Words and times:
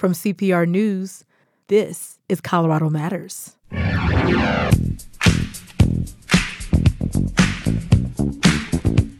From 0.00 0.12
CPR 0.12 0.66
News, 0.66 1.24
this 1.66 2.18
is 2.30 2.40
Colorado 2.40 2.88
Matters. 2.88 3.54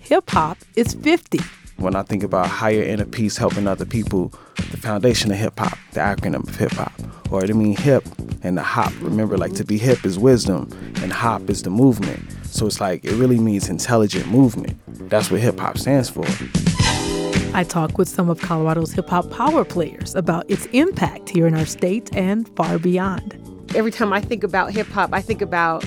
Hip 0.01 0.31
hop 0.31 0.57
is 0.77 0.95
50. 0.95 1.41
When 1.77 1.95
I 1.95 2.03
think 2.03 2.23
about 2.23 2.47
higher 2.47 2.83
inner 2.83 3.05
peace, 3.05 3.37
helping 3.37 3.67
other 3.67 3.85
people, 3.85 4.33
the 4.71 4.79
foundation 4.79 5.31
of 5.31 5.37
hip 5.37 5.59
hop, 5.59 5.77
the 5.93 6.01
acronym 6.01 6.49
of 6.49 6.57
hip 6.57 6.73
hop, 6.73 6.95
or 7.31 7.45
I 7.45 7.49
mean 7.49 7.77
hip 7.77 8.03
and 8.43 8.57
the 8.57 8.63
hop. 8.63 8.95
Remember, 9.03 9.37
like 9.37 9.53
to 9.57 9.65
be 9.67 9.77
hip 9.77 10.07
is 10.07 10.19
wisdom, 10.19 10.71
and 11.03 11.13
hop 11.13 11.51
is 11.51 11.63
the 11.63 11.69
movement. 11.69 12.25
So 12.47 12.67
it's 12.67 12.81
like 12.81 13.05
it 13.05 13.13
really 13.17 13.39
means 13.39 13.69
intelligent 13.69 14.29
movement. 14.29 14.79
That's 15.11 15.31
what 15.31 15.43
hip 15.43 15.61
hop 15.61 15.77
stands 15.77 16.09
for. 16.09 16.25
I 17.53 17.65
talk 17.65 17.99
with 17.99 18.09
some 18.09 18.31
of 18.31 18.41
Colorado's 18.41 18.93
hip 18.93 19.09
hop 19.09 19.31
power 19.31 19.65
players 19.65 20.15
about 20.15 20.49
its 20.49 20.67
impact 20.67 21.29
here 21.29 21.47
in 21.47 21.55
our 21.55 21.67
state 21.67 22.15
and 22.15 22.49
far 22.57 22.79
beyond. 22.79 23.37
Every 23.75 23.91
time 23.91 24.13
I 24.13 24.21
think 24.21 24.45
about 24.45 24.73
hip 24.73 24.87
hop, 24.87 25.13
I 25.13 25.21
think 25.21 25.43
about 25.43 25.85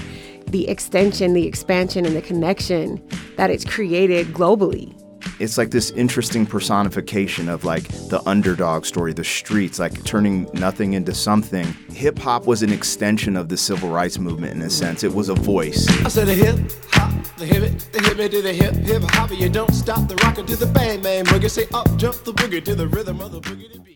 the 0.48 0.68
extension, 0.68 1.34
the 1.34 1.48
expansion, 1.48 2.06
and 2.06 2.16
the 2.16 2.22
connection 2.22 3.02
that 3.38 3.50
it's 3.50 3.64
created 3.64 4.28
globally. 4.28 4.94
It's 5.40 5.58
like 5.58 5.72
this 5.72 5.92
interesting 5.92 6.46
personification 6.46 7.50
of 7.50 7.64
like 7.64 7.88
the 8.10 8.22
underdog 8.26 8.86
story, 8.86 9.14
the 9.14 9.24
streets, 9.24 9.80
like 9.80 10.04
turning 10.04 10.50
nothing 10.54 10.94
into 10.94 11.14
something. 11.14 11.66
Hip 11.92 12.18
hop 12.20 12.46
was 12.46 12.64
an 12.64 12.72
extension 12.72 13.36
of 13.36 13.50
the 13.50 13.58
civil 13.58 13.90
rights 13.90 14.20
movement 14.20 14.56
in 14.56 14.62
a 14.62 14.70
sense. 14.70 15.04
It 15.04 15.14
was 15.14 15.30
a 15.30 15.36
voice. 15.36 15.88
I 16.06 16.10
said 16.10 16.28
the 16.28 16.34
hip 16.34 16.60
hop, 16.92 17.38
the 17.38 17.46
hip 17.46 17.80
the 17.92 18.02
hip 18.02 18.32
to 18.32 18.42
the 18.42 18.54
hip 18.54 18.74
hip 18.76 19.04
hop. 19.04 19.32
You 19.32 19.50
don't 19.50 19.74
stop 19.74 20.08
the 20.08 20.16
rocker 20.18 20.44
to 20.44 20.56
the 20.56 20.68
bang 20.68 21.02
bang 21.02 21.26
boogie. 21.26 21.50
Say 21.50 21.68
up 21.74 21.88
jump 21.98 22.24
the 22.24 22.34
boogie 22.34 22.64
to 22.64 22.76
the 22.76 22.88
rhythm 22.88 23.20
of 23.22 23.32
the 23.32 23.42
boogie. 23.42 23.93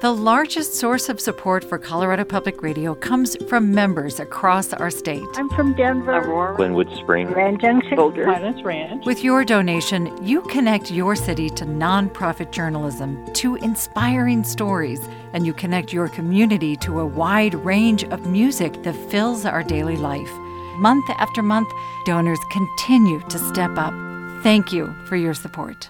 The 0.00 0.12
largest 0.12 0.74
source 0.74 1.08
of 1.08 1.18
support 1.18 1.64
for 1.64 1.78
Colorado 1.78 2.24
Public 2.24 2.62
Radio 2.62 2.94
comes 2.94 3.36
from 3.48 3.72
members 3.72 4.20
across 4.20 4.72
our 4.74 4.90
state. 4.90 5.24
I'm 5.34 5.48
from 5.50 5.72
Denver, 5.72 6.18
Aurora, 6.18 6.56
Glenwood 6.56 6.94
Springs, 6.96 7.32
Grand 7.32 7.58
Junction, 7.58 7.96
Boulder, 7.96 8.26
Pinus 8.26 8.62
Ranch. 8.62 9.06
With 9.06 9.24
your 9.24 9.44
donation, 9.44 10.14
you 10.22 10.42
connect 10.42 10.90
your 10.90 11.16
city 11.16 11.48
to 11.50 11.64
nonprofit 11.64 12.50
journalism, 12.50 13.24
to 13.32 13.56
inspiring 13.56 14.44
stories, 14.44 15.00
and 15.32 15.46
you 15.46 15.54
connect 15.54 15.92
your 15.92 16.08
community 16.08 16.76
to 16.78 17.00
a 17.00 17.06
wide 17.06 17.54
range 17.54 18.04
of 18.04 18.26
music 18.26 18.82
that 18.82 18.96
fills 19.10 19.46
our 19.46 19.62
daily 19.62 19.96
life. 19.96 20.30
Month 20.76 21.08
after 21.16 21.40
month, 21.40 21.68
donors 22.04 22.40
continue 22.50 23.20
to 23.28 23.38
step 23.38 23.70
up. 23.78 23.94
Thank 24.42 24.70
you 24.70 24.94
for 25.06 25.16
your 25.16 25.32
support. 25.32 25.88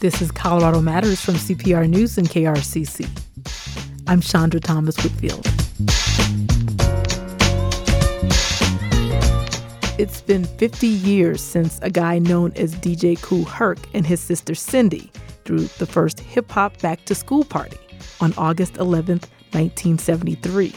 This 0.00 0.22
is 0.22 0.30
Colorado 0.30 0.80
Matters 0.80 1.20
from 1.20 1.34
CPR 1.34 1.88
News 1.88 2.18
and 2.18 2.28
KRCC. 2.28 3.08
I'm 4.06 4.20
Chandra 4.20 4.60
Thomas 4.60 4.96
Whitfield. 5.02 5.44
It's 9.98 10.20
been 10.20 10.44
50 10.44 10.86
years 10.86 11.42
since 11.42 11.80
a 11.82 11.90
guy 11.90 12.20
known 12.20 12.52
as 12.54 12.76
DJ 12.76 13.20
Kool 13.20 13.44
Herc 13.44 13.80
and 13.92 14.06
his 14.06 14.20
sister 14.20 14.54
Cindy 14.54 15.10
threw 15.44 15.62
the 15.78 15.86
first 15.86 16.20
hip 16.20 16.48
hop 16.52 16.80
back 16.80 17.04
to 17.06 17.14
school 17.16 17.42
party 17.42 17.78
on 18.20 18.32
August 18.34 18.74
11th, 18.74 19.26
1973. 19.50 20.72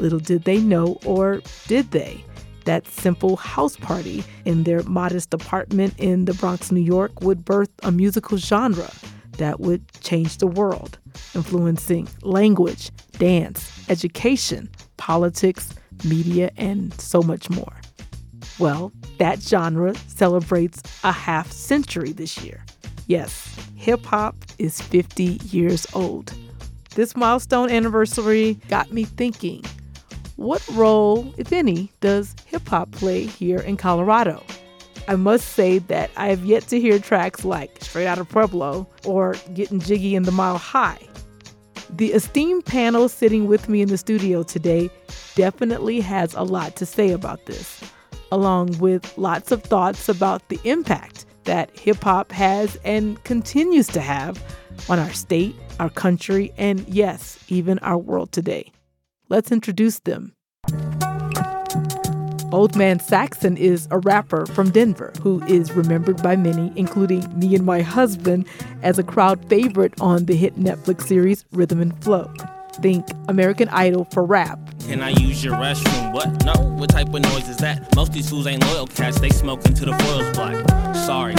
Little 0.00 0.18
did 0.18 0.42
they 0.42 0.58
know, 0.58 0.98
or 1.04 1.42
did 1.68 1.92
they, 1.92 2.24
that 2.68 2.86
simple 2.86 3.36
house 3.36 3.78
party 3.78 4.22
in 4.44 4.64
their 4.64 4.82
modest 4.82 5.32
apartment 5.32 5.94
in 5.96 6.26
the 6.26 6.34
Bronx, 6.34 6.70
New 6.70 6.82
York, 6.82 7.22
would 7.22 7.42
birth 7.42 7.70
a 7.82 7.90
musical 7.90 8.36
genre 8.36 8.90
that 9.38 9.58
would 9.58 9.90
change 10.02 10.36
the 10.36 10.46
world, 10.46 10.98
influencing 11.34 12.06
language, 12.20 12.90
dance, 13.12 13.88
education, 13.88 14.68
politics, 14.98 15.72
media, 16.04 16.50
and 16.58 16.92
so 17.00 17.22
much 17.22 17.48
more. 17.48 17.72
Well, 18.58 18.92
that 19.16 19.40
genre 19.40 19.94
celebrates 20.08 20.82
a 21.04 21.12
half 21.12 21.50
century 21.50 22.12
this 22.12 22.36
year. 22.44 22.66
Yes, 23.06 23.56
hip 23.76 24.04
hop 24.04 24.36
is 24.58 24.78
50 24.82 25.40
years 25.44 25.86
old. 25.94 26.34
This 26.94 27.16
milestone 27.16 27.70
anniversary 27.70 28.58
got 28.68 28.92
me 28.92 29.04
thinking 29.04 29.64
what 30.38 30.66
role, 30.68 31.34
if 31.36 31.52
any, 31.52 31.90
does 31.98 32.36
hip 32.46 32.68
hop 32.68 32.92
play 32.92 33.24
here 33.24 33.58
in 33.58 33.76
Colorado? 33.76 34.40
I 35.08 35.16
must 35.16 35.48
say 35.48 35.78
that 35.80 36.12
I 36.16 36.28
have 36.28 36.44
yet 36.44 36.62
to 36.68 36.78
hear 36.78 37.00
tracks 37.00 37.44
like 37.44 37.82
Straight 37.82 38.06
Outta 38.06 38.24
Pueblo 38.24 38.86
or 39.04 39.34
Getting 39.52 39.80
Jiggy 39.80 40.14
in 40.14 40.22
the 40.22 40.30
Mile 40.30 40.56
High. 40.56 41.00
The 41.90 42.12
esteemed 42.12 42.64
panel 42.64 43.08
sitting 43.08 43.48
with 43.48 43.68
me 43.68 43.82
in 43.82 43.88
the 43.88 43.98
studio 43.98 44.44
today 44.44 44.90
definitely 45.34 46.00
has 46.02 46.34
a 46.34 46.44
lot 46.44 46.76
to 46.76 46.86
say 46.86 47.10
about 47.10 47.46
this, 47.46 47.82
along 48.30 48.78
with 48.78 49.18
lots 49.18 49.50
of 49.50 49.64
thoughts 49.64 50.08
about 50.08 50.50
the 50.50 50.60
impact 50.62 51.26
that 51.44 51.76
hip 51.76 52.04
hop 52.04 52.30
has 52.30 52.78
and 52.84 53.22
continues 53.24 53.88
to 53.88 54.00
have 54.00 54.40
on 54.88 55.00
our 55.00 55.12
state, 55.12 55.56
our 55.80 55.90
country, 55.90 56.52
and 56.56 56.86
yes, 56.86 57.42
even 57.48 57.80
our 57.80 57.98
world 57.98 58.30
today. 58.30 58.70
Let's 59.30 59.52
introduce 59.52 59.98
them. 60.00 60.32
Old 62.50 62.76
Man 62.76 62.98
Saxon 62.98 63.58
is 63.58 63.86
a 63.90 63.98
rapper 63.98 64.46
from 64.46 64.70
Denver 64.70 65.12
who 65.20 65.44
is 65.44 65.72
remembered 65.72 66.22
by 66.22 66.34
many, 66.34 66.72
including 66.76 67.38
me 67.38 67.54
and 67.54 67.66
my 67.66 67.82
husband, 67.82 68.46
as 68.82 68.98
a 68.98 69.02
crowd 69.02 69.46
favorite 69.50 69.92
on 70.00 70.24
the 70.24 70.34
hit 70.34 70.56
Netflix 70.56 71.02
series 71.02 71.44
Rhythm 71.52 71.82
and 71.82 72.02
Flow. 72.02 72.32
Think 72.80 73.06
American 73.28 73.68
Idol 73.68 74.06
for 74.12 74.24
rap. 74.24 74.58
Can 74.86 75.02
I 75.02 75.10
use 75.10 75.44
your 75.44 75.54
restroom? 75.54 76.12
What? 76.14 76.44
No? 76.46 76.54
What 76.78 76.88
type 76.88 77.12
of 77.12 77.20
noise 77.20 77.48
is 77.50 77.58
that? 77.58 77.94
Most 77.96 78.12
these 78.12 78.30
fools 78.30 78.46
ain't 78.46 78.64
loyal 78.64 78.86
cats, 78.86 79.20
they 79.20 79.28
smoking 79.28 79.74
to 79.74 79.84
the 79.84 79.92
foils 79.92 80.30
black. 80.34 80.94
Sorry. 80.96 81.34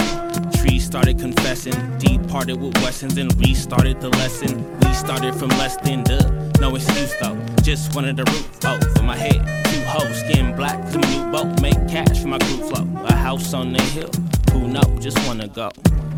Trees 0.60 0.84
started 0.84 1.18
confessing, 1.18 1.72
departed 1.96 2.60
with 2.60 2.74
Wessons 2.82 3.16
and 3.16 3.34
restarted 3.40 3.98
the 3.98 4.10
lesson. 4.10 4.78
We 4.80 4.92
started 4.92 5.34
from 5.34 5.48
less 5.50 5.78
than 5.78 6.04
the 6.04 6.20
no 6.60 6.76
excuse 6.76 7.14
though. 7.14 7.38
Just 7.62 7.94
wanted 7.94 8.18
the 8.18 8.24
roof 8.24 8.58
oh, 8.66 8.78
for 8.94 9.02
my 9.02 9.16
head. 9.16 9.40
Two 9.72 9.80
hoes, 9.84 10.20
skin 10.20 10.54
black, 10.54 10.78
commute 10.92 11.32
boat, 11.32 11.62
make 11.62 11.78
cash 11.88 12.20
for 12.20 12.28
my 12.28 12.36
group 12.36 12.60
flow. 12.70 12.86
A 13.06 13.14
house 13.14 13.54
on 13.54 13.72
the 13.72 13.80
hill, 13.80 14.10
who 14.52 14.68
know? 14.68 14.82
Just 15.00 15.16
wanna 15.26 15.48
go 15.48 15.70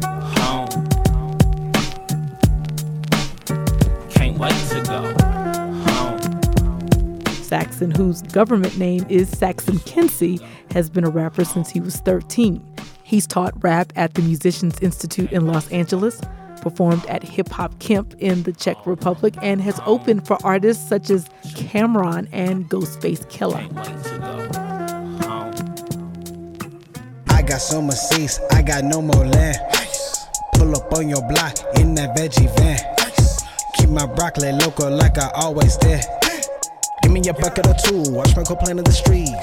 home. 0.03 0.89
Can't 4.11 4.37
wait 4.39 4.51
to 4.71 4.83
go. 4.83 5.15
Saxon, 7.45 7.93
whose 7.93 8.23
government 8.23 8.77
name 8.77 9.07
is 9.09 9.29
Saxon 9.29 9.79
Kincy, 9.81 10.45
has 10.73 10.91
been 10.91 11.05
a 11.05 11.11
rapper 11.11 11.45
since 11.45 11.71
he 11.71 11.79
was 11.79 11.97
13. 11.99 12.61
He's 13.12 13.27
taught 13.27 13.53
rap 13.62 13.93
at 13.95 14.15
the 14.15 14.23
Musicians 14.23 14.81
Institute 14.81 15.33
in 15.33 15.47
Los 15.47 15.71
Angeles, 15.71 16.19
performed 16.62 17.05
at 17.11 17.23
Hip 17.23 17.50
Hop 17.50 17.78
Kemp 17.78 18.15
in 18.21 18.43
the 18.45 18.55
Czech 18.55 18.87
Republic, 18.87 19.34
and 19.43 19.61
has 19.61 19.78
opened 19.84 20.27
for 20.27 20.39
artists 20.43 20.89
such 20.89 21.11
as 21.11 21.28
Cam'ron 21.49 22.27
and 22.33 22.71
Ghostface 22.71 23.27
Killah. 23.31 23.69
I 27.28 27.43
got 27.43 27.61
so 27.61 27.83
much 27.83 27.99
seats, 27.99 28.41
I 28.50 28.62
got 28.62 28.84
no 28.84 29.03
more 29.03 29.27
land. 29.27 29.59
Pull 30.55 30.75
up 30.75 30.91
on 30.94 31.11
your 31.11 31.21
block 31.29 31.59
in 31.79 31.94
that 31.97 32.17
veggie 32.17 32.49
van. 32.56 32.79
Keep 33.75 33.91
my 33.91 34.06
broccoli 34.06 34.53
local 34.53 34.91
like 34.91 35.19
I 35.19 35.31
always 35.34 35.77
did. 35.77 36.03
Give 37.03 37.12
me 37.12 37.21
a 37.29 37.34
bucket 37.34 37.67
or 37.67 37.75
two, 37.75 38.11
watch 38.11 38.34
me 38.39 38.44
go 38.49 38.56
play 38.56 38.71
in 38.71 38.79
the 38.79 38.91
streets. 38.91 39.34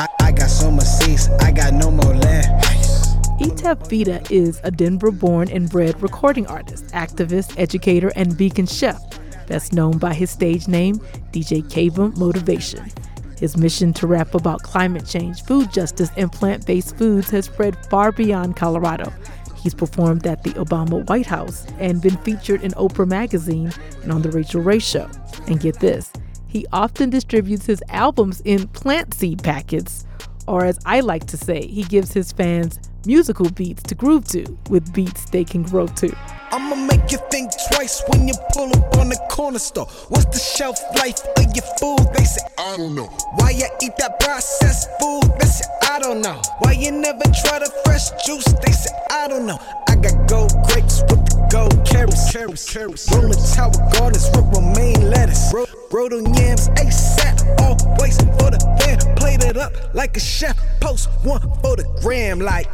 I, 0.00 0.08
I 0.20 0.32
got 0.32 0.48
so 0.48 0.70
much 0.70 0.86
seats, 0.86 1.28
I 1.40 1.52
got 1.52 1.74
no 1.74 1.90
more 1.90 2.14
land. 2.14 2.93
Ietef 3.40 3.90
Vita 3.90 4.22
is 4.32 4.60
a 4.62 4.70
Denver 4.70 5.10
born 5.10 5.50
and 5.50 5.68
bred 5.68 6.00
recording 6.00 6.46
artist, 6.46 6.86
activist, 6.92 7.58
educator, 7.58 8.12
and 8.14 8.38
beacon 8.38 8.64
chef, 8.64 9.02
best 9.48 9.72
known 9.72 9.98
by 9.98 10.14
his 10.14 10.30
stage 10.30 10.68
name, 10.68 11.00
DJ 11.32 11.60
Cavem 11.64 12.16
Motivation. 12.16 12.88
His 13.36 13.56
mission 13.56 13.92
to 13.94 14.06
rap 14.06 14.36
about 14.36 14.62
climate 14.62 15.04
change, 15.04 15.42
food 15.42 15.72
justice, 15.72 16.10
and 16.16 16.30
plant 16.30 16.64
based 16.64 16.96
foods 16.96 17.28
has 17.30 17.46
spread 17.46 17.76
far 17.86 18.12
beyond 18.12 18.54
Colorado. 18.54 19.12
He's 19.56 19.74
performed 19.74 20.28
at 20.28 20.44
the 20.44 20.50
Obama 20.50 21.04
White 21.08 21.26
House 21.26 21.66
and 21.80 22.00
been 22.00 22.16
featured 22.18 22.62
in 22.62 22.70
Oprah 22.72 23.08
Magazine 23.08 23.72
and 24.04 24.12
on 24.12 24.22
The 24.22 24.30
Rachael 24.30 24.60
Ray 24.60 24.78
Show. 24.78 25.10
And 25.48 25.58
get 25.58 25.80
this, 25.80 26.12
he 26.46 26.66
often 26.72 27.10
distributes 27.10 27.66
his 27.66 27.82
albums 27.88 28.42
in 28.44 28.68
plant 28.68 29.12
seed 29.12 29.42
packets, 29.42 30.06
or 30.46 30.64
as 30.64 30.78
I 30.86 31.00
like 31.00 31.26
to 31.26 31.36
say, 31.36 31.66
he 31.66 31.82
gives 31.82 32.12
his 32.12 32.30
fans 32.30 32.78
musical 33.06 33.50
beats 33.50 33.82
to 33.84 33.94
groove 33.94 34.26
to 34.28 34.44
with 34.70 34.92
beats 34.94 35.24
they 35.30 35.44
can 35.44 35.62
grow 35.62 35.86
to. 35.86 36.14
I'ma 36.52 36.76
make 36.76 37.10
you 37.10 37.18
think 37.30 37.50
twice 37.72 38.02
when 38.08 38.28
you 38.28 38.34
pull 38.52 38.68
up 38.68 38.96
on 38.98 39.08
the 39.08 39.16
corner 39.30 39.58
store? 39.58 39.86
What's 40.08 40.26
the 40.26 40.38
shelf 40.38 40.78
life 40.96 41.18
of 41.36 41.46
your 41.54 41.64
food? 41.80 42.06
They 42.14 42.24
say, 42.24 42.42
I 42.58 42.76
don't 42.76 42.94
know. 42.94 43.06
Why 43.36 43.50
you 43.50 43.66
eat 43.82 43.96
that 43.98 44.20
processed 44.20 44.88
food? 45.00 45.24
They 45.40 45.46
say, 45.46 45.64
I 45.90 45.98
don't 45.98 46.20
know. 46.20 46.40
Why 46.60 46.72
you 46.72 46.92
never 46.92 47.24
try 47.42 47.58
the 47.58 47.72
fresh 47.84 48.10
juice? 48.24 48.44
They 48.64 48.72
say, 48.72 48.90
I 49.10 49.26
don't 49.28 49.46
know. 49.46 49.58
I 49.88 49.96
got 49.96 50.28
gold 50.28 50.52
grapes 50.68 51.02
with 51.02 51.24
the 51.26 51.48
gold 51.50 51.84
carrots. 51.86 52.30
carrots, 52.32 52.72
carrots. 52.72 53.10
Rolling 53.12 53.32
tower 53.54 53.72
gardens 53.92 54.28
with 54.30 54.46
romaine 54.54 55.10
lettuce. 55.10 55.52
Ro- 55.52 55.66
Roto 55.90 56.18
yams, 56.38 56.68
ASAP, 56.78 57.42
always 57.60 58.16
for 58.38 58.50
the 58.54 58.60
fam. 58.78 59.14
Plate 59.16 59.42
it 59.44 59.56
up 59.56 59.72
like 59.94 60.16
a 60.16 60.20
chef. 60.20 60.56
Post 60.80 61.08
one 61.24 61.40
for 61.62 61.74
the 61.76 61.84
gram, 62.00 62.38
like. 62.38 62.68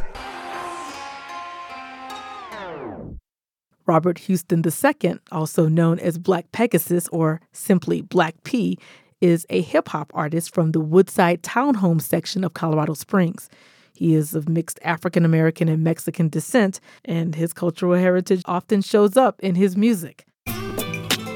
Robert 3.85 4.19
Houston 4.19 4.63
II, 4.65 5.19
also 5.31 5.67
known 5.67 5.99
as 5.99 6.17
Black 6.17 6.51
Pegasus 6.51 7.07
or 7.09 7.41
simply 7.51 8.01
Black 8.01 8.43
P, 8.43 8.77
is 9.21 9.45
a 9.49 9.61
hip 9.61 9.89
hop 9.89 10.11
artist 10.13 10.53
from 10.53 10.71
the 10.71 10.79
Woodside 10.79 11.43
Townhome 11.43 12.01
section 12.01 12.43
of 12.43 12.53
Colorado 12.53 12.93
Springs. 12.93 13.49
He 13.93 14.15
is 14.15 14.33
of 14.33 14.49
mixed 14.49 14.79
African 14.83 15.25
American 15.25 15.69
and 15.69 15.83
Mexican 15.83 16.27
descent, 16.27 16.79
and 17.05 17.35
his 17.35 17.53
cultural 17.53 17.93
heritage 17.93 18.41
often 18.45 18.81
shows 18.81 19.15
up 19.15 19.39
in 19.41 19.55
his 19.55 19.77
music. 19.77 20.25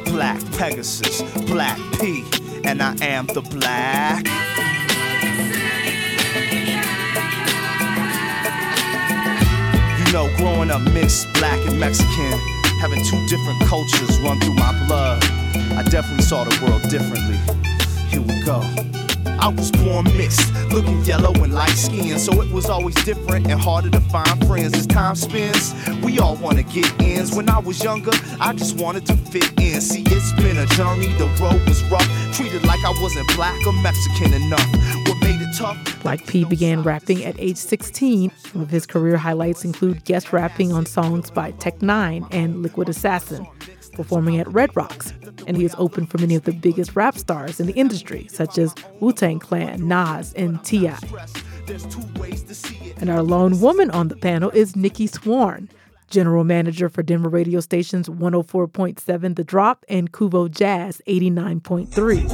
Black 0.05 0.39
Pegasus, 0.53 1.21
Black 1.45 1.77
P, 1.99 2.23
and 2.63 2.81
I 2.81 2.95
am 3.01 3.27
the 3.27 3.41
black. 3.41 4.64
Know, 10.15 10.33
growing 10.37 10.71
up 10.71 10.81
mixed, 10.93 11.27
black 11.33 11.59
and 11.67 11.77
Mexican, 11.77 12.39
having 12.79 13.03
two 13.03 13.27
different 13.27 13.59
cultures 13.63 14.17
run 14.21 14.39
through 14.39 14.53
my 14.53 14.71
blood, 14.87 15.21
I 15.75 15.83
definitely 15.89 16.23
saw 16.23 16.45
the 16.45 16.65
world 16.65 16.83
differently. 16.83 17.37
Here 18.09 18.21
we 18.21 18.41
go. 18.45 18.94
I 19.39 19.49
was 19.49 19.71
born 19.71 20.05
mixed, 20.17 20.53
looking 20.71 21.01
yellow 21.03 21.31
and 21.43 21.53
light 21.53 21.69
skinned, 21.69 22.19
so 22.19 22.41
it 22.41 22.51
was 22.51 22.69
always 22.69 22.95
different 23.05 23.47
and 23.47 23.59
harder 23.59 23.89
to 23.91 23.99
find 24.01 24.47
friends 24.47 24.73
as 24.73 24.87
time 24.87 25.15
spins. 25.15 25.73
We 26.03 26.19
all 26.19 26.35
wanna 26.35 26.63
get 26.63 26.91
ends. 27.01 27.35
When 27.35 27.49
I 27.49 27.59
was 27.59 27.83
younger, 27.83 28.11
I 28.39 28.53
just 28.53 28.77
wanted 28.77 29.05
to 29.07 29.17
fit 29.17 29.51
in. 29.59 29.81
See, 29.81 30.03
it's 30.05 30.33
been 30.33 30.57
a 30.57 30.65
journey, 30.67 31.07
the 31.17 31.25
road 31.41 31.67
was 31.67 31.83
rough, 31.85 32.07
treated 32.33 32.65
like 32.65 32.83
I 32.83 32.93
wasn't 33.01 33.27
black 33.35 33.65
or 33.67 33.73
Mexican 33.73 34.33
enough. 34.33 34.65
What 35.07 35.21
made 35.21 35.41
it 35.41 35.55
tough? 35.57 35.77
Black 36.01 36.25
P 36.27 36.45
began 36.45 36.83
rapping 36.83 37.23
at 37.23 37.39
age 37.39 37.57
16. 37.57 38.31
Some 38.51 38.61
of 38.61 38.69
his 38.69 38.85
career 38.85 39.17
highlights 39.17 39.65
include 39.65 40.05
guest 40.05 40.33
rapping 40.33 40.71
on 40.71 40.85
songs 40.85 41.29
by 41.31 41.51
Tech 41.51 41.79
N9ne 41.79 42.27
and 42.31 42.61
Liquid 42.61 42.89
Assassin, 42.89 43.47
performing 43.95 44.39
at 44.39 44.47
Red 44.47 44.75
Rocks, 44.75 45.13
and 45.47 45.57
he 45.57 45.63
has 45.63 45.75
opened 45.77 46.11
for 46.11 46.17
many 46.17 46.35
of 46.35 46.43
the 46.43 46.51
biggest 46.51 46.95
rap 46.95 47.17
stars 47.17 47.59
in 47.59 47.67
the 47.67 47.73
industry, 47.73 48.27
such 48.29 48.57
as 48.57 48.75
Wu 48.99 49.11
Tang 49.13 49.39
Clan, 49.39 49.87
Nas, 49.87 50.33
and 50.33 50.63
T.I. 50.63 50.97
And 52.97 53.09
our 53.09 53.23
lone 53.23 53.59
woman 53.59 53.89
on 53.91 54.07
the 54.09 54.15
panel 54.15 54.51
is 54.51 54.75
Nikki 54.75 55.07
Swarn, 55.07 55.69
general 56.09 56.43
manager 56.43 56.89
for 56.89 57.03
Denver 57.03 57.29
radio 57.29 57.59
stations 57.59 58.07
104.7 58.07 59.35
The 59.35 59.43
Drop 59.43 59.83
and 59.89 60.11
KUVO 60.11 60.51
Jazz 60.51 61.01
89.3. 61.07 62.29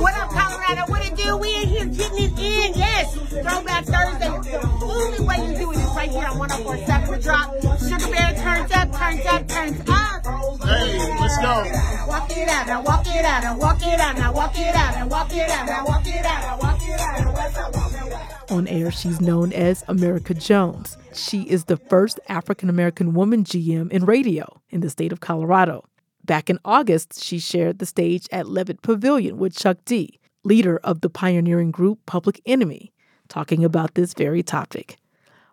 What 0.00 0.14
up, 0.14 0.30
Colorado? 0.30 0.90
What 0.90 1.06
it 1.06 1.16
do? 1.16 1.36
We 1.36 1.62
in 1.62 1.68
here 1.68 1.84
getting 1.86 2.24
it 2.24 2.38
in. 2.38 2.74
Yes. 2.74 3.14
Throwback 3.14 3.84
Thursday. 3.84 4.56
Only 4.82 5.20
way 5.20 5.36
you 5.50 5.58
do 5.58 5.72
it 5.72 5.76
is 5.76 5.81
right 6.02 6.10
here 6.10 6.26
on 6.26 6.48
104.7 6.48 7.10
The 7.10 7.18
Drop. 7.22 7.78
Sugar 7.78 8.12
Bear 8.12 8.34
turns 8.34 8.72
up, 8.72 8.92
turns 8.92 9.26
up, 9.26 9.48
turns 9.48 9.80
up. 9.88 10.66
Hey, 10.66 10.98
let's 11.20 11.38
go. 11.38 12.08
Walk 12.08 12.30
it 12.36 12.48
out, 12.48 12.66
now 12.66 12.82
walk 12.82 13.06
it 13.06 13.24
out, 13.24 13.42
now 13.42 13.56
walk 13.56 13.82
it 13.82 14.00
out, 14.00 14.16
now 14.16 14.32
walk 14.32 14.58
it 14.58 14.74
out, 14.74 14.94
now 14.96 15.06
walk 15.06 15.32
it 15.32 15.50
out, 15.50 15.66
now 15.66 15.84
walk 15.84 16.06
it 16.06 16.24
out, 16.24 16.42
now 16.42 16.58
walk 16.58 16.82
it 16.82 17.00
out. 17.00 17.20
now 17.20 17.32
What's 17.32 17.56
up, 17.56 17.74
walk 17.74 17.92
it 17.92 18.12
out. 18.12 18.50
On 18.50 18.66
air, 18.66 18.90
she's 18.90 19.20
known 19.20 19.52
as 19.52 19.84
Amerykah 19.84 20.44
Jones. 20.44 20.98
She 21.14 21.42
is 21.42 21.66
the 21.66 21.76
first 21.76 22.18
African 22.28 22.68
American 22.68 23.14
woman 23.14 23.44
GM 23.44 23.90
in 23.92 24.04
radio 24.04 24.60
in 24.70 24.80
the 24.80 24.90
state 24.90 25.12
of 25.12 25.20
Colorado. 25.20 25.84
Back 26.24 26.50
in 26.50 26.58
August, 26.64 27.22
she 27.22 27.38
shared 27.38 27.78
the 27.78 27.86
stage 27.86 28.26
at 28.32 28.48
Levitt 28.48 28.82
Pavilion 28.82 29.38
with 29.38 29.56
Chuck 29.56 29.78
D, 29.84 30.18
leader 30.42 30.80
of 30.82 31.00
the 31.00 31.10
pioneering 31.10 31.70
group 31.70 32.00
Public 32.06 32.40
Enemy, 32.44 32.92
talking 33.28 33.64
about 33.64 33.94
this 33.94 34.14
very 34.14 34.42
topic. 34.42 34.98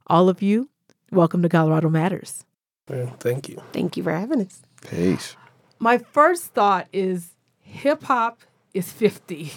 All 0.09 0.27
of 0.27 0.41
you, 0.41 0.69
welcome 1.11 1.43
to 1.43 1.49
Colorado 1.49 1.87
Matters. 1.87 2.43
Yeah, 2.89 3.11
thank 3.19 3.47
you. 3.47 3.61
Thank 3.73 3.95
you 3.95 4.01
for 4.01 4.11
having 4.11 4.41
us. 4.41 4.63
Peace. 4.89 5.35
My 5.77 5.99
first 5.99 6.45
thought 6.45 6.87
is 6.91 7.35
hip 7.61 8.01
hop 8.01 8.39
is 8.73 8.91
50. 8.91 9.51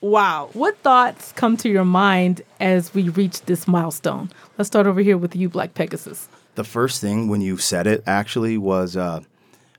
Wow. 0.00 0.48
What 0.54 0.78
thoughts 0.78 1.32
come 1.32 1.58
to 1.58 1.68
your 1.68 1.84
mind 1.84 2.40
as 2.58 2.94
we 2.94 3.10
reach 3.10 3.42
this 3.42 3.68
milestone? 3.68 4.30
Let's 4.56 4.68
start 4.68 4.86
over 4.86 5.00
here 5.00 5.18
with 5.18 5.36
you, 5.36 5.50
Black 5.50 5.74
Pegasus. 5.74 6.30
The 6.54 6.64
first 6.64 7.02
thing 7.02 7.28
when 7.28 7.42
you 7.42 7.58
said 7.58 7.86
it 7.86 8.02
actually 8.06 8.56
was 8.56 8.96
uh, 8.96 9.20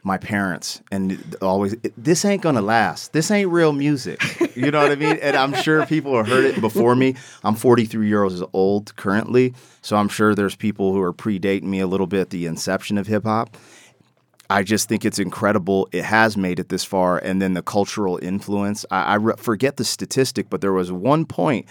my 0.04 0.18
parents, 0.18 0.81
and 0.92 1.36
always 1.42 1.75
this 1.98 2.24
ain't 2.24 2.42
gonna 2.42 2.62
last. 2.62 3.13
This 3.13 3.30
ain't 3.31 3.50
real 3.50 3.74
music. 3.74 4.22
You 4.56 4.72
know 4.72 4.81
what 4.81 4.92
I 4.92 4.96
mean? 4.96 5.18
And 5.22 5.38
I'm 5.38 5.54
sure 5.54 5.86
people 5.86 6.18
have 6.18 6.28
heard 6.28 6.44
it 6.44 6.60
before 6.60 6.96
me. 6.96 7.16
I'm 7.44 7.56
43 7.56 8.07
years 8.07 8.42
old 8.51 8.96
currently, 8.98 9.54
so 9.81 9.96
I'm 9.96 10.10
sure 10.10 10.36
there's 10.36 10.56
people 10.56 10.92
who 10.92 11.01
are 11.01 11.13
predating 11.13 11.63
me 11.63 11.80
a 11.80 11.88
little 11.88 12.07
bit 12.07 12.30
the 12.30 12.46
inception 12.46 12.98
of 12.98 13.07
hip 13.07 13.24
hop. 13.24 13.56
I 14.50 14.63
just 14.63 14.90
think 14.90 15.06
it's 15.06 15.19
incredible. 15.19 15.88
It 15.92 16.04
has 16.04 16.36
made 16.36 16.60
it 16.60 16.69
this 16.69 16.84
far, 16.84 17.19
and 17.19 17.42
then 17.42 17.54
the 17.54 17.62
cultural 17.62 18.19
influence. 18.22 18.86
I, 18.90 19.04
I 19.04 19.16
re- 19.16 19.34
forget 19.38 19.78
the 19.78 19.86
statistic, 19.86 20.50
but 20.50 20.62
there 20.62 20.74
was 20.74 20.92
one 20.92 21.25
point. 21.25 21.68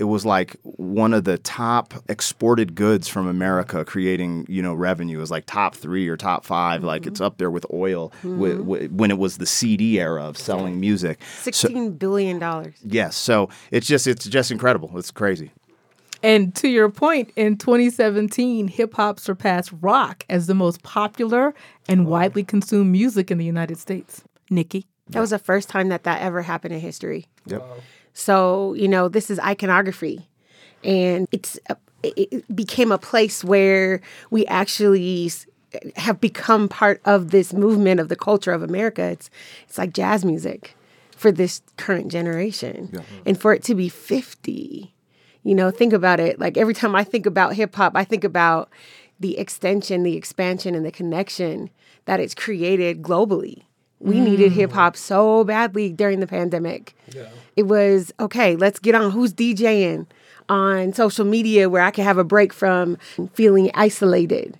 It 0.00 0.04
was 0.04 0.24
like 0.24 0.56
one 0.62 1.12
of 1.12 1.24
the 1.24 1.36
top 1.36 1.92
exported 2.08 2.74
goods 2.74 3.06
from 3.06 3.28
America, 3.28 3.84
creating 3.84 4.46
you 4.48 4.62
know 4.62 4.72
revenue. 4.72 5.18
It 5.18 5.20
was 5.20 5.30
like 5.30 5.44
top 5.44 5.74
three 5.74 6.08
or 6.08 6.16
top 6.16 6.46
5 6.46 6.82
Like 6.82 7.06
it's 7.06 7.20
mm-hmm. 7.20 7.26
up 7.26 7.36
there 7.36 7.50
with 7.50 7.66
oil 7.70 8.10
wi- 8.22 8.54
mm-hmm. 8.54 8.58
wi- 8.60 8.86
when 8.86 9.10
it 9.10 9.18
was 9.18 9.36
the 9.36 9.44
CD 9.44 10.00
era 10.00 10.24
of 10.24 10.38
selling 10.38 10.80
music. 10.80 11.20
So- 11.22 11.50
Sixteen 11.50 11.90
billion 11.92 12.38
dollars. 12.38 12.76
yes, 12.82 13.14
so 13.14 13.50
it's 13.70 13.86
just 13.86 14.06
it's 14.06 14.24
just 14.24 14.50
incredible. 14.50 14.90
It's 14.96 15.10
crazy. 15.10 15.50
And 16.22 16.54
to 16.56 16.68
your 16.68 16.88
point, 16.88 17.30
in 17.36 17.56
2017, 17.58 18.68
hip 18.68 18.94
hop 18.94 19.20
surpassed 19.20 19.70
rock 19.82 20.24
as 20.30 20.46
the 20.46 20.54
most 20.54 20.82
popular 20.82 21.54
and 21.88 22.06
widely 22.06 22.44
consumed 22.44 22.90
music 22.90 23.30
in 23.30 23.36
the 23.36 23.44
United 23.44 23.76
States. 23.78 24.22
Nikki? 24.48 24.86
That 25.10 25.20
was 25.20 25.30
the 25.30 25.38
first 25.38 25.68
time 25.68 25.88
that 25.88 26.04
that 26.04 26.22
ever 26.22 26.42
happened 26.42 26.72
in 26.72 26.80
history. 26.80 27.26
Yep. 27.46 27.66
So, 28.12 28.74
you 28.74 28.88
know, 28.88 29.08
this 29.08 29.30
is 29.30 29.38
iconography. 29.40 30.28
And 30.82 31.28
it's 31.32 31.58
uh, 31.68 31.74
a, 32.04 32.34
it 32.34 32.56
became 32.56 32.92
a 32.92 32.98
place 32.98 33.44
where 33.44 34.00
we 34.30 34.46
actually 34.46 35.30
have 35.96 36.20
become 36.20 36.68
part 36.68 37.00
of 37.04 37.30
this 37.30 37.52
movement 37.52 38.00
of 38.00 38.08
the 38.08 38.16
culture 38.16 38.52
of 38.52 38.62
America. 38.62 39.02
It's 39.02 39.30
it's 39.68 39.78
like 39.78 39.92
jazz 39.92 40.24
music 40.24 40.74
for 41.16 41.30
this 41.30 41.62
current 41.76 42.10
generation. 42.10 42.88
And 43.26 43.40
for 43.40 43.52
it 43.52 43.62
to 43.64 43.74
be 43.74 43.88
50, 43.88 44.94
you 45.42 45.54
know, 45.54 45.70
think 45.70 45.92
about 45.92 46.18
it. 46.18 46.40
Like 46.40 46.56
every 46.56 46.74
time 46.74 46.94
I 46.94 47.04
think 47.04 47.26
about 47.26 47.54
hip 47.54 47.74
hop, 47.74 47.92
I 47.94 48.04
think 48.04 48.24
about 48.24 48.70
the 49.18 49.38
extension, 49.38 50.02
the 50.02 50.16
expansion, 50.16 50.74
and 50.74 50.84
the 50.84 50.90
connection 50.90 51.68
that 52.06 52.20
it's 52.20 52.34
created 52.34 53.02
globally. 53.02 53.64
We 54.00 54.18
needed 54.18 54.52
hip 54.52 54.70
mm. 54.70 54.74
hop 54.74 54.96
so 54.96 55.44
badly 55.44 55.92
during 55.92 56.20
the 56.20 56.26
pandemic. 56.26 56.94
It 57.56 57.64
was 57.64 58.12
okay, 58.18 58.56
let's 58.56 58.78
get 58.78 58.94
on 58.94 59.10
who's 59.10 59.34
DJing 59.34 60.06
on 60.48 60.92
social 60.92 61.24
media 61.24 61.68
where 61.68 61.82
I 61.82 61.90
can 61.90 62.04
have 62.04 62.18
a 62.18 62.24
break 62.24 62.52
from 62.52 62.96
feeling 63.34 63.70
isolated. 63.74 64.58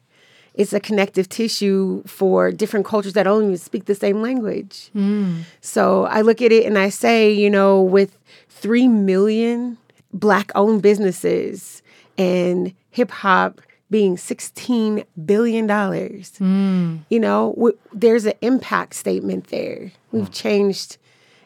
It's 0.54 0.73
a 0.73 0.80
connective 0.80 1.28
tissue 1.28 2.02
for 2.06 2.52
different 2.52 2.85
cultures 2.85 3.14
that 3.14 3.23
don't 3.23 3.44
even 3.44 3.56
speak 3.56 3.87
the 3.87 3.94
same 3.94 4.20
language. 4.20 4.90
Mm. 4.94 5.42
So 5.61 6.04
I 6.04 6.20
look 6.20 6.42
at 6.42 6.52
it 6.52 6.66
and 6.66 6.76
I 6.76 6.90
say, 6.90 7.32
you 7.32 7.49
know, 7.49 7.80
with 7.80 8.18
3 8.49 8.88
million 8.88 9.78
black 10.12 10.50
owned 10.54 10.82
businesses 10.82 11.82
and 12.18 12.75
hip 12.90 13.11
hop 13.11 13.61
being 13.90 14.16
$16 14.16 15.04
billion, 15.25 17.02
you 17.09 17.20
know, 17.20 17.52
w- 17.56 17.78
there's 17.92 18.25
an 18.25 18.35
impact 18.40 18.94
statement 18.94 19.49
there. 19.49 19.92
We've 20.12 20.30
changed 20.30 20.97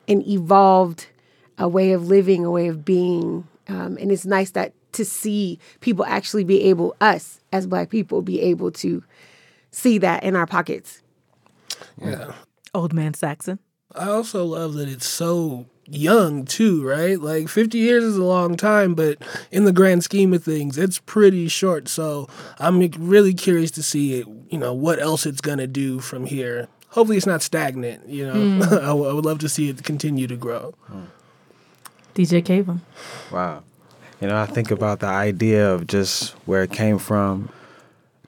and 0.06 0.26
evolved 0.26 1.06
a 1.58 1.68
way 1.68 1.92
of 1.92 2.08
living, 2.08 2.44
a 2.44 2.50
way 2.50 2.68
of 2.68 2.84
being. 2.84 3.48
Um, 3.68 3.96
and 3.98 4.12
it's 4.12 4.26
nice 4.26 4.50
that 4.50 4.74
to 4.92 5.04
see 5.04 5.58
people 5.80 6.04
actually 6.04 6.44
be 6.44 6.62
able, 6.64 6.94
us 7.00 7.40
as 7.52 7.66
black 7.66 7.88
people, 7.90 8.20
be 8.22 8.40
able 8.42 8.70
to 8.72 9.02
see 9.70 9.98
that 9.98 10.22
in 10.22 10.36
our 10.36 10.46
pockets. 10.46 11.02
Yeah. 12.00 12.32
Old 12.74 12.92
Man 12.92 13.14
Saxon. 13.14 13.58
I 13.94 14.08
also 14.08 14.44
love 14.44 14.74
that 14.74 14.88
it's 14.88 15.08
so 15.08 15.66
young 15.86 16.44
too, 16.44 16.86
right? 16.86 17.20
Like 17.20 17.48
50 17.48 17.76
years 17.78 18.02
is 18.04 18.16
a 18.16 18.24
long 18.24 18.56
time, 18.56 18.94
but 18.94 19.18
in 19.52 19.64
the 19.64 19.72
grand 19.72 20.02
scheme 20.02 20.32
of 20.32 20.42
things, 20.42 20.76
it's 20.78 20.98
pretty 20.98 21.46
short. 21.48 21.88
So 21.88 22.28
I'm 22.58 22.80
really 22.98 23.34
curious 23.34 23.70
to 23.72 23.82
see 23.82 24.14
it, 24.20 24.26
you 24.50 24.58
know, 24.58 24.72
what 24.72 24.98
else 24.98 25.26
it's 25.26 25.40
going 25.40 25.58
to 25.58 25.66
do 25.66 26.00
from 26.00 26.26
here. 26.26 26.68
hopefully 26.88 27.16
it's 27.16 27.26
not 27.26 27.42
stagnant. 27.42 28.08
You 28.08 28.26
know, 28.26 28.34
Mm. 28.34 28.62
I, 28.82 28.86
w- 28.86 29.08
I 29.08 29.12
would 29.12 29.24
love 29.24 29.38
to 29.40 29.48
see 29.48 29.68
it 29.68 29.82
continue 29.84 30.26
to 30.26 30.36
grow. 30.36 30.74
DJ 32.14 32.42
Cavem. 32.42 32.80
Wow. 33.32 33.62
You 34.20 34.28
know, 34.28 34.36
I 34.36 34.46
think 34.46 34.70
about 34.70 35.00
the 35.00 35.06
idea 35.08 35.70
of 35.74 35.86
just 35.88 36.32
where 36.46 36.62
it 36.62 36.70
came 36.70 36.98
from, 36.98 37.50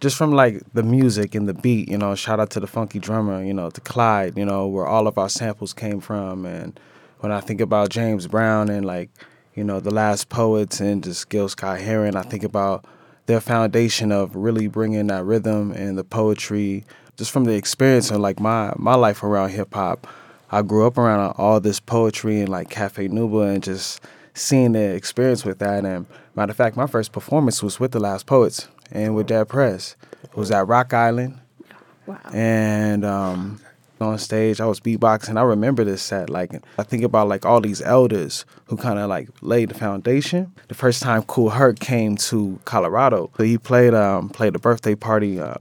just 0.00 0.16
from 0.16 0.32
like 0.32 0.62
the 0.74 0.82
music 0.82 1.34
and 1.34 1.48
the 1.48 1.54
beat. 1.54 1.88
You 1.88 1.98
know, 1.98 2.14
shout 2.14 2.40
out 2.40 2.50
to 2.50 2.60
the 2.60 2.66
funky 2.66 2.98
drummer. 2.98 3.42
You 3.42 3.54
know, 3.54 3.70
to 3.70 3.80
Clyde. 3.80 4.36
You 4.36 4.44
know, 4.44 4.66
where 4.66 4.86
all 4.86 5.06
of 5.06 5.18
our 5.18 5.28
samples 5.28 5.72
came 5.72 6.00
from. 6.00 6.44
And 6.44 6.78
when 7.20 7.32
I 7.32 7.40
think 7.40 7.60
about 7.60 7.90
James 7.90 8.26
Brown 8.26 8.68
and 8.68 8.84
like, 8.84 9.10
you 9.54 9.64
know, 9.64 9.80
the 9.80 9.92
last 9.92 10.28
poets 10.28 10.80
and 10.80 11.02
just 11.02 11.28
Gil 11.28 11.48
Scott 11.48 11.80
Heron, 11.80 12.16
I 12.16 12.22
think 12.22 12.44
about 12.44 12.84
their 13.26 13.40
foundation 13.40 14.12
of 14.12 14.36
really 14.36 14.68
bringing 14.68 15.08
that 15.08 15.24
rhythm 15.24 15.72
and 15.72 15.98
the 15.98 16.04
poetry, 16.04 16.84
just 17.16 17.30
from 17.30 17.44
the 17.44 17.54
experience 17.54 18.10
of 18.10 18.20
like 18.20 18.38
my 18.38 18.72
my 18.76 18.94
life 18.94 19.22
around 19.22 19.50
hip 19.50 19.74
hop. 19.74 20.06
I 20.50 20.62
grew 20.62 20.86
up 20.86 20.96
around 20.96 21.34
all 21.38 21.58
this 21.58 21.80
poetry 21.80 22.40
and 22.40 22.48
like 22.48 22.70
Cafe 22.70 23.08
Nuba 23.08 23.52
and 23.52 23.62
just 23.62 24.00
seeing 24.32 24.72
the 24.72 24.94
experience 24.94 25.44
with 25.44 25.58
that. 25.58 25.84
And 25.84 26.06
matter 26.36 26.50
of 26.50 26.56
fact, 26.56 26.76
my 26.76 26.86
first 26.86 27.10
performance 27.10 27.64
was 27.64 27.80
with 27.80 27.90
the 27.90 27.98
Last 27.98 28.26
Poets 28.26 28.68
and 28.92 29.14
with 29.14 29.28
that 29.28 29.48
Press. 29.48 29.96
It 30.24 30.36
was 30.36 30.50
at 30.50 30.66
Rock 30.68 30.92
Island. 30.94 31.38
Wow. 32.06 32.18
And 32.32 33.04
um, 33.04 33.60
on 34.00 34.18
stage, 34.18 34.60
I 34.60 34.66
was 34.66 34.78
beatboxing. 34.80 35.38
I 35.38 35.42
remember 35.42 35.82
this 35.84 36.02
set. 36.02 36.30
Like 36.30 36.52
I 36.78 36.82
think 36.82 37.02
about 37.02 37.28
like 37.28 37.44
all 37.44 37.60
these 37.60 37.82
elders 37.82 38.44
who 38.66 38.76
kind 38.76 38.98
of 38.98 39.08
like 39.08 39.28
laid 39.40 39.70
the 39.70 39.74
foundation. 39.74 40.52
The 40.68 40.74
first 40.74 41.02
time 41.02 41.22
Kool 41.24 41.50
Herc 41.50 41.78
came 41.80 42.16
to 42.16 42.58
Colorado, 42.64 43.30
so 43.36 43.42
he 43.42 43.58
played 43.58 43.94
um, 43.94 44.28
played 44.28 44.54
a 44.54 44.58
birthday 44.58 44.94
party 44.94 45.40
uh, 45.40 45.54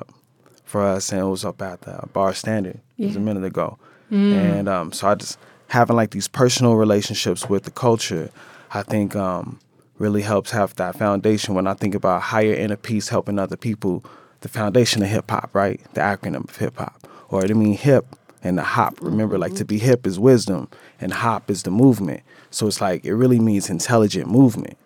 for 0.66 0.84
us, 0.84 1.12
and 1.12 1.22
it 1.22 1.26
was 1.26 1.46
up 1.46 1.62
at 1.62 1.82
the 1.82 2.08
Bar 2.14 2.34
Standard. 2.34 2.80
It 2.98 3.08
was 3.08 3.16
a 3.16 3.20
minute 3.20 3.44
ago, 3.44 3.78
Mm. 4.12 4.34
and 4.34 4.70
um, 4.70 4.92
so 4.94 5.08
I 5.08 5.16
just 5.16 5.40
having 5.70 5.96
like 5.96 6.12
these 6.12 6.28
personal 6.28 6.76
relationships 6.76 7.50
with 7.50 7.64
the 7.64 7.72
culture. 7.72 8.30
I 8.72 8.84
think 8.84 9.16
um, 9.16 9.60
really 9.98 10.22
helps 10.22 10.52
have 10.52 10.76
that 10.76 10.98
foundation. 10.98 11.56
When 11.56 11.68
I 11.68 11.74
think 11.74 11.96
about 11.96 12.22
higher 12.22 12.54
inner 12.54 12.76
peace, 12.76 13.10
helping 13.10 13.40
other 13.40 13.58
people, 13.58 14.04
the 14.42 14.50
foundation 14.50 15.02
of 15.02 15.10
hip 15.10 15.30
hop, 15.30 15.50
right? 15.54 15.82
The 15.94 16.02
acronym 16.02 16.50
of 16.50 16.58
hip 16.58 16.78
hop, 16.78 17.08
or 17.30 17.44
I 17.44 17.48
mean 17.48 17.78
hip 17.78 18.06
and 18.44 18.58
the 18.58 18.64
hop. 18.64 19.02
Remember, 19.02 19.38
like 19.38 19.54
to 19.56 19.64
mm-hmm. 19.64 19.68
be 19.68 19.80
hip 19.80 20.06
is 20.06 20.20
wisdom, 20.20 20.70
and 21.00 21.14
hop 21.14 21.50
is 21.50 21.64
the 21.64 21.72
movement. 21.72 22.22
So 22.52 22.68
it's 22.68 22.82
like 22.82 23.06
it 23.06 23.16
really 23.16 23.40
means 23.40 23.70
intelligent 23.70 24.30
movement. 24.30 24.78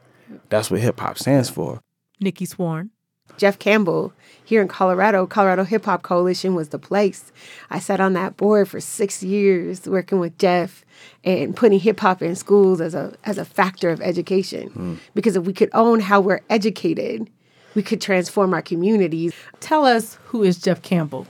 That's 0.49 0.71
what 0.71 0.79
hip 0.79 0.99
hop 0.99 1.17
stands 1.17 1.49
for. 1.49 1.81
Nikki 2.19 2.45
Swarn. 2.45 2.91
Jeff 3.39 3.57
Campbell 3.57 4.11
here 4.43 4.61
in 4.61 4.67
Colorado, 4.67 5.25
Colorado 5.25 5.63
Hip 5.63 5.85
Hop 5.85 6.01
Coalition 6.03 6.55
was 6.55 6.69
the 6.69 6.77
place. 6.77 7.31
I 7.69 7.79
sat 7.79 8.01
on 8.01 8.13
that 8.13 8.35
board 8.35 8.67
for 8.67 8.81
six 8.81 9.23
years 9.23 9.87
working 9.87 10.19
with 10.19 10.37
Jeff 10.37 10.83
and 11.23 11.55
putting 11.55 11.79
hip 11.79 12.01
hop 12.01 12.21
in 12.21 12.35
schools 12.35 12.81
as 12.81 12.93
a 12.93 13.15
as 13.23 13.37
a 13.37 13.45
factor 13.45 13.89
of 13.89 14.01
education. 14.01 14.99
Because 15.15 15.37
if 15.37 15.45
we 15.45 15.53
could 15.53 15.69
own 15.73 16.01
how 16.01 16.19
we're 16.19 16.41
educated, 16.49 17.29
we 17.75 17.81
could 17.81 18.01
transform 18.01 18.53
our 18.53 18.61
communities. 18.61 19.33
Tell 19.61 19.85
us 19.85 20.17
who 20.25 20.43
is 20.43 20.59
Jeff 20.59 20.81
Campbell. 20.81 21.25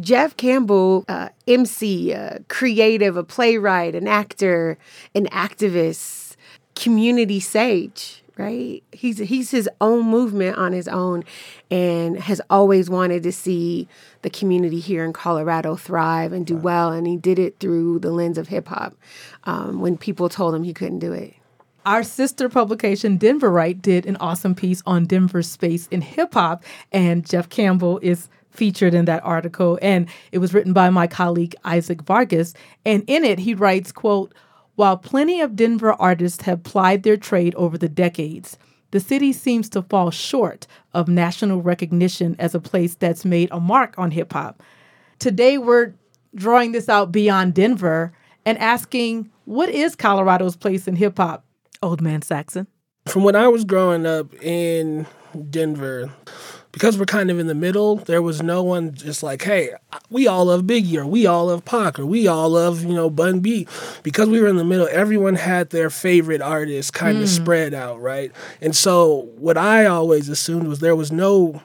Jeff 0.00 0.36
Campbell, 0.36 1.04
uh, 1.08 1.28
MC, 1.46 2.14
uh, 2.14 2.38
creative, 2.48 3.16
a 3.16 3.24
playwright, 3.24 3.96
an 3.96 4.06
actor, 4.06 4.78
an 5.14 5.26
activist, 5.26 6.36
community 6.76 7.40
sage. 7.40 8.22
Right? 8.38 8.84
He's 8.92 9.18
he's 9.18 9.50
his 9.50 9.68
own 9.80 10.06
movement 10.06 10.56
on 10.56 10.72
his 10.72 10.86
own, 10.86 11.24
and 11.72 12.16
has 12.20 12.40
always 12.48 12.88
wanted 12.88 13.24
to 13.24 13.32
see 13.32 13.88
the 14.22 14.30
community 14.30 14.78
here 14.78 15.04
in 15.04 15.12
Colorado 15.12 15.74
thrive 15.74 16.32
and 16.32 16.46
do 16.46 16.56
well. 16.56 16.92
And 16.92 17.04
he 17.04 17.16
did 17.16 17.40
it 17.40 17.58
through 17.58 17.98
the 17.98 18.12
lens 18.12 18.38
of 18.38 18.46
hip 18.46 18.68
hop. 18.68 18.94
Um, 19.42 19.80
when 19.80 19.98
people 19.98 20.28
told 20.28 20.54
him 20.54 20.62
he 20.62 20.72
couldn't 20.72 21.00
do 21.00 21.12
it. 21.12 21.34
Our 21.84 22.04
sister 22.04 22.48
publication, 22.48 23.18
Denverite, 23.18 23.82
did 23.82 24.06
an 24.06 24.16
awesome 24.20 24.54
piece 24.54 24.82
on 24.86 25.06
Denver's 25.06 25.50
space 25.50 25.88
in 25.88 26.00
hip 26.00 26.34
hop, 26.34 26.62
and 26.92 27.28
Jeff 27.28 27.48
Campbell 27.48 27.98
is 28.02 28.28
featured 28.50 28.94
in 28.94 29.06
that 29.06 29.24
article. 29.24 29.78
And 29.82 30.08
it 30.32 30.38
was 30.38 30.52
written 30.52 30.72
by 30.72 30.90
my 30.90 31.06
colleague 31.06 31.54
Isaac 31.64 32.02
Vargas. 32.02 32.54
And 32.84 33.04
in 33.06 33.24
it, 33.24 33.38
he 33.38 33.54
writes, 33.54 33.90
quote, 33.92 34.34
while 34.78 34.96
plenty 34.96 35.40
of 35.40 35.56
Denver 35.56 35.94
artists 35.94 36.44
have 36.44 36.62
plied 36.62 37.02
their 37.02 37.16
trade 37.16 37.52
over 37.56 37.76
the 37.76 37.88
decades, 37.88 38.56
the 38.92 39.00
city 39.00 39.32
seems 39.32 39.68
to 39.70 39.82
fall 39.82 40.12
short 40.12 40.68
of 40.94 41.08
national 41.08 41.62
recognition 41.62 42.36
as 42.38 42.54
a 42.54 42.60
place 42.60 42.94
that's 42.94 43.24
made 43.24 43.48
a 43.50 43.58
mark 43.58 43.98
on 43.98 44.12
hip 44.12 44.32
hop. 44.32 44.62
Today, 45.18 45.58
we're 45.58 45.94
drawing 46.32 46.70
this 46.70 46.88
out 46.88 47.10
beyond 47.10 47.54
Denver 47.54 48.12
and 48.46 48.56
asking, 48.58 49.28
what 49.46 49.68
is 49.68 49.96
Colorado's 49.96 50.54
place 50.54 50.86
in 50.86 50.94
hip 50.94 51.16
hop? 51.16 51.44
Old 51.82 52.00
Man 52.00 52.22
Saxon. 52.22 52.68
From 53.06 53.24
when 53.24 53.34
I 53.34 53.48
was 53.48 53.64
growing 53.64 54.06
up 54.06 54.32
in 54.40 55.08
Denver, 55.50 56.08
because 56.78 56.96
we're 56.96 57.06
kind 57.06 57.28
of 57.28 57.40
in 57.40 57.48
the 57.48 57.56
middle, 57.56 57.96
there 57.96 58.22
was 58.22 58.40
no 58.40 58.62
one 58.62 58.94
just 58.94 59.20
like, 59.20 59.42
hey, 59.42 59.70
we 60.10 60.28
all 60.28 60.44
love 60.44 60.62
Biggie 60.62 60.94
or 60.96 61.04
we 61.04 61.26
all 61.26 61.46
love 61.46 61.64
Pac 61.64 61.98
or 61.98 62.06
we 62.06 62.28
all 62.28 62.50
love, 62.50 62.84
you 62.84 62.94
know, 62.94 63.10
Bun 63.10 63.40
B. 63.40 63.66
Because 64.04 64.28
we 64.28 64.40
were 64.40 64.46
in 64.46 64.58
the 64.58 64.64
middle, 64.64 64.86
everyone 64.92 65.34
had 65.34 65.70
their 65.70 65.90
favorite 65.90 66.40
artist 66.40 66.92
kind 66.94 67.18
Mm. 67.18 67.22
of 67.22 67.28
spread 67.30 67.74
out, 67.74 68.00
right? 68.00 68.30
And 68.60 68.76
so 68.76 69.28
what 69.38 69.58
I 69.58 69.86
always 69.86 70.28
assumed 70.28 70.68
was 70.68 70.78
there 70.78 70.94
was 70.94 71.10
no 71.10 71.62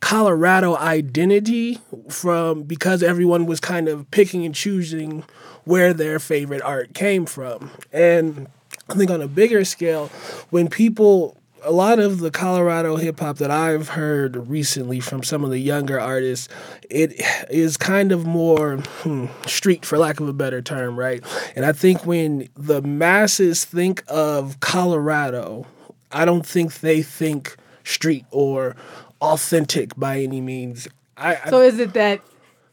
Colorado 0.00 0.76
identity 0.78 1.78
from 2.08 2.62
because 2.62 3.02
everyone 3.02 3.44
was 3.44 3.60
kind 3.60 3.86
of 3.86 4.10
picking 4.10 4.46
and 4.46 4.54
choosing 4.54 5.24
where 5.64 5.92
their 5.92 6.18
favorite 6.18 6.62
art 6.62 6.94
came 6.94 7.26
from. 7.26 7.70
And 7.92 8.46
I 8.88 8.94
think 8.94 9.10
on 9.10 9.20
a 9.20 9.28
bigger 9.28 9.62
scale, 9.66 10.06
when 10.48 10.68
people 10.68 11.36
a 11.62 11.72
lot 11.72 11.98
of 11.98 12.20
the 12.20 12.30
Colorado 12.30 12.96
hip 12.96 13.20
hop 13.20 13.38
that 13.38 13.50
I've 13.50 13.90
heard 13.90 14.48
recently 14.48 15.00
from 15.00 15.22
some 15.22 15.44
of 15.44 15.50
the 15.50 15.58
younger 15.58 16.00
artists, 16.00 16.48
it 16.88 17.14
is 17.50 17.76
kind 17.76 18.12
of 18.12 18.26
more 18.26 18.78
hmm, 18.78 19.26
street, 19.46 19.84
for 19.84 19.98
lack 19.98 20.20
of 20.20 20.28
a 20.28 20.32
better 20.32 20.62
term, 20.62 20.98
right? 20.98 21.22
And 21.56 21.64
I 21.64 21.72
think 21.72 22.06
when 22.06 22.48
the 22.54 22.82
masses 22.82 23.64
think 23.64 24.02
of 24.08 24.60
Colorado, 24.60 25.66
I 26.12 26.24
don't 26.24 26.46
think 26.46 26.80
they 26.80 27.02
think 27.02 27.56
street 27.84 28.24
or 28.30 28.76
authentic 29.20 29.96
by 29.96 30.20
any 30.20 30.40
means. 30.40 30.88
I, 31.16 31.36
I 31.44 31.50
So 31.50 31.60
is 31.60 31.78
it 31.78 31.94
that 31.94 32.20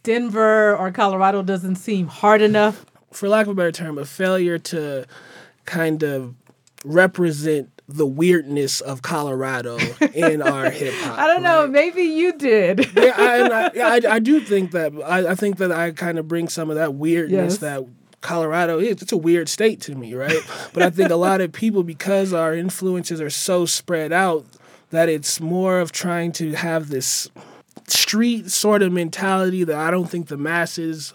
Denver 0.03 0.75
or 0.75 0.91
Colorado 0.91 1.41
doesn't 1.41 1.75
seem 1.75 2.07
hard 2.07 2.41
enough? 2.41 2.85
for 3.15 3.29
lack 3.29 3.47
of 3.47 3.51
a 3.51 3.55
better 3.55 3.71
term, 3.71 3.97
a 3.97 4.05
failure 4.05 4.57
to 4.57 5.05
kind 5.65 6.03
of 6.03 6.35
represent 6.83 7.75
the 7.87 8.05
weirdness 8.05 8.81
of 8.81 9.01
Colorado 9.03 9.77
in 10.13 10.41
our 10.41 10.69
hip 10.71 10.93
hop. 10.95 11.19
I 11.19 11.27
don't 11.27 11.43
know. 11.43 11.67
Maybe 11.67 12.01
you 12.03 12.33
did. 12.33 12.79
yeah, 12.95 13.13
I, 13.15 13.41
I, 13.41 13.71
I, 13.97 14.01
I 14.15 14.19
do 14.31 14.39
think 14.39 14.71
that. 14.71 14.91
I, 15.05 15.31
I 15.31 15.35
think 15.35 15.57
that 15.57 15.71
I 15.71 15.91
kind 15.91 16.17
of 16.17 16.27
bring 16.27 16.47
some 16.49 16.69
of 16.69 16.75
that 16.77 16.95
weirdness 16.95 17.53
Yes. 17.53 17.57
that 17.59 17.83
Colorado 18.21 18.79
is. 18.79 19.03
It's 19.03 19.11
a 19.11 19.17
weird 19.17 19.47
state 19.49 19.81
to 19.81 19.93
me, 19.95 20.15
right? 20.15 20.39
but 20.73 20.81
I 20.81 20.89
think 20.89 21.11
a 21.11 21.15
lot 21.15 21.41
of 21.41 21.51
people, 21.51 21.83
because 21.83 22.33
our 22.33 22.55
influences 22.55 23.21
are 23.21 23.29
so 23.29 23.67
spread 23.67 24.11
out, 24.11 24.45
that 24.89 25.07
it's 25.09 25.39
more 25.39 25.79
of 25.79 25.91
trying 25.91 26.31
to 26.33 26.53
have 26.53 26.89
this 26.89 27.29
street 27.87 28.49
sort 28.49 28.81
of 28.81 28.91
mentality 28.91 29.63
that 29.63 29.77
I 29.77 29.91
don't 29.91 30.09
think 30.09 30.27
the 30.27 30.37
masses 30.37 31.13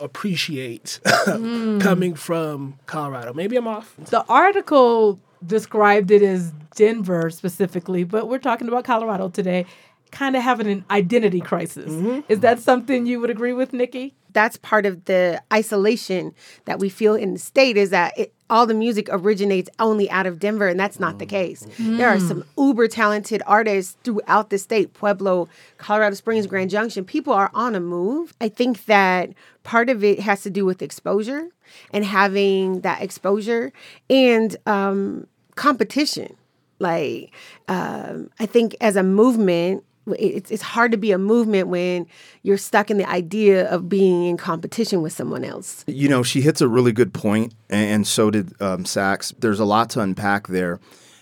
appreciate 0.00 1.00
Mm. 1.26 1.80
coming 1.80 2.14
from 2.14 2.78
Colorado. 2.86 3.32
Maybe 3.34 3.56
I'm 3.56 3.66
off. 3.68 3.94
The 3.98 4.24
article 4.28 5.18
described 5.46 6.10
it 6.10 6.22
as 6.22 6.52
Denver 6.74 7.30
specifically, 7.30 8.04
but 8.04 8.28
we're 8.28 8.38
talking 8.38 8.68
about 8.68 8.84
Colorado 8.84 9.28
today, 9.28 9.66
kind 10.10 10.36
of 10.36 10.42
having 10.42 10.66
an 10.66 10.84
identity 10.90 11.40
crisis. 11.40 11.92
Mm-hmm. 11.92 12.20
Is 12.28 12.40
that 12.40 12.60
something 12.60 13.06
you 13.06 13.20
would 13.20 13.30
agree 13.30 13.52
with, 13.52 13.72
Nikki? 13.72 14.14
that's 14.36 14.58
part 14.58 14.84
of 14.84 15.02
the 15.06 15.42
isolation 15.50 16.34
that 16.66 16.78
we 16.78 16.90
feel 16.90 17.14
in 17.14 17.32
the 17.32 17.38
state 17.38 17.78
is 17.78 17.88
that 17.88 18.16
it, 18.18 18.34
all 18.50 18.66
the 18.66 18.74
music 18.74 19.08
originates 19.10 19.70
only 19.78 20.10
out 20.10 20.26
of 20.26 20.38
Denver, 20.38 20.68
and 20.68 20.78
that's 20.78 21.00
not 21.00 21.18
the 21.18 21.24
case. 21.24 21.66
Mm. 21.78 21.96
There 21.96 22.10
are 22.10 22.18
mm. 22.18 22.28
some 22.28 22.44
uber 22.58 22.86
talented 22.86 23.42
artists 23.46 23.96
throughout 24.04 24.50
the 24.50 24.58
state 24.58 24.92
Pueblo, 24.92 25.48
Colorado 25.78 26.14
Springs, 26.16 26.46
Grand 26.46 26.68
Junction. 26.68 27.02
People 27.02 27.32
are 27.32 27.50
on 27.54 27.74
a 27.74 27.80
move. 27.80 28.34
I 28.38 28.50
think 28.50 28.84
that 28.84 29.30
part 29.62 29.88
of 29.88 30.04
it 30.04 30.20
has 30.20 30.42
to 30.42 30.50
do 30.50 30.66
with 30.66 30.82
exposure 30.82 31.48
and 31.90 32.04
having 32.04 32.82
that 32.82 33.00
exposure 33.00 33.72
and 34.10 34.54
um, 34.66 35.26
competition. 35.56 36.36
Like, 36.78 37.32
um, 37.68 38.30
I 38.38 38.46
think 38.46 38.76
as 38.80 38.96
a 38.96 39.02
movement, 39.02 39.82
it's, 40.06 40.50
it's 40.50 40.62
hard 40.62 40.92
to 40.92 40.98
be 40.98 41.10
a 41.10 41.18
movement 41.18 41.68
when 41.68 42.06
you're 42.42 42.58
stuck 42.58 42.90
in 42.90 42.98
the 42.98 43.08
idea 43.08 43.68
of 43.70 43.88
being 43.88 44.24
in 44.24 44.36
competition 44.36 45.02
with 45.02 45.12
someone 45.12 45.42
else. 45.42 45.84
You 45.86 46.08
know, 46.08 46.22
she 46.22 46.42
hits 46.42 46.60
a 46.60 46.68
really 46.68 46.92
good 46.92 47.12
point, 47.12 47.54
and, 47.68 48.06
so 48.06 48.30
did 48.30 48.60
um, 48.62 48.84
Sachs. 48.84 49.34
There's 49.38 49.58
a 49.58 49.64
lot 49.64 49.90
to 49.90 50.00
unpack 50.00 50.48
there. 50.48 50.78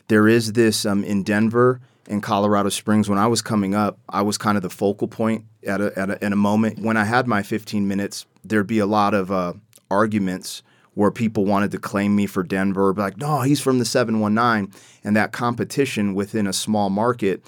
There 0.08 0.28
is 0.28 0.52
this 0.52 0.84
um, 0.84 1.02
in 1.02 1.22
Denver 1.22 1.80
in 2.08 2.20
Colorado 2.20 2.68
Springs 2.68 3.08
when 3.08 3.18
I 3.18 3.26
was 3.26 3.42
coming 3.42 3.74
up, 3.74 3.98
I 4.08 4.22
was 4.22 4.36
kind 4.36 4.56
of 4.56 4.62
the 4.62 4.70
focal 4.70 5.08
point 5.08 5.44
at 5.66 5.80
a, 5.80 5.98
at 5.98 6.10
a, 6.10 6.24
in 6.24 6.32
a 6.32 6.36
moment. 6.36 6.78
When 6.80 6.96
I 6.96 7.04
had 7.04 7.26
my 7.26 7.42
15 7.42 7.88
minutes, 7.88 8.26
there'd 8.44 8.66
be 8.66 8.78
a 8.78 8.86
lot 8.86 9.14
of 9.14 9.32
uh, 9.32 9.54
arguments 9.90 10.62
where 10.94 11.10
people 11.10 11.44
wanted 11.44 11.70
to 11.72 11.78
claim 11.78 12.14
me 12.14 12.26
for 12.26 12.42
Denver, 12.42 12.92
like, 12.94 13.18
no, 13.18 13.42
he's 13.42 13.60
from 13.60 13.78
the 13.78 13.84
719. 13.84 14.72
And 15.02 15.16
that 15.16 15.32
competition 15.32 16.14
within 16.14 16.46
a 16.46 16.52
small 16.52 16.88
market, 16.88 17.44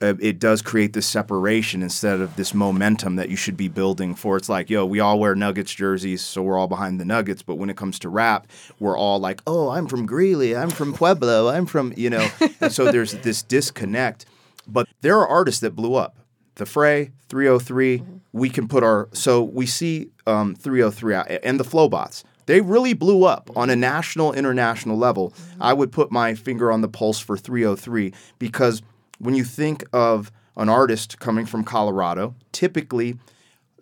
uh, 0.00 0.14
it 0.20 0.38
does 0.38 0.60
create 0.60 0.92
this 0.92 1.06
separation 1.06 1.82
instead 1.82 2.20
of 2.20 2.36
this 2.36 2.52
momentum 2.52 3.16
that 3.16 3.28
you 3.28 3.36
should 3.36 3.56
be 3.56 3.68
building 3.68 4.14
for. 4.14 4.36
It's 4.36 4.48
like, 4.48 4.68
yo, 4.68 4.84
we 4.84 5.00
all 5.00 5.18
wear 5.18 5.34
Nuggets 5.34 5.72
jerseys, 5.72 6.22
so 6.22 6.42
we're 6.42 6.58
all 6.58 6.66
behind 6.66 7.00
the 7.00 7.04
Nuggets. 7.04 7.42
But 7.42 7.56
when 7.56 7.70
it 7.70 7.76
comes 7.76 7.98
to 8.00 8.08
rap, 8.08 8.46
we're 8.78 8.98
all 8.98 9.18
like, 9.18 9.40
oh, 9.46 9.70
I'm 9.70 9.86
from 9.86 10.06
Greeley, 10.06 10.56
I'm 10.56 10.70
from 10.70 10.92
Pueblo, 10.92 11.48
I'm 11.48 11.66
from, 11.66 11.94
you 11.96 12.10
know. 12.10 12.28
and 12.60 12.72
so 12.72 12.90
there's 12.90 13.12
this 13.12 13.42
disconnect. 13.42 14.26
But 14.66 14.88
there 15.00 15.18
are 15.18 15.28
artists 15.28 15.60
that 15.60 15.76
blew 15.76 15.94
up. 15.94 16.16
The 16.56 16.66
Fray, 16.66 17.10
303, 17.30 18.02
we 18.32 18.48
can 18.48 18.68
put 18.68 18.84
our, 18.84 19.08
so 19.12 19.42
we 19.42 19.66
see 19.66 20.10
um, 20.26 20.54
303 20.54 21.14
out, 21.14 21.30
and 21.42 21.58
the 21.58 21.64
Flobots 21.64 22.24
they 22.46 22.60
really 22.60 22.92
blew 22.92 23.24
up 23.24 23.50
on 23.56 23.70
a 23.70 23.76
national, 23.76 24.32
international 24.32 24.96
level. 24.96 25.32
I 25.60 25.72
would 25.72 25.92
put 25.92 26.12
my 26.12 26.34
finger 26.34 26.70
on 26.70 26.80
the 26.80 26.88
pulse 26.88 27.20
for 27.20 27.36
303 27.36 28.12
because 28.38 28.82
when 29.18 29.34
you 29.34 29.44
think 29.44 29.84
of 29.92 30.30
an 30.56 30.68
artist 30.68 31.18
coming 31.18 31.46
from 31.46 31.64
Colorado, 31.64 32.34
typically 32.52 33.18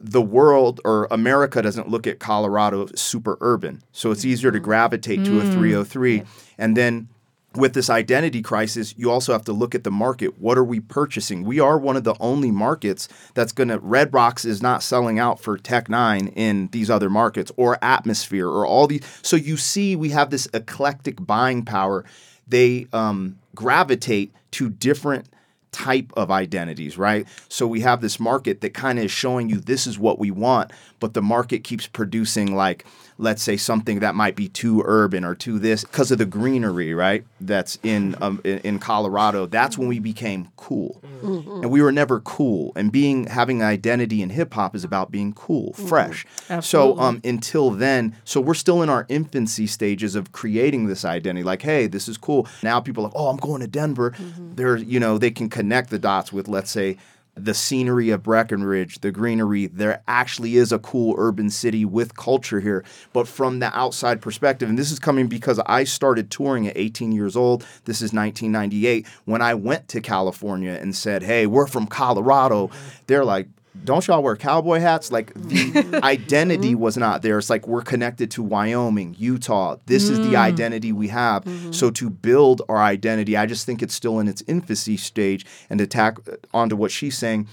the 0.02 0.23
world 0.23 0.81
or 0.85 1.07
America 1.11 1.62
doesn't 1.62 1.88
look 1.88 2.07
at 2.07 2.19
Colorado 2.19 2.87
super 2.97 3.38
urban. 3.40 3.83
So 3.92 4.11
it's 4.11 4.25
easier 4.25 4.50
to 4.50 4.59
mm-hmm. 4.59 4.64
gravitate 4.64 5.25
to 5.25 5.40
a 5.40 5.45
mm. 5.45 5.52
303. 5.52 6.23
And 6.59 6.76
then 6.76 7.09
with 7.54 7.75
this 7.75 7.90
identity 7.90 8.42
crisis, 8.42 8.94
you 8.97 9.11
also 9.11 9.32
have 9.32 9.44
to 9.44 9.52
look 9.52 9.75
at 9.75 9.85
the 9.85 9.90
market. 9.90 10.38
What 10.38 10.59
are 10.59 10.64
we 10.64 10.80
purchasing? 10.80 11.44
We 11.44 11.61
are 11.61 11.78
one 11.78 11.97
of 11.97 12.04
the 12.04 12.14
only 12.21 12.50
markets 12.50 13.09
that's 13.35 13.52
going 13.52 13.68
to, 13.68 13.78
Red 13.78 14.12
Rocks 14.14 14.44
is 14.44 14.62
not 14.62 14.82
selling 14.82 15.18
out 15.18 15.40
for 15.40 15.59
Tech 15.59 15.88
N9ne 15.88 16.32
in 16.35 16.68
these 16.73 16.90
other 16.90 17.11
markets 17.11 17.52
or 17.56 17.78
Atmosphere 17.82 18.49
or 18.49 18.66
all 18.66 18.87
these. 18.87 19.02
So 19.23 19.37
you 19.37 19.56
see, 19.56 19.97
we 19.97 20.11
have 20.11 20.30
this 20.30 20.49
eclectic 20.54 21.25
buying 21.25 21.64
power. 21.64 22.04
They 22.47 22.87
um, 22.92 23.38
gravitate 23.54 24.32
to 24.52 24.68
different 24.68 25.26
type 25.73 26.12
of 26.16 26.30
identities, 26.30 26.99
right? 26.99 27.26
So 27.49 27.66
we 27.66 27.80
have 27.80 28.02
this 28.02 28.21
market 28.21 28.61
that 28.61 28.75
kind 28.75 28.99
of 28.99 29.06
is 29.06 29.11
showing 29.11 29.49
you 29.49 29.59
this 29.59 29.87
is 29.87 29.99
what 29.99 30.18
we 30.18 30.30
want, 30.30 30.71
but 31.00 31.14
the 31.14 31.23
market 31.23 31.64
keeps 31.64 31.87
producing 31.87 32.54
like 32.54 32.85
let's 33.23 33.43
say 33.43 33.57
something 33.57 34.00
that 34.00 34.14
might 34.14 34.35
be 34.37 34.49
too 34.49 34.83
urban 34.85 35.25
or 35.25 35.35
too 35.35 35.59
this 35.59 35.85
because 35.85 36.11
of 36.11 36.19
the 36.19 36.26
greenery, 36.26 36.93
right? 36.93 37.25
That's 37.41 37.79
in 37.83 38.17
um, 38.21 38.41
in, 38.45 38.79
Colorado. 38.79 39.47
That's 39.47 39.79
when 39.79 39.88
we 39.88 40.00
became 40.00 40.49
cool, 40.57 41.00
and 41.23 41.71
we 41.71 41.81
were 41.81 41.93
never 41.93 42.21
cool. 42.21 42.73
And 42.75 42.91
being 42.91 43.26
having 43.26 43.62
an 43.62 43.69
identity 43.69 44.23
in 44.23 44.31
hip 44.31 44.52
hop 44.55 44.75
is 44.75 44.85
about 44.85 45.11
being 45.11 45.33
cool, 45.33 45.73
fresh. 45.75 46.26
So 46.61 46.99
um, 46.99 47.21
until 47.25 47.71
then, 47.71 48.17
so 48.25 48.41
we're 48.41 48.55
still 48.55 48.83
in 48.83 48.91
our 48.91 49.07
infancy 49.09 49.67
stages 49.67 50.14
of 50.17 50.33
creating 50.33 50.87
this 50.87 51.05
identity. 51.05 51.45
Like, 51.45 51.62
hey, 51.62 51.87
this 51.87 52.09
is 52.09 52.19
cool. 52.19 52.49
Now 52.62 52.81
people 52.81 53.05
are 53.05 53.09
like, 53.09 53.17
oh, 53.17 53.29
I'm 53.29 53.37
going 53.37 53.61
to 53.61 53.69
Denver. 53.69 54.14
They're 54.57 54.76
you 54.76 54.99
know 54.99 55.17
they 55.19 55.31
can 55.31 55.49
connect 55.49 55.91
the 55.91 55.99
dots 55.99 56.33
with 56.33 56.49
let's 56.49 56.71
say 56.71 56.99
the 57.34 57.54
scenery 57.54 58.10
of 58.10 58.22
Breckenridge, 58.22 59.00
the 59.00 59.10
greenery. 59.10 59.66
There 59.66 60.02
actually 60.06 60.56
is 60.56 60.72
a 60.72 60.78
cool 60.78 61.14
urban 61.16 61.50
city 61.50 61.84
with 61.84 62.16
culture 62.16 62.60
here, 62.60 62.84
but 63.12 63.26
from 63.26 63.58
the 63.58 63.76
outside 63.76 64.20
perspective. 64.20 64.68
And 64.68 64.78
this 64.78 64.90
is 64.90 64.98
coming 64.98 65.28
because 65.28 65.58
I 65.66 65.84
started 65.84 66.30
touring 66.30 66.66
at 66.66 66.76
18 66.76 67.12
years 67.12 67.36
old. 67.36 67.66
This 67.84 68.02
is 68.02 68.12
1998. 68.12 69.06
When 69.24 69.40
I 69.40 69.54
went 69.54 69.88
to 69.88 70.00
California 70.00 70.72
and 70.72 70.94
said, 70.94 71.22
hey, 71.22 71.46
we're 71.46 71.66
from 71.66 71.86
Colorado, 71.86 72.68
mm-hmm. 72.68 72.88
they're 73.06 73.24
like, 73.24 73.48
don't 73.85 74.07
y'all 74.07 74.23
wear 74.23 74.37
cowboy 74.37 74.81
hats? 74.81 75.11
Like 75.11 75.33
the 75.35 76.00
identity 76.02 76.73
mm-hmm. 76.73 76.81
was 76.81 76.97
not 76.97 77.23
there. 77.23 77.38
It's 77.38 77.50
like 77.50 77.67
we're 77.67 77.83
connected 77.83 78.31
to 78.33 78.43
Wyoming, 78.43 79.17
Utah. 79.19 79.76
This 79.87 80.09
is 80.09 80.19
the 80.19 80.35
mm. 80.35 80.38
identity 80.38 80.93
we 80.93 81.09
have. 81.09 81.45
Mm-hmm. 81.45 81.73
So 81.73 81.91
to 81.93 82.11
build 82.11 82.62
our 82.69 82.79
identity, 82.79 83.37
I 83.37 83.47
just 83.47 83.67
think 83.67 83.83
it's 83.83 83.95
still 83.95 84.21
in 84.21 84.29
its 84.29 84.43
infancy 84.47 84.97
stage. 84.97 85.47
And 85.71 85.79
to 85.79 85.87
tack 85.87 86.19
uh, 86.29 86.37
onto 86.52 86.76
what 86.76 86.91
she's 86.91 87.17
saying, 87.17 87.49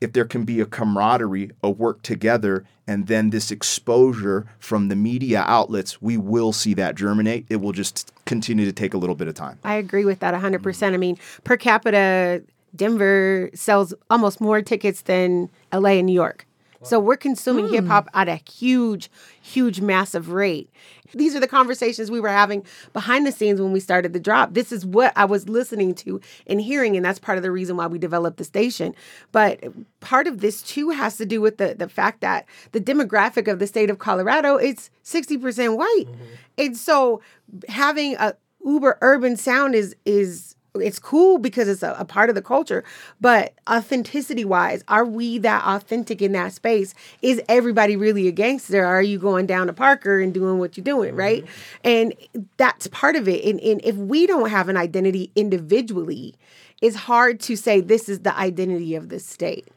if 0.00 0.12
there 0.12 0.24
can 0.24 0.44
be 0.44 0.60
a 0.60 0.66
camaraderie, 0.66 1.50
a 1.62 1.70
work 1.70 2.02
together, 2.02 2.64
and 2.86 3.06
then 3.06 3.30
this 3.30 3.50
exposure 3.50 4.46
from 4.58 4.88
the 4.88 4.96
media 4.96 5.44
outlets, 5.46 6.00
we 6.00 6.16
will 6.16 6.52
see 6.52 6.74
that 6.74 6.94
germinate. 6.94 7.46
It 7.48 7.56
will 7.56 7.72
just 7.72 8.10
continue 8.24 8.64
to 8.64 8.72
take 8.72 8.94
a 8.94 8.98
little 8.98 9.14
bit 9.14 9.28
of 9.28 9.34
time. 9.34 9.58
I 9.62 9.74
agree 9.74 10.04
with 10.04 10.20
that 10.20 10.34
100%. 10.34 10.60
Mm. 10.60 10.94
I 10.94 10.96
mean, 10.96 11.18
per 11.44 11.56
capita, 11.56 12.42
Denver 12.74 13.50
sells 13.54 13.94
almost 14.08 14.40
more 14.40 14.62
tickets 14.62 15.02
than 15.02 15.50
LA 15.72 15.90
and 15.90 16.06
New 16.06 16.12
York. 16.12 16.46
So 16.82 16.98
we're 16.98 17.16
consuming 17.16 17.66
hmm. 17.66 17.74
hip 17.74 17.86
hop 17.86 18.08
at 18.14 18.28
a 18.28 18.36
huge, 18.50 19.10
huge, 19.42 19.80
massive 19.80 20.30
rate. 20.30 20.70
These 21.12 21.34
are 21.34 21.40
the 21.40 21.48
conversations 21.48 22.10
we 22.10 22.20
were 22.20 22.28
having 22.28 22.64
behind 22.92 23.26
the 23.26 23.32
scenes 23.32 23.60
when 23.60 23.72
we 23.72 23.80
started 23.80 24.12
the 24.12 24.20
drop. 24.20 24.54
This 24.54 24.72
is 24.72 24.86
what 24.86 25.12
I 25.16 25.24
was 25.24 25.48
listening 25.48 25.94
to 25.96 26.20
and 26.46 26.60
hearing, 26.60 26.96
and 26.96 27.04
that's 27.04 27.18
part 27.18 27.36
of 27.36 27.42
the 27.42 27.50
reason 27.50 27.76
why 27.76 27.86
we 27.86 27.98
developed 27.98 28.38
the 28.38 28.44
station. 28.44 28.94
But 29.32 29.62
part 30.00 30.26
of 30.26 30.40
this 30.40 30.62
too 30.62 30.90
has 30.90 31.16
to 31.18 31.26
do 31.26 31.40
with 31.40 31.58
the 31.58 31.74
the 31.74 31.88
fact 31.88 32.20
that 32.22 32.46
the 32.72 32.80
demographic 32.80 33.50
of 33.50 33.58
the 33.58 33.66
state 33.66 33.90
of 33.90 33.98
Colorado 33.98 34.56
it's 34.56 34.90
sixty 35.02 35.36
percent 35.36 35.76
white, 35.76 36.04
mm-hmm. 36.06 36.34
and 36.56 36.76
so 36.76 37.20
having 37.68 38.14
a 38.16 38.34
uber 38.64 38.96
urban 39.02 39.36
sound 39.36 39.74
is 39.74 39.96
is 40.06 40.54
it's 40.74 40.98
cool 40.98 41.38
because 41.38 41.68
it's 41.68 41.82
a, 41.82 41.94
a 41.98 42.04
part 42.04 42.28
of 42.28 42.34
the 42.34 42.42
culture 42.42 42.84
but 43.20 43.54
authenticity 43.68 44.44
wise 44.44 44.84
are 44.88 45.04
we 45.04 45.38
that 45.38 45.64
authentic 45.64 46.22
in 46.22 46.32
that 46.32 46.52
space? 46.52 46.94
Is 47.22 47.40
everybody 47.48 47.96
really 47.96 48.28
a 48.28 48.32
gangster? 48.32 48.84
Are 48.84 49.02
you 49.02 49.18
going 49.18 49.46
down 49.46 49.66
to 49.66 49.72
parker 49.72 50.20
and 50.20 50.32
doing 50.32 50.58
what 50.58 50.76
you're 50.76 50.84
doing 50.84 51.14
right? 51.14 51.44
And 51.84 52.14
that's 52.56 52.86
part 52.88 53.16
of 53.16 53.28
it. 53.28 53.44
And, 53.44 53.60
and 53.60 53.80
if 53.84 53.96
we 53.96 54.26
don't 54.26 54.50
have 54.50 54.68
an 54.68 54.76
identity 54.76 55.30
individually 55.34 56.34
it's 56.80 56.96
hard 56.96 57.40
to 57.40 57.56
say 57.56 57.80
this 57.80 58.08
is 58.08 58.20
the 58.20 58.36
identity 58.36 58.94
of 58.94 59.10
this 59.10 59.26
state. 59.26 59.68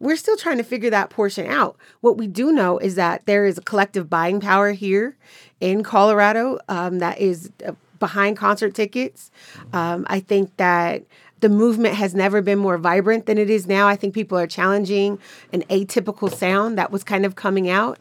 We're 0.00 0.16
still 0.16 0.36
trying 0.36 0.58
to 0.58 0.64
figure 0.64 0.90
that 0.90 1.10
portion 1.10 1.46
out. 1.46 1.76
What 2.00 2.16
we 2.16 2.26
do 2.26 2.52
know 2.52 2.78
is 2.78 2.96
that 2.96 3.26
there 3.26 3.46
is 3.46 3.58
a 3.58 3.62
collective 3.62 4.10
buying 4.10 4.40
power 4.40 4.72
here 4.72 5.16
in 5.60 5.82
Colorado 5.82 6.58
um, 6.68 6.98
that 6.98 7.18
is 7.20 7.50
uh, 7.64 7.72
behind 7.98 8.36
concert 8.36 8.74
tickets. 8.74 9.30
Um, 9.72 10.06
I 10.08 10.20
think 10.20 10.56
that 10.56 11.04
the 11.40 11.48
movement 11.48 11.94
has 11.94 12.14
never 12.14 12.42
been 12.42 12.58
more 12.58 12.78
vibrant 12.78 13.26
than 13.26 13.38
it 13.38 13.48
is 13.48 13.66
now. 13.66 13.86
I 13.86 13.96
think 13.96 14.14
people 14.14 14.38
are 14.38 14.46
challenging 14.46 15.18
an 15.52 15.62
atypical 15.70 16.32
sound 16.32 16.78
that 16.78 16.90
was 16.90 17.04
kind 17.04 17.24
of 17.24 17.36
coming 17.36 17.68
out. 17.68 17.98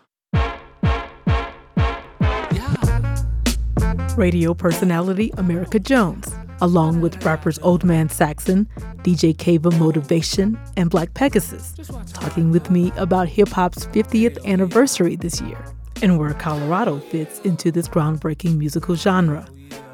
radio 4.18 4.54
personality 4.54 5.30
Amerykah 5.32 5.84
Jones, 5.84 6.28
along 6.62 7.02
with 7.02 7.24
rappers 7.24 7.60
Old 7.60 7.84
Man 7.84 8.10
Saxon, 8.10 8.68
DJ 9.04 9.36
Cavem 9.36 9.78
Motivation, 9.78 10.60
and 10.76 10.90
Black 10.90 11.14
Pegasus, 11.14 11.74
talking 12.14 12.52
with 12.52 12.70
me 12.72 12.92
about 12.98 13.28
hip 13.28 13.50
hop's 13.50 13.86
50th 13.86 14.44
anniversary 14.44 15.16
this 15.16 15.40
year 15.42 15.64
and 16.02 16.20
where 16.20 16.34
Colorado 16.34 17.00
fits 17.00 17.40
into 17.42 17.72
this 17.72 17.88
groundbreaking 17.88 18.58
musical 18.58 18.96
genre. 18.96 19.48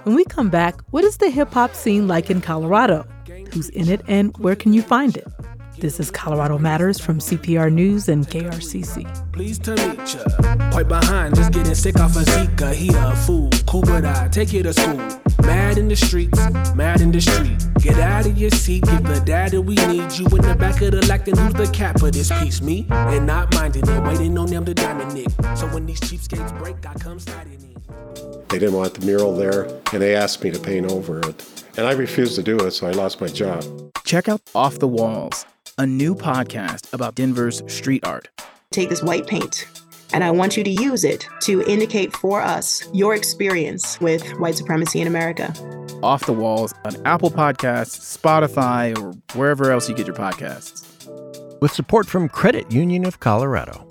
When 0.04 0.16
we 0.16 0.26
come 0.26 0.50
back, 0.50 0.82
what 0.92 1.04
is 1.04 1.18
the 1.18 1.30
hip 1.30 1.54
hop 1.54 1.76
scene 1.76 2.08
like 2.08 2.30
in 2.30 2.42
Colorado? 2.42 3.06
Who's 3.52 3.70
in 3.70 3.90
it 3.90 4.02
and 4.08 4.36
where 4.38 4.56
can 4.56 4.74
you 4.74 4.82
find 4.82 5.16
it? 5.16 5.28
This 5.80 6.00
is 6.00 6.12
Colorado 6.12 6.58
Matters 6.58 7.00
from 7.00 7.20
CPR 7.20 7.72
News 7.72 8.08
and 8.08 8.26
KRCC. 8.28 9.04
Point 10.72 10.88
behind, 10.88 11.36
just 11.36 11.52
getting 11.52 11.76
sick 11.76 12.00
off 12.00 12.16
a 12.16 12.20
Zika. 12.20 12.74
He 12.74 12.90
a 12.90 13.16
fool. 13.16 13.50
Take 14.30 14.54
you 14.54 14.64
to 14.64 14.74
school. 14.74 14.98
Mad 15.46 15.78
in 15.78 15.88
the 15.88 15.96
streets, 15.96 16.40
mad 16.74 17.02
in 17.02 17.12
the 17.12 17.20
street. 17.20 17.58
Get 17.80 17.98
out 18.00 18.26
of 18.26 18.38
your 18.38 18.52
seat, 18.52 18.86
give 18.86 19.04
the 19.04 19.22
we 19.62 19.76
need. 19.76 20.12
You 20.14 20.26
in 20.28 20.42
the 20.42 20.56
back 20.58 20.82
of 20.82 20.92
the 20.92 21.02
then 21.26 21.38
who's 21.38 21.54
the 21.54 21.68
cap 21.74 22.00
for 22.00 22.12
this 22.12 22.32
piece? 22.40 22.62
Me? 22.62 22.88
And 22.90 23.26
not 23.26 23.54
minding 23.54 23.88
it, 23.88 24.04
waiting 24.04 24.38
on 24.38 24.48
them 24.48 24.64
to. 24.66 25.26
So 25.58 25.68
when 25.68 25.86
these 25.86 26.00
cheapskates 26.00 26.58
break, 26.60 26.78
I 26.88 26.94
come 26.94 27.20
sliding 27.20 27.62
in. 27.62 27.73
They 28.50 28.60
didn't 28.60 28.76
want 28.76 28.94
the 28.94 29.06
mural 29.06 29.36
there, 29.36 29.64
and 29.92 30.02
they 30.02 30.16
asked 30.16 30.44
me 30.44 30.52
to 30.52 30.60
paint 30.60 30.92
over 30.92 31.20
it. 31.20 31.64
And 31.78 31.88
I 31.88 31.94
refused 31.94 32.36
to 32.36 32.44
do 32.44 32.58
it, 32.60 32.72
so 32.72 32.88
I 32.88 32.92
lost 32.92 33.20
my 33.20 33.28
job. 33.28 33.64
Check 34.06 34.30
out 34.30 34.42
Off 34.54 34.80
the 34.80 34.88
Walls, 34.88 35.46
a 35.78 35.88
new 35.88 36.14
podcast 36.14 36.94
about 36.94 37.16
Denver's 37.16 37.64
street 37.74 38.06
art. 38.06 38.30
Take 38.72 38.90
this 38.90 39.02
white 39.02 39.26
paint, 39.26 39.68
and 40.14 40.24
I 40.24 40.30
want 40.32 40.56
you 40.56 40.64
to 40.64 40.70
use 40.70 41.04
it 41.04 41.28
to 41.42 41.64
indicate 41.64 42.14
for 42.14 42.42
us 42.42 42.88
your 42.94 43.16
experience 43.16 44.00
with 44.00 44.28
white 44.40 44.56
supremacy 44.56 45.02
in 45.02 45.08
America. 45.08 45.54
Off 46.04 46.26
the 46.26 46.34
Walls 46.34 46.74
on 46.86 46.96
Apple 47.06 47.32
Podcasts, 47.32 48.18
Spotify, 48.18 48.96
or 48.98 49.14
wherever 49.38 49.72
else 49.72 49.90
you 49.90 49.96
get 49.96 50.06
your 50.06 50.16
podcasts. 50.16 50.90
With 51.62 51.72
support 51.72 52.08
from 52.08 52.30
Credit 52.30 52.72
Union 52.72 53.06
of 53.06 53.20
Colorado. 53.20 53.88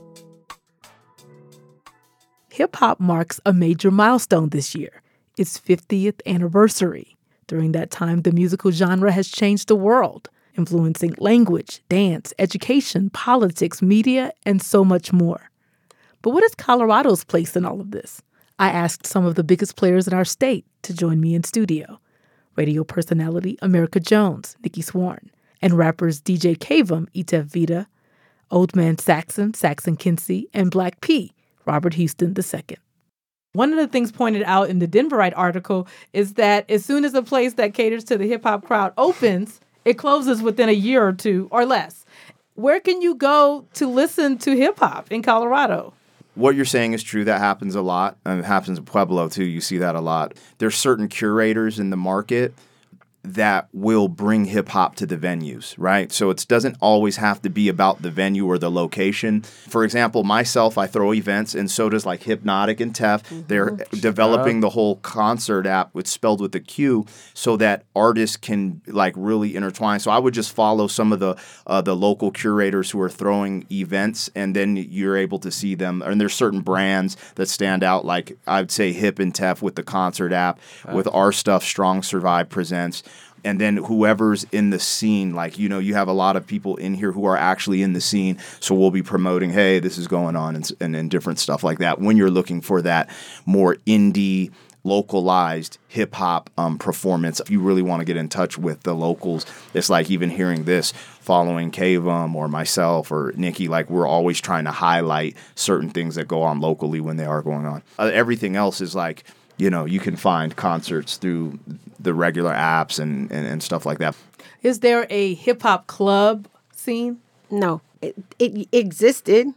Hip 2.52 2.76
hop 2.76 3.00
marks 3.00 3.40
a 3.46 3.52
major 3.54 3.90
milestone 3.90 4.50
this 4.50 4.74
year, 4.74 5.00
its 5.38 5.58
50th 5.58 6.20
anniversary. 6.26 7.16
During 7.46 7.72
that 7.72 7.90
time, 7.90 8.22
the 8.22 8.30
musical 8.30 8.70
genre 8.70 9.10
has 9.10 9.28
changed 9.28 9.68
the 9.68 9.74
world, 9.74 10.28
influencing 10.58 11.14
language, 11.16 11.80
dance, 11.88 12.34
education, 12.38 13.08
politics, 13.08 13.80
media, 13.80 14.32
and 14.44 14.60
so 14.60 14.84
much 14.84 15.14
more. 15.14 15.48
But 16.20 16.34
what 16.34 16.44
is 16.44 16.54
Colorado's 16.54 17.24
place 17.24 17.56
in 17.56 17.64
all 17.64 17.80
of 17.80 17.90
this? 17.90 18.20
I 18.58 18.68
asked 18.68 19.06
some 19.06 19.24
of 19.24 19.34
the 19.34 19.44
biggest 19.44 19.76
players 19.76 20.06
in 20.06 20.12
our 20.12 20.26
state 20.26 20.66
to 20.82 20.92
join 20.92 21.22
me 21.22 21.34
in 21.34 21.44
studio 21.44 22.00
radio 22.56 22.84
personality 22.84 23.56
Amerykah 23.62 24.06
Jones, 24.06 24.56
Nikki 24.62 24.82
Swarn, 24.82 25.30
and 25.62 25.78
rappers 25.78 26.20
DJ 26.20 26.58
Cavem, 26.58 27.08
Ietef 27.14 27.44
Vita, 27.44 27.86
Old 28.50 28.76
Man 28.76 28.98
Saxon, 28.98 29.54
Saxon 29.54 29.96
Kincy, 29.96 30.48
and 30.52 30.70
Black 30.70 31.00
P, 31.00 31.32
Robert 31.64 31.94
Houston 31.94 32.34
II. 32.36 32.76
One 33.54 33.72
of 33.72 33.78
the 33.78 33.86
things 33.86 34.10
pointed 34.10 34.42
out 34.44 34.70
in 34.70 34.78
the 34.78 34.88
Denverite 34.88 35.34
article 35.36 35.86
is 36.12 36.34
that 36.34 36.70
as 36.70 36.84
soon 36.84 37.04
as 37.04 37.14
a 37.14 37.22
place 37.22 37.54
that 37.54 37.74
caters 37.74 38.04
to 38.04 38.16
the 38.16 38.26
hip 38.26 38.44
hop 38.44 38.64
crowd 38.64 38.92
opens, 38.96 39.60
it 39.84 39.94
closes 39.94 40.42
within 40.42 40.68
a 40.68 40.72
year 40.72 41.06
or 41.06 41.12
two 41.12 41.48
or 41.50 41.66
less. 41.66 42.06
Where 42.54 42.80
can 42.80 43.02
you 43.02 43.14
go 43.14 43.66
to 43.74 43.86
listen 43.86 44.38
to 44.38 44.56
hip 44.56 44.78
hop 44.78 45.10
in 45.10 45.22
Colorado? 45.22 45.92
what 46.34 46.54
you're 46.54 46.64
saying 46.64 46.92
is 46.94 47.02
true. 47.02 47.24
That 47.24 47.40
happens 47.40 47.74
a 47.74 47.82
lot. 47.82 48.16
And 48.24 48.40
it 48.40 48.44
happens 48.44 48.78
in 48.78 48.84
Pueblo 48.84 49.28
too. 49.28 49.44
You 49.44 49.60
see 49.60 49.78
that 49.78 49.94
a 49.94 50.00
lot. 50.00 50.34
There's 50.58 50.76
certain 50.76 51.08
curators 51.08 51.78
in 51.78 51.90
the 51.90 51.96
market 51.96 52.54
that 53.24 53.68
will 53.72 54.08
bring 54.08 54.46
hip 54.46 54.70
hop 54.70 54.96
to 54.96 55.06
the 55.06 55.16
venues, 55.16 55.74
right? 55.78 56.10
So 56.10 56.30
it 56.30 56.44
doesn't 56.48 56.76
always 56.80 57.16
have 57.16 57.40
to 57.42 57.50
be 57.50 57.68
about 57.68 58.02
the 58.02 58.10
venue 58.10 58.46
or 58.46 58.58
the 58.58 58.70
location. 58.70 59.42
For 59.42 59.84
example, 59.84 60.24
myself, 60.24 60.76
I 60.76 60.88
throw 60.88 61.14
events, 61.14 61.54
and 61.54 61.70
so 61.70 61.88
does 61.88 62.04
like 62.04 62.24
Hypnotic 62.24 62.80
and 62.80 62.92
Tef. 62.92 63.22
Mm-hmm. 63.22 63.42
They're 63.46 63.76
developing 64.00 64.60
the 64.60 64.70
whole 64.70 64.96
concert 64.96 65.66
app 65.66 65.94
with 65.94 66.08
spelled 66.08 66.40
with 66.40 66.54
a 66.56 66.60
Q, 66.60 67.06
so 67.32 67.56
that 67.58 67.84
artists 67.94 68.36
can 68.36 68.82
like 68.88 69.14
really 69.16 69.54
intertwine. 69.54 70.00
So 70.00 70.10
I 70.10 70.18
would 70.18 70.34
just 70.34 70.52
follow 70.52 70.88
some 70.88 71.12
of 71.12 71.20
the 71.20 71.36
uh, 71.66 71.80
the 71.80 71.94
local 71.94 72.32
curators 72.32 72.90
who 72.90 73.00
are 73.00 73.08
throwing 73.08 73.66
events, 73.70 74.30
and 74.34 74.56
then 74.56 74.76
you're 74.76 75.16
able 75.16 75.38
to 75.40 75.52
see 75.52 75.76
them. 75.76 76.02
And 76.02 76.20
there's 76.20 76.34
certain 76.34 76.60
brands 76.60 77.16
that 77.36 77.46
stand 77.46 77.84
out, 77.84 78.04
like 78.04 78.36
I'd 78.48 78.72
say 78.72 78.92
Hip 78.92 79.20
and 79.20 79.32
Tef 79.32 79.62
with 79.62 79.76
the 79.76 79.84
concert 79.84 80.32
app, 80.32 80.58
with 80.92 81.06
our 81.12 81.30
stuff, 81.30 81.62
Strong 81.62 82.02
Survive 82.02 82.48
presents 82.48 83.04
and 83.44 83.60
then 83.60 83.76
whoever's 83.76 84.44
in 84.52 84.70
the 84.70 84.78
scene 84.78 85.34
like 85.34 85.58
you 85.58 85.68
know 85.68 85.78
you 85.78 85.94
have 85.94 86.08
a 86.08 86.12
lot 86.12 86.36
of 86.36 86.46
people 86.46 86.76
in 86.76 86.94
here 86.94 87.12
who 87.12 87.24
are 87.24 87.36
actually 87.36 87.82
in 87.82 87.92
the 87.92 88.00
scene 88.00 88.38
so 88.60 88.74
we'll 88.74 88.90
be 88.90 89.02
promoting 89.02 89.50
hey 89.50 89.78
this 89.78 89.98
is 89.98 90.06
going 90.06 90.36
on 90.36 90.56
and, 90.56 90.70
and, 90.80 90.96
and 90.96 91.10
different 91.10 91.38
stuff 91.38 91.62
like 91.62 91.78
that 91.78 92.00
when 92.00 92.16
you're 92.16 92.30
looking 92.30 92.60
for 92.60 92.82
that 92.82 93.08
more 93.46 93.76
indie 93.86 94.50
localized 94.84 95.78
hip 95.88 96.14
hop 96.14 96.50
um, 96.58 96.78
performance. 96.78 97.40
If 97.40 97.50
you 97.50 97.60
really 97.60 97.82
want 97.82 98.00
to 98.00 98.04
get 98.04 98.16
in 98.16 98.28
touch 98.28 98.58
with 98.58 98.82
the 98.82 98.94
locals, 98.94 99.46
it's 99.74 99.88
like 99.88 100.10
even 100.10 100.30
hearing 100.30 100.64
this, 100.64 100.92
following 100.92 101.70
Cavem 101.70 102.34
or 102.34 102.48
myself 102.48 103.12
or 103.12 103.32
Nikki, 103.36 103.68
like 103.68 103.88
we're 103.90 104.06
always 104.06 104.40
trying 104.40 104.64
to 104.64 104.70
highlight 104.70 105.36
certain 105.54 105.90
things 105.90 106.16
that 106.16 106.26
go 106.26 106.42
on 106.42 106.60
locally 106.60 107.00
when 107.00 107.16
they 107.16 107.26
are 107.26 107.42
going 107.42 107.66
on. 107.66 107.82
Uh, 107.98 108.10
everything 108.12 108.56
else 108.56 108.80
is 108.80 108.94
like, 108.94 109.24
you 109.56 109.70
know, 109.70 109.84
you 109.84 110.00
can 110.00 110.16
find 110.16 110.54
concerts 110.56 111.16
through 111.16 111.58
the 112.00 112.14
regular 112.14 112.52
apps 112.52 112.98
and, 112.98 113.30
and, 113.30 113.46
and 113.46 113.62
stuff 113.62 113.86
like 113.86 113.98
that. 113.98 114.16
Is 114.62 114.80
there 114.80 115.06
a 115.10 115.34
hip 115.34 115.62
hop 115.62 115.86
club 115.86 116.48
scene? 116.74 117.20
No, 117.50 117.80
it, 118.00 118.14
it 118.38 118.68
existed. 118.72 119.52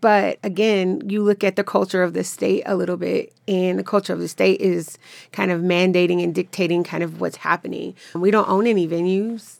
But 0.00 0.38
again, 0.42 1.02
you 1.08 1.22
look 1.22 1.44
at 1.44 1.56
the 1.56 1.64
culture 1.64 2.02
of 2.02 2.14
the 2.14 2.24
state 2.24 2.62
a 2.64 2.76
little 2.76 2.96
bit, 2.96 3.34
and 3.46 3.78
the 3.78 3.84
culture 3.84 4.12
of 4.12 4.20
the 4.20 4.28
state 4.28 4.60
is 4.60 4.98
kind 5.32 5.50
of 5.50 5.60
mandating 5.60 6.22
and 6.22 6.34
dictating 6.34 6.84
kind 6.84 7.02
of 7.02 7.20
what's 7.20 7.36
happening. 7.36 7.94
We 8.14 8.30
don't 8.30 8.48
own 8.48 8.66
any 8.66 8.88
venues, 8.88 9.56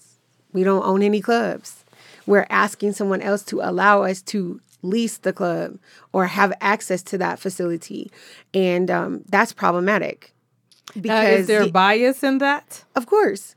we 0.53 0.65
don't 0.65 0.85
own 0.85 1.03
any 1.03 1.21
clubs. 1.21 1.85
We're 2.27 2.47
asking 2.49 2.93
someone 2.93 3.21
else 3.23 3.43
to 3.47 3.61
allow 3.61 4.03
us 4.03 4.23
to 4.23 4.61
lease 4.83 5.19
the 5.19 5.33
club 5.33 5.79
or 6.13 6.27
have 6.27 6.53
access 6.61 7.03
to 7.03 7.19
that 7.19 7.39
facility. 7.39 8.11
And 8.55 8.91
um, 8.91 9.23
that's 9.29 9.53
problematic. 9.53 10.33
Because 11.01 11.27
uh, 11.27 11.41
is 11.41 11.47
there 11.47 11.65
the, 11.65 11.71
bias 11.71 12.23
in 12.23 12.39
that? 12.39 12.85
Of 12.97 13.07
course. 13.07 13.55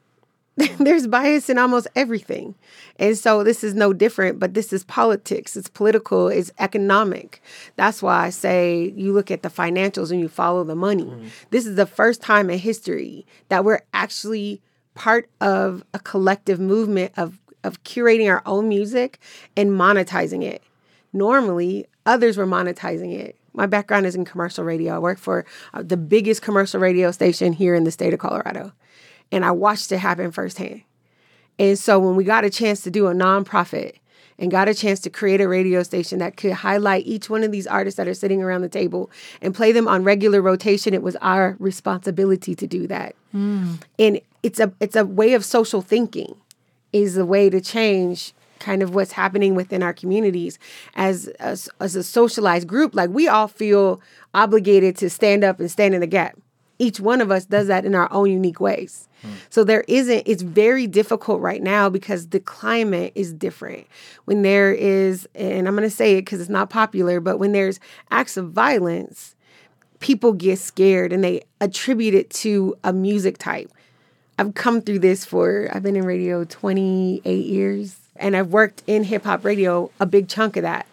There's 0.78 1.08
bias 1.08 1.50
in 1.50 1.58
almost 1.58 1.88
everything. 1.96 2.54
And 3.00 3.18
so 3.18 3.44
this 3.44 3.64
is 3.64 3.74
no 3.74 3.92
different, 3.92 4.40
but 4.40 4.54
this 4.54 4.72
is 4.72 4.84
politics. 4.84 5.58
It's 5.58 5.70
political, 5.70 6.28
it's 6.28 6.52
economic. 6.60 7.42
That's 7.76 8.04
why 8.04 8.26
I 8.26 8.30
say 8.30 8.94
you 8.96 9.14
look 9.14 9.32
at 9.32 9.42
the 9.42 9.50
financials 9.50 10.12
and 10.12 10.20
you 10.20 10.30
follow 10.30 10.64
the 10.64 10.76
money. 10.76 11.06
Mm-hmm. 11.06 11.28
This 11.50 11.66
is 11.66 11.76
the 11.76 11.88
first 11.88 12.22
time 12.22 12.52
in 12.52 12.60
history 12.60 13.26
that 13.50 13.66
we're 13.66 13.82
actually 13.94 14.62
part 14.94 15.28
of 15.42 15.84
a 15.94 16.00
collective 16.00 16.60
movement 16.60 17.14
of 17.18 17.40
of 17.64 17.82
curating 17.84 18.30
our 18.30 18.44
own 18.46 18.68
music 18.68 19.20
and 19.56 19.72
monetizing 19.72 20.44
it 20.44 20.62
normally 21.14 21.86
others 22.06 22.38
were 22.38 22.48
monetizing 22.48 23.14
it. 23.18 23.38
My 23.54 23.68
background 23.68 24.06
is 24.06 24.16
in 24.16 24.26
commercial 24.26 24.64
radio. 24.64 24.96
I 24.96 25.00
work 25.00 25.20
for 25.20 25.46
uh, 25.74 25.84
the 25.84 25.98
biggest 25.98 26.42
commercial 26.42 26.80
radio 26.80 27.12
station 27.12 27.54
here 27.54 27.76
in 27.76 27.84
the 27.84 27.92
state 27.92 28.14
of 28.14 28.20
Colorado, 28.20 28.74
and 29.32 29.46
I 29.46 29.52
watched 29.52 29.92
it 29.92 30.00
happen 30.00 30.32
firsthand. 30.32 30.84
And 31.60 31.78
so 31.78 32.00
when 32.00 32.16
we 32.16 32.24
got 32.24 32.44
a 32.44 32.50
chance 32.50 32.82
to 32.82 32.92
do 32.92 33.08
a 33.08 33.14
nonprofit 33.14 33.98
and 34.40 34.50
got 34.50 34.68
a 34.68 34.74
chance 34.74 35.00
to 35.02 35.10
create 35.10 35.40
a 35.40 35.48
radio 35.48 35.84
station 35.84 36.20
that 36.20 36.36
could 36.36 36.54
highlight 36.54 37.06
each 37.06 37.30
one 37.30 37.44
of 37.44 37.52
these 37.52 37.68
artists 37.68 37.98
that 37.98 38.08
are 38.08 38.14
sitting 38.14 38.42
around 38.42 38.62
the 38.62 38.70
table 38.70 39.12
and 39.42 39.54
play 39.54 39.72
them 39.72 39.88
on 39.88 40.04
regular 40.04 40.42
rotation, 40.42 40.94
it 40.94 41.04
was 41.04 41.16
our 41.18 41.56
responsibility 41.60 42.56
to 42.56 42.66
do 42.66 42.88
that. 42.88 43.16
Mm. 43.34 43.82
And 44.00 44.20
it's 44.42 44.60
a 44.60 44.74
it's 44.80 44.96
a 44.96 45.06
way 45.06 45.34
of 45.34 45.46
social 45.46 45.82
thinking 45.82 46.36
is 46.92 47.16
the 47.16 47.26
way 47.26 47.50
to 47.50 47.62
change 47.62 48.34
kind 48.64 48.82
of 48.82 48.96
what's 48.96 49.12
happening 49.12 49.54
within 49.56 49.84
our 49.84 49.94
communities 49.94 50.58
as, 50.96 51.28
as 51.40 51.70
as 51.80 51.96
a 51.96 52.04
socialized 52.04 52.68
group 52.68 52.96
like 52.96 53.10
we 53.10 53.28
all 53.28 53.48
feel 53.48 54.02
obligated 54.34 54.96
to 54.98 55.10
stand 55.10 55.44
up 55.44 55.60
and 55.60 55.70
stand 55.70 55.94
in 55.94 56.02
the 56.02 56.08
gap. 56.08 56.38
Each 56.80 57.00
one 57.00 57.22
of 57.22 57.30
us 57.30 57.46
does 57.46 57.68
that 57.68 57.86
in 57.86 57.94
our 57.94 58.12
own 58.12 58.32
unique 58.32 58.60
ways. 58.60 59.08
So 59.50 59.64
there 59.64 59.86
isn't 59.88 60.24
it's 60.26 60.42
very 60.42 60.86
difficult 60.88 61.40
right 61.40 61.62
now 61.62 61.90
because 61.90 62.28
the 62.28 62.40
climate 62.40 63.14
is 63.16 63.32
different. 63.32 63.88
When 64.26 64.42
there 64.42 64.74
is 64.74 65.28
and 65.36 65.68
i'm 65.68 65.76
going 65.76 65.90
to 65.90 65.96
say 65.96 66.18
it 66.18 66.22
because 66.24 66.42
it's 66.42 66.50
not 66.50 66.70
popular 66.70 67.20
but 67.20 67.38
when 67.38 67.52
there's 67.52 67.80
acts 68.12 68.38
of 68.38 68.52
violence 68.52 69.36
people 70.00 70.34
get 70.34 70.60
scared 70.60 71.14
and 71.14 71.24
they 71.24 71.42
attribute 71.62 72.14
it 72.14 72.30
to 72.30 72.76
a 72.84 72.92
music 72.92 73.38
type. 73.38 73.72
I've 74.38 74.54
come 74.54 74.82
through 74.82 75.00
this 75.00 75.24
for 75.24 75.70
I've 75.72 75.84
been 75.84 75.96
in 75.96 76.04
radio 76.04 76.44
28 76.44 77.46
years 77.46 78.03
and 78.16 78.36
I've 78.36 78.50
worked 78.50 78.84
in 78.88 79.04
hip 79.04 79.24
hop 79.24 79.44
radio 79.44 79.90
a 80.00 80.06
big 80.06 80.28
chunk 80.28 80.58
of 80.58 80.64
that. 80.64 80.88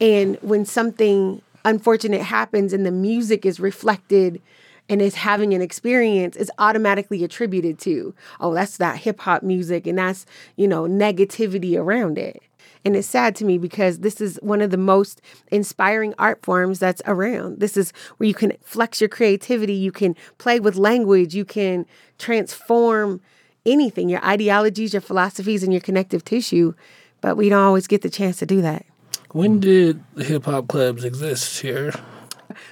And 0.00 0.36
when 0.42 0.64
something 0.64 1.42
unfortunate 1.64 2.22
happens 2.22 2.72
and 2.72 2.86
the 2.86 2.90
music 2.90 3.44
is 3.44 3.58
reflected 3.60 4.40
and 4.88 5.02
is 5.02 5.16
having 5.16 5.52
an 5.54 5.60
experience, 5.60 6.36
it's 6.36 6.50
automatically 6.58 7.24
attributed 7.24 7.78
to, 7.80 8.14
oh, 8.40 8.54
that's 8.54 8.78
that 8.78 8.98
hip 8.98 9.20
hop 9.20 9.42
music 9.42 9.86
and 9.86 9.98
that's, 9.98 10.24
you 10.56 10.68
know, 10.68 10.84
negativity 10.84 11.76
around 11.78 12.16
it. 12.16 12.42
And 12.84 12.96
it's 12.96 13.08
sad 13.08 13.34
to 13.36 13.44
me 13.44 13.58
because 13.58 13.98
this 13.98 14.20
is 14.20 14.38
one 14.40 14.60
of 14.60 14.70
the 14.70 14.76
most 14.76 15.20
inspiring 15.50 16.14
art 16.18 16.42
forms 16.42 16.78
that's 16.78 17.02
around. 17.06 17.60
This 17.60 17.76
is 17.76 17.92
where 18.16 18.28
you 18.28 18.34
can 18.34 18.52
flex 18.62 19.00
your 19.00 19.08
creativity, 19.08 19.74
you 19.74 19.92
can 19.92 20.14
play 20.38 20.60
with 20.60 20.76
language, 20.76 21.34
you 21.34 21.44
can 21.44 21.86
transform 22.18 23.20
anything, 23.68 24.08
your 24.08 24.24
ideologies, 24.24 24.92
your 24.92 25.02
philosophies, 25.02 25.62
and 25.62 25.72
your 25.72 25.80
connective 25.80 26.24
tissue. 26.24 26.74
But 27.20 27.36
we 27.36 27.48
don't 27.48 27.62
always 27.62 27.86
get 27.86 28.02
the 28.02 28.10
chance 28.10 28.38
to 28.38 28.46
do 28.46 28.62
that. 28.62 28.86
When 29.32 29.60
did 29.60 30.02
hip 30.16 30.44
hop 30.44 30.68
clubs 30.68 31.04
exist 31.04 31.60
here? 31.60 31.92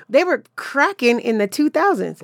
They 0.09 0.24
were 0.24 0.42
cracking 0.56 1.20
in 1.20 1.38
the 1.38 1.48
2000s. 1.48 2.22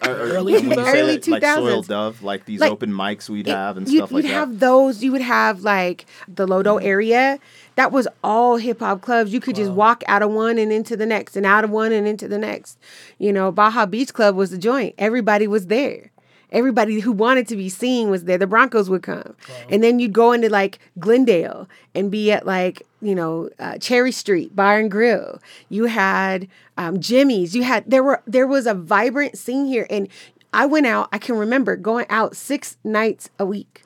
early, 0.02 0.54
early 0.54 1.18
2000s. 1.18 1.28
Like 1.28 1.42
Soiled 1.42 1.88
Dove, 1.88 2.22
like 2.22 2.46
these 2.46 2.60
like, 2.60 2.72
open 2.72 2.90
mics 2.90 3.28
we'd 3.28 3.46
have 3.48 3.76
and 3.76 3.88
you, 3.88 3.98
stuff 3.98 4.12
like 4.12 4.22
that. 4.22 4.28
You'd 4.28 4.34
have 4.34 4.58
those. 4.60 5.02
You 5.02 5.12
would 5.12 5.20
have 5.20 5.60
like 5.60 6.06
the 6.26 6.46
LoDo 6.46 6.78
mm. 6.78 6.84
area. 6.84 7.38
That 7.76 7.92
was 7.92 8.08
all 8.24 8.56
hip 8.56 8.80
hop 8.80 9.02
clubs. 9.02 9.32
You 9.32 9.40
could 9.40 9.56
wow. 9.56 9.64
just 9.64 9.72
walk 9.72 10.02
out 10.06 10.22
of 10.22 10.30
one 10.30 10.58
and 10.58 10.72
into 10.72 10.96
the 10.96 11.06
next, 11.06 11.36
and 11.36 11.44
out 11.44 11.64
of 11.64 11.70
one 11.70 11.92
and 11.92 12.06
into 12.06 12.28
the 12.28 12.38
next. 12.38 12.78
You 13.18 13.32
know, 13.32 13.52
Baja 13.52 13.86
Beach 13.86 14.12
Club 14.12 14.34
was 14.34 14.50
the 14.50 14.58
joint. 14.58 14.94
Everybody 14.98 15.46
was 15.46 15.66
there 15.66 16.10
everybody 16.52 17.00
who 17.00 17.12
wanted 17.12 17.48
to 17.48 17.56
be 17.56 17.68
seen 17.68 18.10
was 18.10 18.24
there. 18.24 18.38
The 18.38 18.46
Broncos 18.46 18.90
would 18.90 19.02
come, 19.02 19.36
wow. 19.48 19.54
and 19.70 19.82
then 19.82 19.98
you'd 19.98 20.12
go 20.12 20.32
into 20.32 20.48
like 20.48 20.78
Glendale 20.98 21.68
and 21.94 22.10
be 22.10 22.32
at 22.32 22.46
like 22.46 22.82
you 23.00 23.14
know 23.14 23.50
uh, 23.58 23.78
Cherry 23.78 24.12
Street 24.12 24.54
Bar 24.54 24.78
and 24.78 24.90
Grill. 24.90 25.40
You 25.68 25.86
had 25.86 26.48
um, 26.76 27.00
Jimmy's. 27.00 27.54
You 27.54 27.62
had 27.62 27.84
there 27.86 28.02
were 28.02 28.22
there 28.26 28.46
was 28.46 28.66
a 28.66 28.74
vibrant 28.74 29.38
scene 29.38 29.66
here, 29.66 29.86
and 29.90 30.08
I 30.52 30.66
went 30.66 30.86
out. 30.86 31.08
I 31.12 31.18
can 31.18 31.36
remember 31.36 31.76
going 31.76 32.06
out 32.08 32.36
six 32.36 32.76
nights 32.84 33.30
a 33.38 33.46
week. 33.46 33.82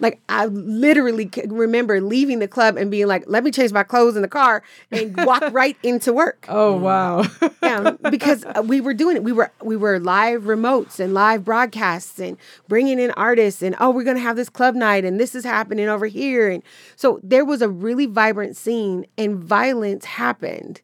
Like 0.00 0.20
I 0.28 0.46
literally 0.46 1.30
remember 1.46 2.00
leaving 2.00 2.38
the 2.38 2.48
club 2.48 2.76
and 2.76 2.90
being 2.90 3.06
like, 3.06 3.24
"Let 3.26 3.44
me 3.44 3.50
change 3.50 3.72
my 3.72 3.82
clothes 3.82 4.16
in 4.16 4.22
the 4.22 4.28
car 4.28 4.62
and 4.90 5.16
walk 5.24 5.42
right 5.52 5.76
into 5.82 6.12
work." 6.12 6.46
Oh 6.48 6.76
wow! 6.76 7.24
yeah, 7.62 7.96
because 8.10 8.44
uh, 8.44 8.62
we 8.64 8.80
were 8.80 8.94
doing 8.94 9.16
it. 9.16 9.24
We 9.24 9.32
were 9.32 9.50
we 9.62 9.76
were 9.76 9.98
live 9.98 10.42
remotes 10.42 11.00
and 11.00 11.14
live 11.14 11.44
broadcasts 11.44 12.18
and 12.18 12.36
bringing 12.68 12.98
in 12.98 13.10
artists 13.12 13.62
and 13.62 13.74
oh, 13.80 13.90
we're 13.90 14.04
gonna 14.04 14.20
have 14.20 14.36
this 14.36 14.48
club 14.48 14.74
night 14.74 15.04
and 15.04 15.18
this 15.18 15.34
is 15.34 15.44
happening 15.44 15.88
over 15.88 16.06
here 16.06 16.48
and 16.48 16.62
so 16.96 17.20
there 17.22 17.44
was 17.44 17.62
a 17.62 17.68
really 17.68 18.06
vibrant 18.06 18.56
scene 18.56 19.06
and 19.16 19.36
violence 19.36 20.04
happened. 20.04 20.80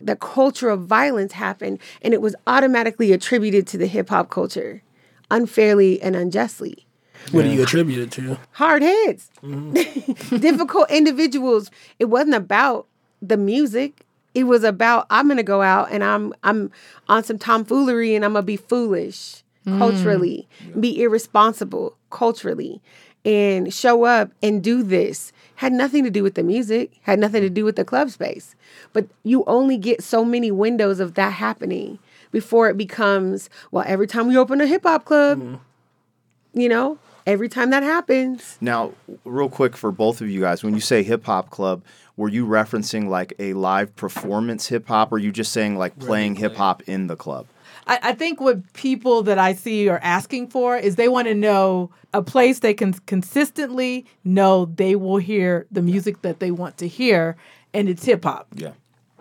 The 0.00 0.16
culture 0.16 0.68
of 0.68 0.82
violence 0.82 1.32
happened 1.32 1.80
and 2.02 2.14
it 2.14 2.22
was 2.22 2.36
automatically 2.46 3.12
attributed 3.12 3.66
to 3.68 3.78
the 3.78 3.86
hip 3.86 4.10
hop 4.10 4.30
culture, 4.30 4.82
unfairly 5.30 6.00
and 6.00 6.14
unjustly 6.14 6.87
What 7.32 7.42
do 7.42 7.50
you 7.50 7.62
attribute 7.62 7.98
it 7.98 8.10
to? 8.12 8.38
hard 8.52 8.82
heads, 8.82 9.30
mm-hmm. 9.42 10.36
difficult 10.38 10.90
individuals. 10.90 11.70
It 11.98 12.06
wasn't 12.06 12.34
about 12.34 12.86
the 13.20 13.36
music. 13.36 14.04
It 14.34 14.44
was 14.44 14.64
about 14.64 15.06
I'm 15.10 15.28
gonna 15.28 15.42
go 15.42 15.62
out 15.62 15.90
and 15.90 16.04
I'm 16.04 16.32
I'm 16.42 16.70
on 17.08 17.24
some 17.24 17.38
tomfoolery 17.38 18.14
and 18.14 18.24
I'm 18.24 18.32
gonna 18.32 18.42
be 18.42 18.56
foolish 18.56 19.42
mm. 19.66 19.78
culturally, 19.78 20.48
be 20.78 21.02
irresponsible 21.02 21.96
culturally, 22.10 22.80
and 23.24 23.72
show 23.72 24.04
up 24.04 24.30
and 24.42 24.62
do 24.62 24.82
this. 24.82 25.32
Had 25.56 25.72
nothing 25.72 26.04
to 26.04 26.10
do 26.10 26.22
with 26.22 26.34
the 26.34 26.44
music, 26.44 26.92
had 27.02 27.18
nothing 27.18 27.42
to 27.42 27.50
do 27.50 27.64
with 27.64 27.76
the 27.76 27.84
club 27.84 28.10
space. 28.10 28.54
But 28.92 29.08
you 29.24 29.44
only 29.46 29.76
get 29.76 30.02
so 30.02 30.24
many 30.24 30.50
windows 30.50 31.00
of 31.00 31.14
that 31.14 31.32
happening 31.32 31.98
before 32.30 32.68
it 32.68 32.76
becomes, 32.76 33.50
well, 33.70 33.84
every 33.86 34.06
time 34.06 34.28
we 34.28 34.36
open 34.36 34.60
a 34.60 34.66
hip 34.66 34.84
hop 34.84 35.04
club, 35.04 35.40
mm-hmm. 35.40 36.60
you 36.60 36.68
know, 36.68 36.98
every 37.28 37.48
time 37.48 37.70
that 37.70 37.82
happens. 37.82 38.56
Now, 38.60 38.92
real 39.24 39.50
quick 39.50 39.76
for 39.76 39.92
both 39.92 40.20
of 40.20 40.30
you 40.30 40.40
guys, 40.40 40.64
when 40.64 40.74
you 40.74 40.80
say 40.80 41.02
hip 41.02 41.24
hop 41.24 41.50
club, 41.50 41.84
were 42.16 42.28
you 42.28 42.46
referencing 42.46 43.08
like 43.08 43.34
a 43.38 43.52
live 43.52 43.94
performance 43.94 44.66
hip 44.66 44.88
hop, 44.88 45.12
or 45.12 45.16
are 45.16 45.18
you 45.18 45.30
just 45.30 45.52
saying 45.52 45.76
like 45.76 45.96
playing 45.98 46.34
hip 46.34 46.56
hop 46.56 46.82
in 46.88 47.06
the 47.06 47.14
club? 47.14 47.46
I, 47.86 47.98
I 48.02 48.12
think 48.12 48.40
what 48.40 48.72
people 48.72 49.22
that 49.22 49.38
I 49.38 49.52
see 49.52 49.88
are 49.88 50.00
asking 50.02 50.48
for 50.48 50.76
is 50.76 50.96
they 50.96 51.08
want 51.08 51.28
to 51.28 51.34
know 51.34 51.90
a 52.12 52.22
place 52.22 52.58
they 52.60 52.74
can 52.74 52.94
consistently 52.94 54.06
know 54.24 54.64
they 54.64 54.96
will 54.96 55.18
hear 55.18 55.66
the 55.70 55.82
music 55.82 56.22
that 56.22 56.40
they 56.40 56.50
want 56.50 56.78
to 56.78 56.88
hear, 56.88 57.36
and 57.72 57.88
it's 57.88 58.04
hip 58.04 58.24
hop. 58.24 58.48
Yeah. 58.54 58.72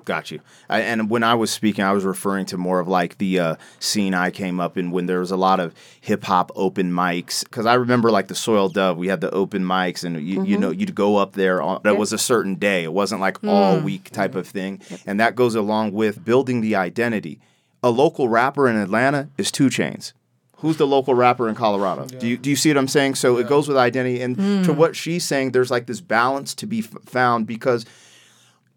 Got 0.08 0.32
you. 0.32 0.40
I, 0.70 0.80
and 0.84 1.10
when 1.10 1.22
I 1.22 1.34
was 1.36 1.52
speaking, 1.52 1.84
I 1.84 1.92
was 1.92 2.06
referring 2.06 2.46
to 2.46 2.58
more 2.58 2.80
of 2.80 2.88
like 2.88 3.18
the 3.18 3.40
uh, 3.42 3.56
scene 3.82 4.14
I 4.14 4.32
came 4.32 4.58
up 4.62 4.78
in 4.78 4.90
when 4.92 5.06
there 5.06 5.20
was 5.20 5.32
a 5.32 5.36
lot 5.36 5.60
of 5.60 5.76
hip 6.00 6.24
hop 6.24 6.50
open 6.56 6.94
mics. 6.94 7.44
Because 7.44 7.66
I 7.66 7.74
remember 7.74 8.10
like 8.10 8.30
the 8.30 8.34
Soiled 8.34 8.74
Dove, 8.74 8.96
we 8.98 9.10
had 9.10 9.20
the 9.20 9.30
open 9.32 9.64
mics, 9.66 10.06
and 10.06 10.16
you, 10.26 10.46
you 10.46 10.56
Mhm. 10.56 10.60
know 10.62 10.70
you'd 10.72 10.96
go 10.96 11.18
up 11.18 11.34
there. 11.34 11.62
On, 11.62 11.82
It 11.84 11.98
was 11.98 12.14
a 12.14 12.18
certain 12.18 12.56
day. 12.56 12.86
It 12.86 12.94
wasn't 12.94 13.20
like 13.20 13.44
all 13.44 13.80
Mm. 13.82 13.84
week 13.84 14.10
type 14.12 14.34
of 14.36 14.48
thing. 14.48 14.80
And 15.06 15.20
that 15.20 15.36
goes 15.36 15.56
along 15.56 15.92
with 15.92 16.24
building 16.24 16.62
the 16.62 16.74
identity. 16.76 17.42
A 17.84 17.90
local 17.90 18.30
rapper 18.30 18.70
in 18.70 18.78
Atlanta 18.78 19.28
is 19.38 19.52
2 19.52 19.68
Chainz. 19.68 20.14
Who's 20.60 20.78
the 20.78 20.88
local 20.88 21.16
rapper 21.16 21.50
in 21.50 21.56
Colorado? 21.56 22.06
Do 22.06 22.26
you 22.28 22.38
do 22.38 22.50
you 22.50 22.56
see 22.56 22.70
what 22.70 22.78
I'm 22.78 22.88
saying? 22.88 23.16
So 23.16 23.38
it 23.38 23.50
goes 23.50 23.68
with 23.68 23.76
identity, 23.76 24.22
and 24.22 24.38
to 24.38 24.72
Mm. 24.72 24.76
what 24.78 24.96
she's 24.96 25.26
saying, 25.26 25.52
there's 25.52 25.70
like 25.70 25.86
this 25.86 26.00
balance 26.00 26.56
to 26.56 26.66
be 26.66 26.80
f- 26.80 26.96
found 27.06 27.46
because 27.46 27.86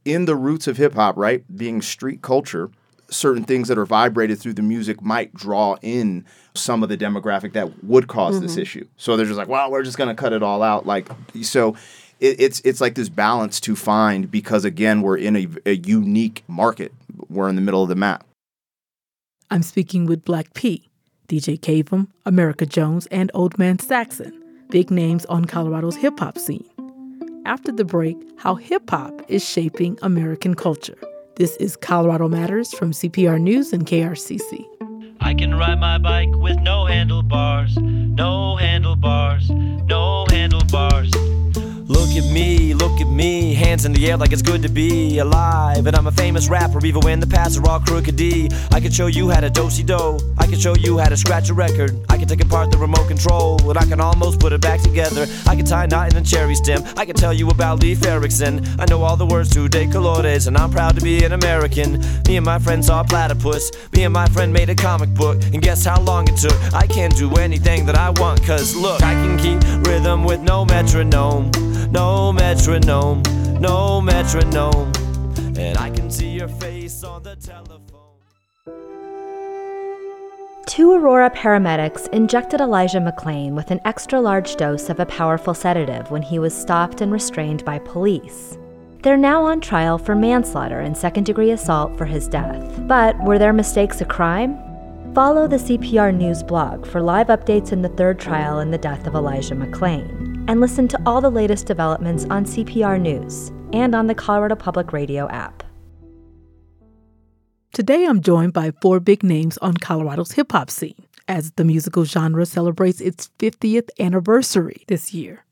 in 0.04 0.24
the 0.24 0.34
roots 0.36 0.66
of 0.66 0.76
hip 0.76 0.94
hop, 0.94 1.16
right, 1.16 1.44
being 1.56 1.82
street 1.82 2.22
culture, 2.22 2.70
certain 3.10 3.44
things 3.44 3.68
that 3.68 3.76
are 3.76 3.84
vibrated 3.86 4.38
through 4.38 4.54
the 4.54 4.62
music 4.62 5.02
might 5.02 5.34
draw 5.34 5.76
in 5.82 6.24
some 6.54 6.82
of 6.82 6.88
the 6.88 6.96
demographic 6.96 7.52
that 7.54 7.82
would 7.84 8.06
because 8.08 8.40
this 8.40 8.54
Mhm. 8.56 8.62
issue. 8.62 8.86
So 8.96 9.16
they're 9.16 9.26
just 9.26 9.36
like, 9.38 9.48
well, 9.48 9.70
we're 9.70 9.82
just 9.82 9.98
gonna 9.98 10.14
cut 10.14 10.32
it 10.32 10.42
all 10.42 10.62
out. 10.62 10.86
Like, 10.86 11.08
so 11.42 11.74
it, 12.20 12.40
it's 12.40 12.60
it's 12.64 12.80
like 12.80 12.94
this 12.94 13.08
balance 13.08 13.58
to 13.60 13.74
find 13.74 14.30
because 14.30 14.64
again, 14.64 15.02
we're 15.02 15.16
in 15.16 15.36
a, 15.36 15.48
a 15.66 15.76
unique 15.76 16.44
market. 16.48 16.92
We're 17.28 17.48
in 17.48 17.56
the 17.56 17.62
middle 17.62 17.82
of 17.82 17.88
the 17.88 17.96
map. 17.96 18.24
I'm 19.50 19.62
speaking 19.62 20.06
with 20.06 20.24
Black 20.24 20.54
P, 20.54 20.88
DJ 21.26 21.58
Cavem, 21.58 22.06
Amerykah 22.24 22.68
Jones, 22.68 23.06
and 23.06 23.30
Old 23.34 23.58
Man 23.58 23.78
Saxon, 23.80 24.40
big 24.70 24.90
names 24.92 25.24
on 25.26 25.44
Colorado's 25.46 25.96
hip 25.96 26.20
hop 26.20 26.38
scene. 26.38 26.64
After 27.46 27.72
the 27.72 27.85
break, 27.85 28.16
how 28.38 28.55
hip 28.55 28.90
hop 28.90 29.22
is 29.29 29.42
shaping 29.48 29.98
American 30.03 30.55
culture. 30.55 30.98
This 31.37 31.57
is 31.57 31.74
Colorado 31.74 32.29
Matters 32.29 32.72
from 32.74 32.92
CPR 32.92 33.40
News 33.40 33.72
and 33.72 33.87
KRCC. 33.87 34.66
I 35.20 35.35
can 35.35 35.55
ride 35.55 35.81
my 35.81 35.96
bike 35.98 36.35
with 36.35 36.59
no 36.61 36.85
handlebars, 36.85 37.76
no 37.79 38.57
handlebars, 38.57 39.48
no 39.50 40.26
handlebars. 40.29 41.11
Look 41.90 42.11
at 42.11 42.31
me, 42.33 42.74
look 42.74 43.00
at 43.00 43.09
me, 43.09 43.55
hands 43.55 43.85
in 43.85 43.92
the 43.92 44.11
air 44.11 44.16
like 44.16 44.33
it's 44.33 44.42
good 44.42 44.62
to 44.62 44.68
be 44.68 45.18
alive. 45.18 45.87
And 45.87 45.96
I'm 45.96 46.07
a 46.07 46.12
famous 46.12 46.48
rapper, 46.48 46.85
even 46.85 47.00
when 47.00 47.20
the 47.20 47.26
past 47.26 47.59
are 47.59 47.68
all 47.68 47.81
crooked 47.81 48.16
D. 48.16 48.50
I 48.70 48.81
can 48.81 48.92
show 48.92 49.07
you 49.07 49.31
how 49.31 49.40
to 49.40 49.50
do 49.50 49.62
dosey 49.62 49.85
do. 49.85 50.18
I 50.38 50.46
can 50.46 50.59
show 50.59 50.74
you 50.76 50.98
how 50.98 51.09
to 51.09 51.16
scratch 51.16 51.48
a 51.50 51.55
record. 51.55 51.98
I 52.09 52.18
can 52.18 52.19
take 52.30 52.46
apart 52.46 52.70
the 52.70 52.78
remote 52.78 53.08
control, 53.08 53.58
and 53.68 53.76
I 53.76 53.84
can 53.84 53.98
almost 53.98 54.38
put 54.38 54.52
it 54.52 54.60
back 54.60 54.80
together. 54.80 55.26
I 55.48 55.56
can 55.56 55.64
tie 55.64 55.84
a 55.84 55.86
knot 55.88 56.12
in 56.12 56.16
a 56.16 56.22
cherry 56.22 56.54
stem. 56.54 56.80
I 56.96 57.04
can 57.04 57.16
tell 57.16 57.32
you 57.32 57.48
about 57.50 57.80
Leif 57.80 58.06
Erikson. 58.06 58.64
I 58.78 58.84
know 58.84 59.02
all 59.02 59.16
the 59.16 59.26
words 59.26 59.50
to 59.54 59.68
De 59.68 59.86
Colores, 59.86 60.46
and 60.46 60.56
I'm 60.56 60.70
proud 60.70 60.94
to 60.94 61.00
be 61.00 61.24
an 61.24 61.32
American. 61.32 61.98
Me 62.28 62.36
and 62.36 62.46
my 62.46 62.60
friends 62.60 62.86
saw 62.86 63.02
platypus. 63.02 63.72
Me 63.94 64.04
and 64.04 64.14
my 64.14 64.26
friend 64.28 64.52
made 64.52 64.70
a 64.70 64.76
comic 64.76 65.12
book, 65.12 65.42
and 65.52 65.60
guess 65.60 65.84
how 65.84 66.00
long 66.02 66.28
it 66.28 66.36
took? 66.36 66.56
I 66.72 66.86
can 66.86 67.10
do 67.10 67.34
anything 67.34 67.84
that 67.86 67.96
I 67.96 68.10
want, 68.10 68.44
cause 68.44 68.76
look, 68.76 69.02
I 69.02 69.14
can 69.14 69.36
keep 69.36 69.60
rhythm 69.88 70.22
with 70.22 70.40
no 70.40 70.64
metronome. 70.64 71.50
No 71.90 72.32
metronome, 72.32 73.22
no 73.60 74.00
metronome. 74.00 74.92
And 75.58 75.76
I 75.76 75.90
can 75.90 76.08
see 76.12 76.30
your 76.30 76.48
face 76.48 77.02
on 77.02 77.24
the 77.24 77.34
telephone. 77.34 77.69
Two 80.70 80.92
Aurora 80.92 81.30
paramedics 81.30 82.09
injected 82.11 82.61
Elijah 82.61 83.00
McClain 83.00 83.54
with 83.54 83.72
an 83.72 83.80
extra 83.85 84.20
large 84.20 84.54
dose 84.54 84.88
of 84.88 85.00
a 85.00 85.06
powerful 85.06 85.52
sedative 85.52 86.12
when 86.12 86.22
he 86.22 86.38
was 86.38 86.54
stopped 86.54 87.00
and 87.00 87.11
restrained 87.11 87.64
by 87.64 87.80
police. 87.80 88.56
They're 89.02 89.16
now 89.16 89.42
on 89.42 89.61
trial 89.61 89.98
for 89.98 90.14
manslaughter 90.14 90.78
and 90.78 90.96
second 90.96 91.24
degree 91.24 91.50
assault 91.50 91.98
for 91.98 92.04
his 92.04 92.28
death. 92.28 92.87
But 92.87 93.18
were 93.24 93.37
their 93.37 93.52
mistakes 93.52 94.00
a 94.00 94.04
crime? 94.04 94.56
Follow 95.12 95.48
the 95.48 95.56
CPR 95.56 96.16
News 96.16 96.44
blog 96.44 96.87
for 96.87 97.02
live 97.02 97.26
updates 97.26 97.72
in 97.72 97.83
the 97.83 97.88
third 97.88 98.20
trial 98.20 98.61
in 98.61 98.70
the 98.70 98.78
death 98.78 99.09
of 99.09 99.16
Elijah 99.16 99.56
McClain. 99.56 100.44
And 100.46 100.61
listen 100.61 100.87
to 100.87 101.02
all 101.04 101.20
the 101.20 101.33
latest 101.33 101.66
developments 101.66 102.26
on 102.30 102.44
CPR 102.44 103.00
News 103.00 103.50
and 103.72 103.92
on 103.92 104.06
the 104.06 104.14
Colorado 104.14 104.54
Public 104.54 104.92
Radio 104.92 105.28
app. 105.30 105.64
Today 107.72 108.04
I'm 108.04 108.20
joined 108.20 108.52
by 108.52 108.72
four 108.83 108.98
big 108.98 109.22
names 109.22 109.56
on 109.59 109.74
Colorado's 109.74 110.33
hip 110.33 110.50
hop 110.50 110.70
scene 110.70 111.06
as 111.28 111.52
the 111.52 111.64
musical 111.64 112.04
genre 112.04 112.44
celebrates 112.44 113.00
its 113.00 113.30
50th 113.38 113.90
anniversary 114.00 114.83
this 114.88 115.14
year. 115.14 115.44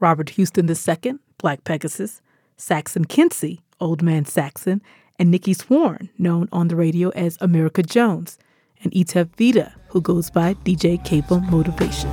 Robert 0.00 0.30
Houston 0.30 0.66
II, 0.66 1.18
Black 1.36 1.62
Pegasus, 1.64 2.22
Saxon 2.56 3.04
Kincy, 3.04 3.60
Old 3.78 4.00
Man 4.00 4.24
Saxon, 4.24 4.80
and 5.18 5.30
Nikki 5.30 5.52
Swarn, 5.52 6.08
known 6.16 6.48
on 6.50 6.68
the 6.68 6.76
radio 6.76 7.10
as 7.10 7.36
Amerykah 7.38 7.84
Jones, 7.84 8.38
and 8.82 8.90
Ietef 8.92 9.28
Vita, 9.36 9.74
who 9.88 10.00
goes 10.00 10.30
by 10.30 10.54
DJ 10.54 11.04
Cable 11.04 11.40
Motivation. 11.40 12.10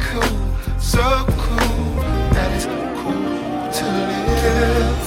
Cool, 0.00 0.22
so 0.80 1.26
cool, 1.28 1.58
cool. 2.96 3.24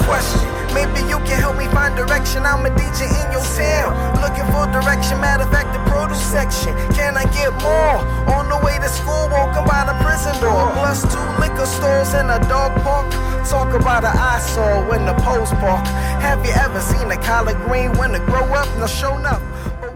Question. 0.06 0.58
Maybe 0.76 1.00
you 1.10 1.18
can 1.26 1.40
help 1.42 1.57
me 1.57 1.57
find 1.88 2.08
direction. 2.08 2.46
I'm 2.46 2.66
a 2.66 2.70
DJ 2.70 3.08
in 3.08 3.32
your 3.32 3.44
town. 3.56 4.22
Looking 4.22 4.46
for 4.52 4.66
direction. 4.72 5.20
Matter 5.22 5.44
of 5.44 5.52
fact, 5.52 5.74
the 5.74 5.80
produce 5.90 6.22
section. 6.22 6.74
Can 6.96 7.18
I 7.18 7.24
get 7.26 7.52
more? 7.62 7.98
On 8.36 8.50
the 8.50 8.60
way 8.66 8.78
to 8.80 8.90
school, 8.90 9.30
walking 9.30 9.66
by 9.66 9.86
the 9.86 9.96
prison 10.04 10.34
door. 10.42 10.72
Plus 10.74 11.02
two 11.02 11.28
liquor 11.40 11.66
stores 11.66 12.14
and 12.14 12.30
a 12.32 12.40
dog 12.48 12.72
park. 12.84 13.12
Talk 13.48 13.74
about 13.74 14.04
an 14.04 14.16
eyesore 14.16 14.90
when 14.90 15.06
the 15.06 15.14
post 15.24 15.54
park. 15.56 15.86
Have 16.22 16.46
you 16.46 16.52
ever 16.52 16.80
seen 16.82 17.12
a 17.12 17.18
collard 17.18 17.58
green 17.66 17.92
when 17.98 18.14
it 18.16 18.26
grow 18.26 18.44
up? 18.54 18.68
No, 18.78 18.88
show 18.88 19.18
enough. 19.18 19.42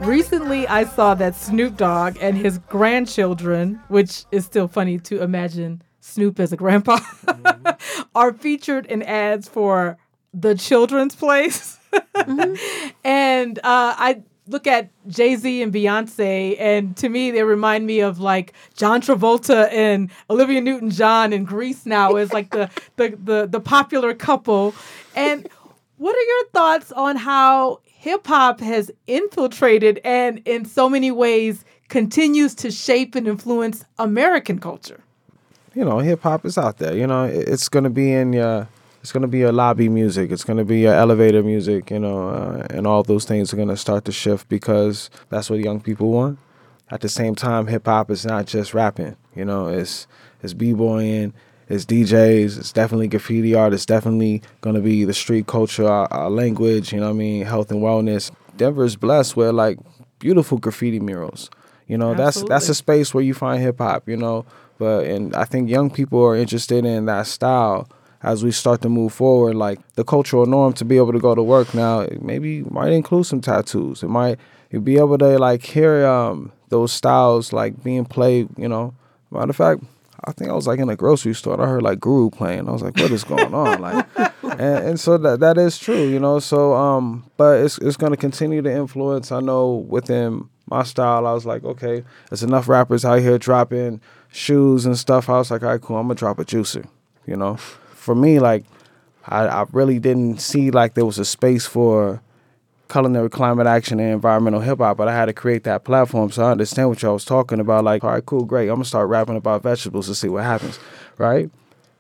Recently, 0.02 0.68
I 0.68 0.86
saw 0.86 1.14
that 1.16 1.36
Snoop 1.36 1.78
Dogg 1.78 2.18
and 2.22 2.38
his 2.38 2.58
grandchildren, 2.58 3.80
which 3.88 4.26
is 4.32 4.46
still 4.46 4.68
funny 4.68 4.98
to 5.00 5.22
imagine 5.22 5.84
Snoop 6.00 6.40
as 6.40 6.52
a 6.52 6.58
grandpa, 6.58 6.98
mm-hmm. 7.26 8.02
are 8.16 8.34
featured 8.34 8.88
in 8.88 9.04
ads 9.04 9.48
for 9.48 9.98
the 10.34 10.56
children's 10.56 11.16
place. 11.16 11.78
and 13.04 13.60
uh, 13.60 13.62
I 13.64 14.22
look 14.48 14.68
at 14.68 14.90
Jay 15.08 15.36
Z 15.36 15.62
and 15.62 15.74
Beyonce, 15.74 16.56
and 16.60 16.96
to 16.98 17.10
me, 17.10 17.32
they 17.32 17.44
remind 17.44 17.86
me 17.86 18.00
of 18.02 18.20
like 18.20 18.54
John 18.76 19.02
Travolta 19.02 19.72
and 19.72 20.12
Olivia 20.30 20.62
Newton 20.62 20.90
John 20.90 21.34
in 21.34 21.44
Grease 21.44 21.86
now 21.86 22.16
as 22.16 22.34
like 22.34 22.52
the, 22.52 22.70
the, 22.96 23.18
the, 23.24 23.48
the 23.48 23.60
popular 23.60 24.14
couple. 24.14 24.74
And 25.16 25.48
what 25.98 26.16
are 26.16 26.24
your 26.24 26.46
thoughts 26.54 26.92
on 26.92 27.16
how 27.16 27.82
hip 27.86 28.28
hop 28.28 28.60
has 28.60 28.92
infiltrated 29.08 30.00
and 30.04 30.42
in 30.46 30.66
so 30.66 30.90
many 30.90 31.12
ways 31.12 31.64
continues 31.88 32.56
to 32.56 32.72
shape 32.72 33.16
and 33.16 33.28
influence 33.28 33.86
American 34.00 34.60
culture? 34.60 35.02
you 35.74 35.86
know, 35.86 36.00
hip 36.00 36.22
hop 36.22 36.46
is 36.46 36.58
out 36.58 36.78
there. 36.78 36.96
You 36.96 37.08
know, 37.08 37.24
it's 37.24 37.70
gonna 37.70 37.90
be 37.90 38.12
in 38.12 38.34
your, 38.34 38.68
it's 39.02 39.12
gonna 39.12 39.28
be 39.28 39.40
your 39.40 39.52
lobby 39.52 39.90
music. 39.90 40.32
It's 40.32 40.44
gonna 40.44 40.64
be 40.64 40.82
your 40.82 40.94
elevator 40.94 41.42
music. 41.42 41.90
You 41.90 42.00
know, 42.00 42.30
uh, 42.30 42.68
and 42.70 42.86
all 42.86 43.04
those 43.04 43.26
things 43.26 43.52
are 43.52 43.58
gonna 43.58 43.78
start 43.78 44.06
to 44.06 44.12
shift 44.12 44.48
because 44.48 45.10
that's 45.30 45.50
what 45.50 45.60
young 45.60 45.82
people 45.82 46.12
want. 46.12 46.38
At 46.90 47.02
the 47.02 47.10
same 47.10 47.36
time, 47.36 47.68
hip 47.68 47.86
hop 47.86 48.12
is 48.12 48.26
not 48.26 48.46
just 48.46 48.74
rapping. 48.74 49.16
You 49.36 49.46
know, 49.46 49.68
it's 49.68 50.06
it's 50.44 50.54
b 50.54 50.74
boying, 50.74 51.34
it's 51.68 51.86
DJs, 51.86 52.60
it's 52.60 52.72
definitely 52.72 53.08
graffiti 53.08 53.56
art. 53.56 53.74
It's 53.74 53.88
definitely 53.88 54.44
gonna 54.62 54.82
be 54.82 55.04
the 55.04 55.14
street 55.16 55.48
culture, 55.48 55.88
our, 55.88 56.08
our 56.14 56.30
language. 56.30 56.94
You 56.94 57.00
know, 57.00 57.08
what 57.08 57.16
I 57.16 57.18
mean, 57.18 57.46
health 57.46 57.72
and 57.72 57.82
wellness. 57.82 58.32
Denver 58.56 58.84
is 58.84 58.96
blessed 58.96 59.36
with 59.36 59.56
like 59.56 59.80
beautiful 60.20 60.60
graffiti 60.60 61.00
murals. 61.00 61.50
You 61.88 61.98
know, 61.98 62.14
that's 62.14 62.44
that's 62.44 62.70
a 62.70 62.76
space 62.76 63.16
where 63.16 63.24
you 63.24 63.34
find 63.34 63.64
hip 63.64 63.80
hop. 63.80 64.08
You 64.08 64.18
know, 64.18 64.46
but 64.78 65.06
and 65.06 65.36
I 65.36 65.46
think 65.46 65.72
young 65.72 65.90
people 65.90 66.24
are 66.24 66.36
interested 66.36 66.86
in 66.86 67.08
that 67.08 67.26
style 67.26 67.88
as 68.24 68.44
we 68.44 68.52
start 68.52 68.82
to 68.82 68.90
move 68.90 69.14
forward. 69.14 69.56
Like 69.56 69.80
the 69.96 70.04
cultural 70.04 70.46
norm 70.46 70.74
to 70.74 70.86
be 70.86 70.98
able 70.98 71.14
to 71.14 71.20
go 71.20 71.36
to 71.36 71.44
work 71.44 71.74
now, 71.74 72.02
it 72.02 72.22
maybe 72.22 72.64
might 72.64 72.92
include 72.92 73.26
some 73.26 73.42
tattoos. 73.42 74.04
It 74.04 74.10
might 74.10 74.40
you 74.72 74.80
be 74.80 74.98
able 74.98 75.18
to 75.18 75.38
like 75.38 75.64
hear 75.64 76.06
um, 76.06 76.52
those 76.70 76.92
styles 76.92 77.52
like 77.52 77.84
being 77.84 78.06
played. 78.06 78.50
You 78.58 78.68
know, 78.68 78.94
matter 79.32 79.50
of 79.50 79.56
fact. 79.56 79.84
I 80.24 80.34
think 80.34 80.52
I 80.52 80.54
was 80.54 80.68
like 80.68 80.80
in 80.80 80.88
a 80.88 80.96
grocery 80.96 81.34
store 81.34 81.54
and 81.56 81.64
I 81.64 81.66
heard 81.66 81.82
like 81.82 82.00
Guru 82.00 82.30
playing. 82.30 82.70
I 82.70 82.72
was 82.72 82.84
like, 82.84 82.96
what 82.98 83.10
is 83.10 83.24
going 83.24 83.56
on? 83.56 83.82
Like 83.82 84.06
and, 84.44 84.62
and 84.62 85.00
so 85.00 85.18
that 85.18 85.40
that 85.40 85.58
is 85.58 85.80
true, 85.80 86.08
you 86.08 86.20
know. 86.20 86.38
So 86.38 86.76
um 86.76 87.26
but 87.38 87.62
it's 87.62 87.80
it's 87.80 87.98
gonna 87.98 88.18
continue 88.18 88.62
to 88.62 88.72
influence. 88.72 89.32
I 89.32 89.40
know 89.40 89.74
within 89.90 90.48
my 90.68 90.84
style, 90.84 91.26
I 91.26 91.34
was 91.34 91.46
like, 91.46 91.64
okay, 91.64 92.04
there's 92.30 92.44
enough 92.44 92.70
rappers 92.70 93.04
out 93.04 93.20
here 93.20 93.40
dropping 93.40 94.00
shoes 94.32 94.86
and 94.86 94.98
stuff. 94.98 95.28
I 95.28 95.38
was 95.38 95.50
like, 95.50 95.64
all 95.64 95.70
right, 95.70 95.82
cool, 95.82 95.98
I'm 95.98 96.04
gonna 96.04 96.16
drop 96.16 96.38
a 96.38 96.46
juicer, 96.46 96.88
you 97.26 97.36
know. 97.36 97.58
For 98.02 98.16
me, 98.16 98.40
like 98.40 98.66
I, 99.28 99.46
I 99.46 99.66
really 99.74 100.00
didn't 100.00 100.42
see 100.42 100.72
like 100.72 100.96
there 100.96 101.06
was 101.06 101.20
a 101.20 101.26
space 101.26 101.68
for 101.68 102.20
culinary 102.90 103.30
climate 103.30 103.68
action 103.68 104.00
and 104.00 104.12
environmental 104.12 104.60
hip 104.60 104.80
hop, 104.80 104.98
but 104.98 105.08
I 105.08 105.14
had 105.14 105.26
to 105.26 105.34
create 105.34 105.66
that 105.66 105.84
platform 105.84 106.32
so 106.32 106.44
I 106.44 106.50
understand 106.50 106.90
what 106.90 107.00
y'all 107.04 107.14
was 107.14 107.26
talking 107.26 107.60
about. 107.60 107.84
Like, 107.84 108.04
all 108.04 108.10
right, 108.10 108.26
cool, 108.26 108.44
great. 108.44 108.70
I'm 108.70 108.78
gonna 108.78 108.86
start 108.86 109.08
rapping 109.08 109.38
about 109.38 109.62
vegetables 109.62 110.08
to 110.08 110.16
see 110.16 110.30
what 110.30 110.44
happens, 110.44 110.80
right? 111.20 111.52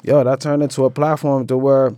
Yo, 0.03 0.23
that 0.23 0.39
turned 0.39 0.63
into 0.63 0.85
a 0.85 0.89
platform 0.89 1.45
to 1.45 1.55
where, 1.55 1.95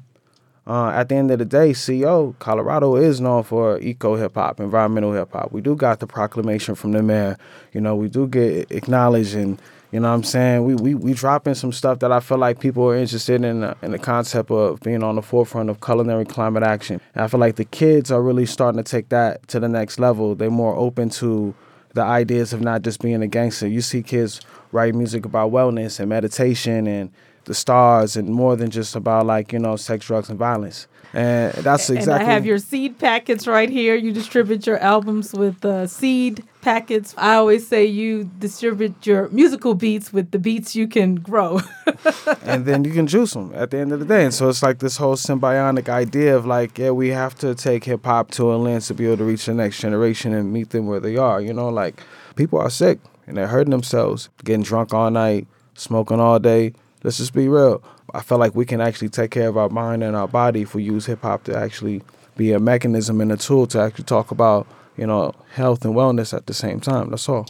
uh, 0.68 0.90
at 0.90 1.08
the 1.08 1.16
end 1.16 1.32
of 1.32 1.40
the 1.40 1.46
day, 1.46 1.74
CO 1.74 2.36
Colorado 2.40 2.98
is 2.98 3.22
known 3.22 3.44
for 3.44 3.80
eco 3.80 4.18
hip 4.18 4.36
hop, 4.36 4.60
environmental 4.60 5.14
hip 5.14 5.32
hop. 5.32 5.54
We 5.54 5.62
do 5.62 5.78
got 5.78 6.02
the 6.02 6.08
proclamation 6.08 6.76
from 6.76 6.92
the 6.92 7.02
mayor. 7.02 7.38
You 7.72 7.80
know, 7.80 7.96
we 7.96 8.10
do 8.10 8.28
get 8.28 8.70
acknowledged 8.70 9.34
and. 9.34 9.62
You 9.94 10.00
know 10.00 10.10
what 10.10 10.16
I'm 10.16 10.24
saying? 10.24 10.64
We 10.66 10.74
we 10.74 10.96
we 10.96 11.14
dropping 11.14 11.54
some 11.54 11.72
stuff 11.72 12.00
that 12.00 12.12
I 12.12 12.20
feel 12.20 12.40
like 12.40 12.60
people 12.60 12.84
are 12.90 12.96
interested 12.96 13.46
in 13.46 13.64
uh, 13.64 13.76
in 13.84 13.92
the 13.92 14.00
concept 14.00 14.50
of 14.50 14.80
being 14.80 15.04
on 15.04 15.18
the 15.18 15.22
forefront 15.22 15.70
of 15.70 15.82
culinary 15.82 16.26
climate 16.26 16.64
action. 16.64 17.00
And 17.14 17.24
I 17.24 17.28
feel 17.28 17.40
like 17.40 17.58
the 17.58 17.66
kids 17.66 18.10
are 18.10 18.20
really 18.20 18.48
starting 18.48 18.84
to 18.84 18.92
take 18.92 19.10
that 19.10 19.48
to 19.50 19.60
the 19.60 19.70
next 19.70 20.00
level. 20.00 20.34
They're 20.34 20.50
more 20.50 20.76
open 20.76 21.12
to 21.22 21.54
the 21.94 22.02
ideas 22.02 22.54
of 22.54 22.62
not 22.62 22.82
just 22.82 23.02
being 23.02 23.22
a 23.22 23.28
gangster. 23.28 23.68
You 23.68 23.82
see 23.82 24.02
kids 24.02 24.42
write 24.72 24.96
music 24.96 25.26
about 25.26 25.52
wellness 25.52 26.00
and 26.00 26.10
meditation 26.10 26.88
and 26.88 27.12
the 27.46 27.54
stars 27.54 28.16
and 28.16 28.30
more 28.30 28.56
than 28.56 28.72
just 28.72 28.96
about 28.96 29.28
like, 29.28 29.54
you 29.54 29.60
know, 29.60 29.76
sex, 29.76 30.08
drugs 30.08 30.28
and 30.28 30.40
violence. 30.40 30.88
And 31.14 31.54
that's 31.54 31.92
exactly 31.92 32.14
And 32.14 32.24
I 32.24 32.34
have 32.34 32.48
your 32.48 32.58
seed 32.58 32.98
packets 32.98 33.46
right 33.46 33.70
here. 33.70 33.94
You 33.94 34.12
distribute 34.12 34.66
your 34.66 34.80
albums 34.80 35.34
with 35.34 35.64
uh, 35.64 35.86
seed 35.86 36.44
packets. 36.64 37.14
I 37.18 37.36
always 37.36 37.68
say 37.68 37.86
you 37.86 38.24
distribute 38.40 39.06
your 39.06 39.30
musical 39.30 39.76
beats 39.76 40.12
with 40.12 40.32
the 40.32 40.40
beats 40.40 40.76
you 40.76 40.88
can 40.88 41.16
grow. 41.16 41.62
and 42.44 42.66
then 42.66 42.84
you 42.84 42.92
can 42.92 43.06
juice 43.06 43.34
them 43.34 43.52
at 43.54 43.72
the 43.72 43.78
end 43.78 43.92
of 43.92 44.00
the 44.00 44.06
day. 44.06 44.24
And 44.24 44.34
so 44.34 44.50
it's 44.50 44.64
like 44.64 44.80
this 44.80 44.98
whole 44.98 45.16
symbiotic 45.16 45.90
idea 45.90 46.36
of 46.36 46.46
like, 46.46 46.78
yeah, 46.78 46.92
we 46.92 47.10
have 47.10 47.36
to 47.36 47.54
take 47.54 47.84
hip 47.84 48.06
hop 48.06 48.32
to 48.32 48.54
a 48.54 48.56
lens 48.56 48.88
to 48.88 48.94
be 48.94 49.06
able 49.06 49.18
to 49.18 49.26
reach 49.26 49.46
the 49.46 49.54
next 49.54 49.80
generation 49.80 50.34
and 50.34 50.52
meet 50.52 50.72
them 50.72 50.88
where 50.88 51.00
they 51.00 51.18
are. 51.18 51.42
You 51.42 51.54
know, 51.54 51.70
like 51.70 52.02
people 52.36 52.60
are 52.60 52.70
sick 52.70 53.00
and 53.28 53.38
they're 53.38 53.48
hurting 53.48 53.72
themselves, 53.72 54.30
getting 54.44 54.64
drunk 54.64 54.94
all 54.94 55.12
night, 55.12 55.48
smoking 55.76 56.20
all 56.20 56.40
day. 56.40 56.74
Let's 57.04 57.18
just 57.18 57.34
be 57.34 57.48
real. 57.50 57.84
I 58.14 58.22
feel 58.22 58.38
like 58.38 58.56
we 58.56 58.66
can 58.66 58.80
actually 58.80 59.10
take 59.10 59.32
care 59.32 59.50
of 59.50 59.58
our 59.58 59.70
mind 59.70 60.04
and 60.04 60.16
our 60.16 60.28
body 60.28 60.62
if 60.62 60.74
we 60.74 60.84
use 60.84 61.06
hip 61.06 61.22
hop 61.22 61.44
to 61.46 61.58
actually 61.58 62.02
be 62.38 62.52
a 62.52 62.60
mechanism 62.60 63.22
and 63.22 63.32
a 63.32 63.38
tool 63.38 63.68
to 63.68 63.80
actually 63.80 64.06
talk 64.06 64.32
about, 64.32 64.68
you 64.98 65.08
know, 65.08 65.34
health 65.54 65.86
and 65.86 65.96
wellness 65.96 66.34
at 66.36 66.48
the 66.48 66.54
same 66.54 66.80
time. 66.80 67.10
That's 67.10 67.28
all. 67.28 67.48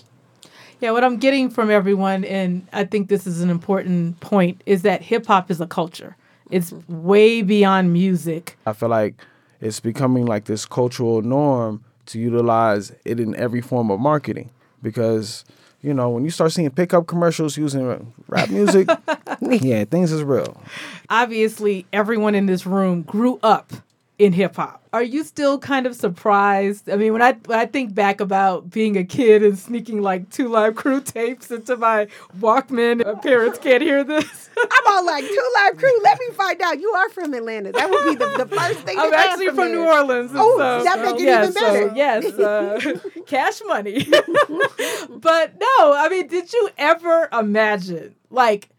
Yeah, 0.79 0.91
what 0.91 1.03
I'm 1.03 1.17
getting 1.17 1.49
from 1.49 1.69
everyone, 1.69 2.25
and 2.25 2.67
I 2.73 2.83
think 2.83 3.07
this 3.07 3.25
is 3.25 3.41
an 3.41 3.49
important 3.49 4.19
point, 4.19 4.61
is 4.65 4.81
that 4.81 5.01
hip 5.01 5.25
hop 5.27 5.49
is 5.49 5.61
a 5.61 5.67
culture. 5.67 6.17
It's 6.51 6.73
way 6.89 7.41
beyond 7.41 7.93
music. 7.93 8.57
I 8.65 8.73
feel 8.73 8.89
like 8.89 9.15
it's 9.61 9.79
becoming 9.79 10.25
like 10.25 10.45
this 10.45 10.65
cultural 10.65 11.21
norm 11.21 11.83
to 12.07 12.19
utilize 12.19 12.91
it 13.05 13.19
in 13.19 13.33
every 13.35 13.61
form 13.61 13.89
of 13.89 13.99
marketing 13.99 14.49
because 14.81 15.45
you 15.81 15.93
know 15.93 16.09
when 16.09 16.25
you 16.25 16.29
start 16.29 16.51
seeing 16.51 16.69
pickup 16.69 17.07
commercials 17.07 17.57
using 17.57 18.13
rap 18.27 18.49
music, 18.49 18.89
yeah, 19.41 19.85
things 19.85 20.11
is 20.11 20.21
real. 20.21 20.61
Obviously, 21.09 21.85
everyone 21.93 22.35
in 22.35 22.45
this 22.45 22.65
room 22.65 23.03
grew 23.03 23.39
up 23.41 23.71
in 24.19 24.31
hip 24.31 24.55
hop. 24.55 24.81
Are 24.93 25.01
you 25.01 25.23
still 25.23 25.57
kind 25.57 25.87
of 25.87 25.95
surprised? 25.95 26.89
I 26.89 26.97
mean, 26.97 27.13
when 27.13 27.21
I 27.21 27.33
when 27.45 27.57
I 27.57 27.65
think 27.65 27.95
back 27.95 28.21
about 28.21 28.69
being 28.69 28.95
a 28.95 29.03
kid 29.03 29.41
and 29.41 29.57
sneaking 29.57 30.01
like 30.01 30.29
2 30.29 30.49
Live 30.49 30.75
Crew 30.75 31.01
tapes 31.01 31.49
into 31.49 31.75
my 31.77 32.07
Walkman, 32.39 33.03
my 33.03 33.19
parents 33.19 33.57
can't 33.57 33.81
hear 33.81 34.03
this. 34.03 34.49
I'm 34.57 34.93
all 34.93 35.05
like, 35.05 35.25
2 35.25 35.51
Live 35.55 35.77
Crew, 35.77 36.01
let 36.03 36.19
me 36.19 36.27
find 36.33 36.61
out. 36.61 36.79
You 36.79 36.89
are 36.91 37.09
from 37.09 37.33
Atlanta. 37.33 37.71
That 37.71 37.89
would 37.89 38.05
be 38.05 38.15
the, 38.15 38.45
the 38.45 38.55
first 38.55 38.79
thing 38.81 38.99
I'm 38.99 39.09
to 39.09 39.17
ask 39.17 39.29
actually 39.29 39.47
from 39.47 39.55
there. 39.57 39.69
New 39.69 39.85
Orleans. 39.85 40.31
Oh, 40.35 40.57
so, 40.57 40.83
that 40.83 41.01
make 41.01 41.15
it 41.15 41.25
yeah, 41.25 41.41
even 41.41 41.53
better. 41.53 41.89
So, 41.89 41.95
yes, 41.95 42.25
uh, 42.39 42.99
cash 43.25 43.61
money. 43.65 44.05
but 45.09 45.59
no, 45.59 45.93
I 45.95 46.07
mean, 46.09 46.27
did 46.27 46.53
you 46.53 46.69
ever 46.77 47.29
imagine 47.33 48.13
like 48.29 48.69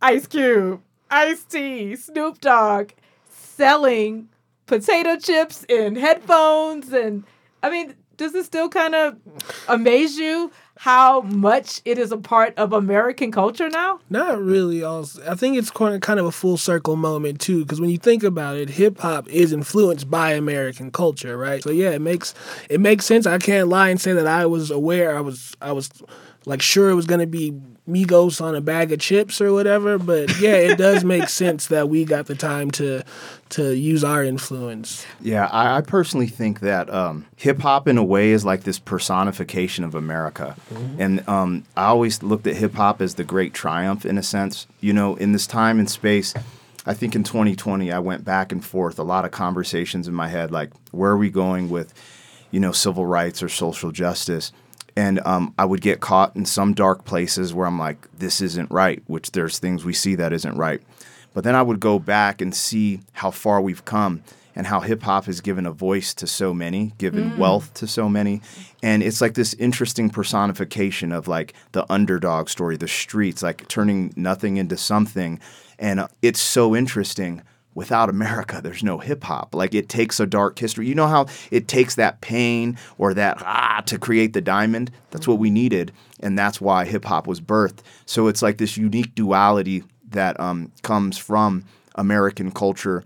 Ice 0.00 0.26
Cube, 0.26 0.80
Ice 1.10 1.44
T, 1.44 1.94
Snoop 1.94 2.40
Dogg 2.40 2.92
selling 3.28 4.28
potato 4.66 5.16
chips 5.16 5.64
and 5.68 5.96
headphones? 5.96 6.92
And 6.92 7.24
I 7.62 7.70
mean, 7.70 7.94
does 8.16 8.34
it 8.34 8.44
still 8.44 8.68
kind 8.68 8.94
of 8.94 9.16
amaze 9.68 10.16
you 10.16 10.52
how 10.78 11.20
much 11.22 11.80
it 11.84 11.96
is 11.96 12.10
a 12.12 12.16
part 12.16 12.56
of 12.58 12.72
American 12.72 13.30
culture 13.30 13.68
now? 13.68 14.00
Not 14.10 14.40
really. 14.40 14.84
I 14.84 15.34
think 15.34 15.56
it's 15.56 15.70
kind 15.70 16.20
of 16.20 16.26
a 16.26 16.32
full 16.32 16.56
circle 16.56 16.96
moment 16.96 17.40
too, 17.40 17.64
because 17.64 17.80
when 17.80 17.90
you 17.90 17.98
think 17.98 18.22
about 18.22 18.56
it, 18.56 18.68
hip 18.70 18.98
hop 18.98 19.28
is 19.28 19.52
influenced 19.52 20.10
by 20.10 20.32
American 20.32 20.90
culture, 20.90 21.36
right? 21.36 21.62
So 21.62 21.70
yeah, 21.70 21.90
it 21.90 22.00
makes 22.00 22.34
it 22.68 22.80
makes 22.80 23.06
sense. 23.06 23.26
I 23.26 23.38
can't 23.38 23.68
lie 23.68 23.88
and 23.90 24.00
say 24.00 24.12
that 24.12 24.26
I 24.26 24.46
was 24.46 24.70
aware. 24.70 25.16
I 25.16 25.20
was 25.20 25.56
I 25.60 25.72
was 25.72 25.90
like 26.46 26.62
sure 26.62 26.90
it 26.90 26.94
was 26.94 27.06
gonna 27.06 27.26
be 27.26 27.54
Migos 27.88 28.40
on 28.40 28.54
a 28.54 28.60
bag 28.60 28.92
of 28.92 29.00
chips 29.00 29.40
or 29.40 29.52
whatever, 29.52 29.98
but 29.98 30.40
yeah, 30.40 30.54
it 30.54 30.78
does 30.78 31.02
make 31.02 31.28
sense 31.28 31.66
that 31.66 31.88
we 31.88 32.04
got 32.04 32.26
the 32.26 32.34
time 32.34 32.70
to 32.72 33.02
to 33.50 33.76
use 33.76 34.04
our 34.04 34.22
influence. 34.22 35.04
Yeah, 35.20 35.46
I, 35.46 35.78
I 35.78 35.80
personally 35.80 36.28
think 36.28 36.60
that 36.60 36.88
um, 36.88 37.26
hip 37.36 37.58
hop, 37.60 37.88
in 37.88 37.98
a 37.98 38.04
way, 38.04 38.30
is 38.30 38.44
like 38.44 38.62
this 38.62 38.78
personification 38.78 39.84
of 39.84 39.94
America. 39.94 40.56
And 40.98 41.28
um, 41.28 41.64
I 41.76 41.86
always 41.86 42.22
looked 42.22 42.46
at 42.46 42.56
hip 42.56 42.74
hop 42.74 43.02
as 43.02 43.16
the 43.16 43.24
great 43.24 43.52
triumph, 43.52 44.06
in 44.06 44.16
a 44.16 44.22
sense. 44.22 44.66
You 44.80 44.92
know, 44.92 45.16
in 45.16 45.32
this 45.32 45.46
time 45.46 45.78
and 45.78 45.90
space, 45.90 46.34
I 46.86 46.94
think 46.94 47.14
in 47.14 47.24
2020, 47.24 47.92
I 47.92 47.98
went 47.98 48.24
back 48.24 48.52
and 48.52 48.64
forth, 48.64 48.98
a 48.98 49.04
lot 49.04 49.24
of 49.24 49.30
conversations 49.30 50.08
in 50.08 50.14
my 50.14 50.28
head, 50.28 50.50
like, 50.50 50.70
where 50.90 51.10
are 51.10 51.18
we 51.18 51.30
going 51.30 51.68
with, 51.68 51.92
you 52.50 52.58
know, 52.58 52.72
civil 52.72 53.06
rights 53.06 53.42
or 53.42 53.48
social 53.48 53.92
justice? 53.92 54.52
And 54.96 55.20
um, 55.24 55.54
I 55.58 55.64
would 55.64 55.80
get 55.80 56.00
caught 56.00 56.36
in 56.36 56.44
some 56.44 56.74
dark 56.74 57.04
places 57.04 57.54
where 57.54 57.66
I'm 57.66 57.78
like, 57.78 58.06
this 58.16 58.40
isn't 58.40 58.70
right, 58.70 59.02
which 59.06 59.32
there's 59.32 59.58
things 59.58 59.84
we 59.84 59.92
see 59.94 60.14
that 60.16 60.32
isn't 60.32 60.56
right. 60.56 60.82
But 61.34 61.44
then 61.44 61.54
I 61.54 61.62
would 61.62 61.80
go 61.80 61.98
back 61.98 62.40
and 62.42 62.54
see 62.54 63.00
how 63.12 63.30
far 63.30 63.60
we've 63.62 63.84
come 63.86 64.22
and 64.54 64.66
how 64.66 64.80
hip 64.80 65.02
hop 65.02 65.24
has 65.24 65.40
given 65.40 65.64
a 65.64 65.72
voice 65.72 66.12
to 66.12 66.26
so 66.26 66.52
many, 66.52 66.92
given 66.98 67.30
Mm. 67.30 67.38
wealth 67.38 67.72
to 67.72 67.86
so 67.86 68.06
many. 68.06 68.42
And 68.82 69.02
it's 69.02 69.22
like 69.22 69.32
this 69.32 69.54
interesting 69.54 70.10
personification 70.10 71.10
of 71.10 71.26
like 71.26 71.54
the 71.72 71.90
underdog 71.90 72.50
story, 72.50 72.76
the 72.76 72.86
streets, 72.86 73.42
like 73.42 73.66
turning 73.68 74.12
nothing 74.14 74.58
into 74.58 74.76
something. 74.76 75.40
And 75.78 76.06
it's 76.20 76.40
so 76.40 76.76
interesting. 76.76 77.40
Without 77.74 78.10
America, 78.10 78.60
there's 78.62 78.82
no 78.82 78.98
hip 78.98 79.24
hop. 79.24 79.54
Like 79.54 79.74
it 79.74 79.88
takes 79.88 80.20
a 80.20 80.26
dark 80.26 80.58
history. 80.58 80.86
You 80.86 80.94
know 80.94 81.06
how 81.06 81.26
it 81.50 81.68
takes 81.68 81.94
that 81.94 82.20
pain 82.20 82.76
or 82.98 83.14
that 83.14 83.38
ah 83.40 83.82
to 83.86 83.98
create 83.98 84.32
the 84.34 84.40
diamond? 84.42 84.90
That's 85.10 85.26
what 85.26 85.38
we 85.38 85.50
needed. 85.50 85.92
And 86.20 86.38
that's 86.38 86.60
why 86.60 86.84
hip 86.84 87.04
hop 87.04 87.26
was 87.26 87.40
birthed. 87.40 87.78
So 88.04 88.28
it's 88.28 88.42
like 88.42 88.58
this 88.58 88.76
unique 88.76 89.14
duality 89.14 89.84
that 90.10 90.38
um, 90.38 90.70
comes 90.82 91.16
from 91.16 91.64
American 91.94 92.50
culture 92.50 93.04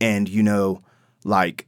and 0.00 0.28
you 0.28 0.42
know 0.42 0.82
like 1.24 1.66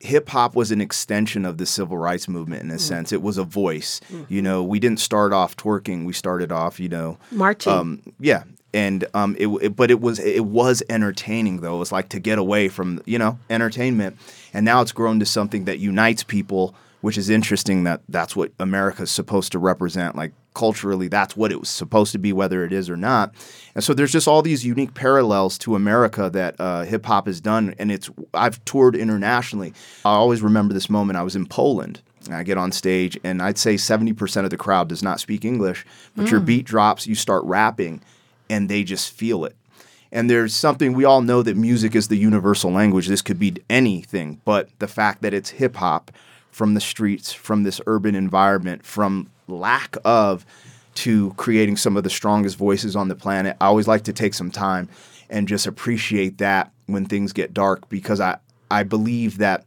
hip 0.00 0.28
hop 0.28 0.54
was 0.54 0.70
an 0.70 0.80
extension 0.80 1.44
of 1.46 1.56
the 1.56 1.64
civil 1.64 1.96
rights 1.96 2.28
movement 2.28 2.62
in 2.62 2.70
a 2.70 2.78
sense. 2.78 3.10
It 3.10 3.22
was 3.22 3.38
a 3.38 3.44
voice. 3.44 4.00
You 4.28 4.42
know, 4.42 4.62
we 4.62 4.78
didn't 4.78 5.00
start 5.00 5.32
off 5.32 5.56
twerking. 5.56 6.04
We 6.04 6.12
started 6.12 6.52
off, 6.52 6.78
you 6.78 6.90
know, 6.90 7.18
Marching. 7.30 7.72
Um, 7.72 8.02
yeah, 8.20 8.44
and 8.74 9.06
um, 9.14 9.36
it, 9.38 9.46
it 9.62 9.76
but 9.76 9.90
it 9.90 10.00
was 10.00 10.18
it 10.18 10.44
was 10.44 10.82
entertaining 10.90 11.60
though. 11.60 11.76
It 11.76 11.78
was 11.78 11.92
like 11.92 12.10
to 12.10 12.20
get 12.20 12.38
away 12.38 12.68
from 12.68 13.00
you 13.06 13.18
know 13.18 13.38
entertainment, 13.48 14.18
and 14.52 14.64
now 14.64 14.82
it's 14.82 14.92
grown 14.92 15.18
to 15.20 15.26
something 15.26 15.64
that 15.64 15.78
unites 15.78 16.22
people, 16.24 16.74
which 17.00 17.16
is 17.16 17.30
interesting. 17.30 17.84
That 17.84 18.02
that's 18.08 18.36
what 18.36 18.52
America's 18.58 19.10
supposed 19.10 19.52
to 19.52 19.58
represent. 19.58 20.16
Like 20.16 20.32
culturally, 20.54 21.08
that's 21.08 21.36
what 21.36 21.50
it 21.50 21.58
was 21.58 21.68
supposed 21.68 22.12
to 22.12 22.18
be, 22.18 22.32
whether 22.32 22.64
it 22.64 22.72
is 22.72 22.88
or 22.90 22.96
not. 22.96 23.34
And 23.74 23.82
so 23.82 23.92
there's 23.94 24.12
just 24.12 24.28
all 24.28 24.40
these 24.42 24.64
unique 24.64 24.94
parallels 24.94 25.58
to 25.58 25.74
America 25.74 26.30
that 26.30 26.54
uh, 26.60 26.82
hip 26.82 27.06
hop 27.06 27.26
has 27.26 27.40
done, 27.40 27.74
and 27.78 27.90
it's 27.90 28.10
I've 28.34 28.64
toured 28.64 28.94
internationally. 28.96 29.72
I 30.04 30.10
always 30.10 30.42
remember 30.42 30.74
this 30.74 30.90
moment. 30.90 31.16
I 31.16 31.22
was 31.22 31.36
in 31.36 31.46
Poland. 31.46 32.00
I 32.30 32.42
get 32.42 32.56
on 32.56 32.72
stage, 32.72 33.18
and 33.22 33.42
I'd 33.42 33.58
say 33.58 33.74
70% 33.74 34.44
of 34.44 34.50
the 34.50 34.56
crowd 34.56 34.88
does 34.88 35.02
not 35.02 35.20
speak 35.20 35.44
English, 35.44 35.84
but 36.16 36.30
your 36.30 36.40
Mm. 36.40 36.46
beat 36.46 36.64
drops, 36.64 37.06
you 37.06 37.14
start 37.14 37.44
rapping, 37.44 38.00
and 38.48 38.68
they 38.68 38.84
just 38.84 39.12
feel 39.12 39.44
it. 39.44 39.56
And 40.12 40.30
there's 40.30 40.54
something 40.54 40.92
we 40.92 41.04
all 41.04 41.22
know 41.22 41.42
that 41.42 41.56
music 41.56 41.96
is 41.96 42.08
the 42.08 42.16
universal 42.16 42.70
language. 42.70 43.08
This 43.08 43.22
could 43.22 43.38
be 43.38 43.56
anything, 43.68 44.40
but 44.44 44.68
the 44.78 44.86
fact 44.86 45.22
that 45.22 45.34
it's 45.34 45.50
hip 45.50 45.76
hop 45.76 46.12
from 46.52 46.74
the 46.74 46.80
streets, 46.80 47.32
from 47.32 47.64
this 47.64 47.80
urban 47.86 48.14
environment, 48.14 48.86
from 48.86 49.28
lack 49.48 49.96
of 50.04 50.46
to 50.94 51.32
creating 51.36 51.76
some 51.76 51.96
of 51.96 52.04
the 52.04 52.10
strongest 52.10 52.56
voices 52.56 52.94
on 52.94 53.08
the 53.08 53.16
planet. 53.16 53.56
I 53.60 53.66
always 53.66 53.88
like 53.88 54.04
to 54.04 54.12
take 54.12 54.34
some 54.34 54.52
time 54.52 54.88
and 55.28 55.48
just 55.48 55.66
appreciate 55.66 56.38
that 56.38 56.70
when 56.86 57.06
things 57.06 57.32
get 57.32 57.52
dark 57.52 57.88
because 57.88 58.20
I, 58.20 58.38
I 58.70 58.84
believe 58.84 59.38
that 59.38 59.64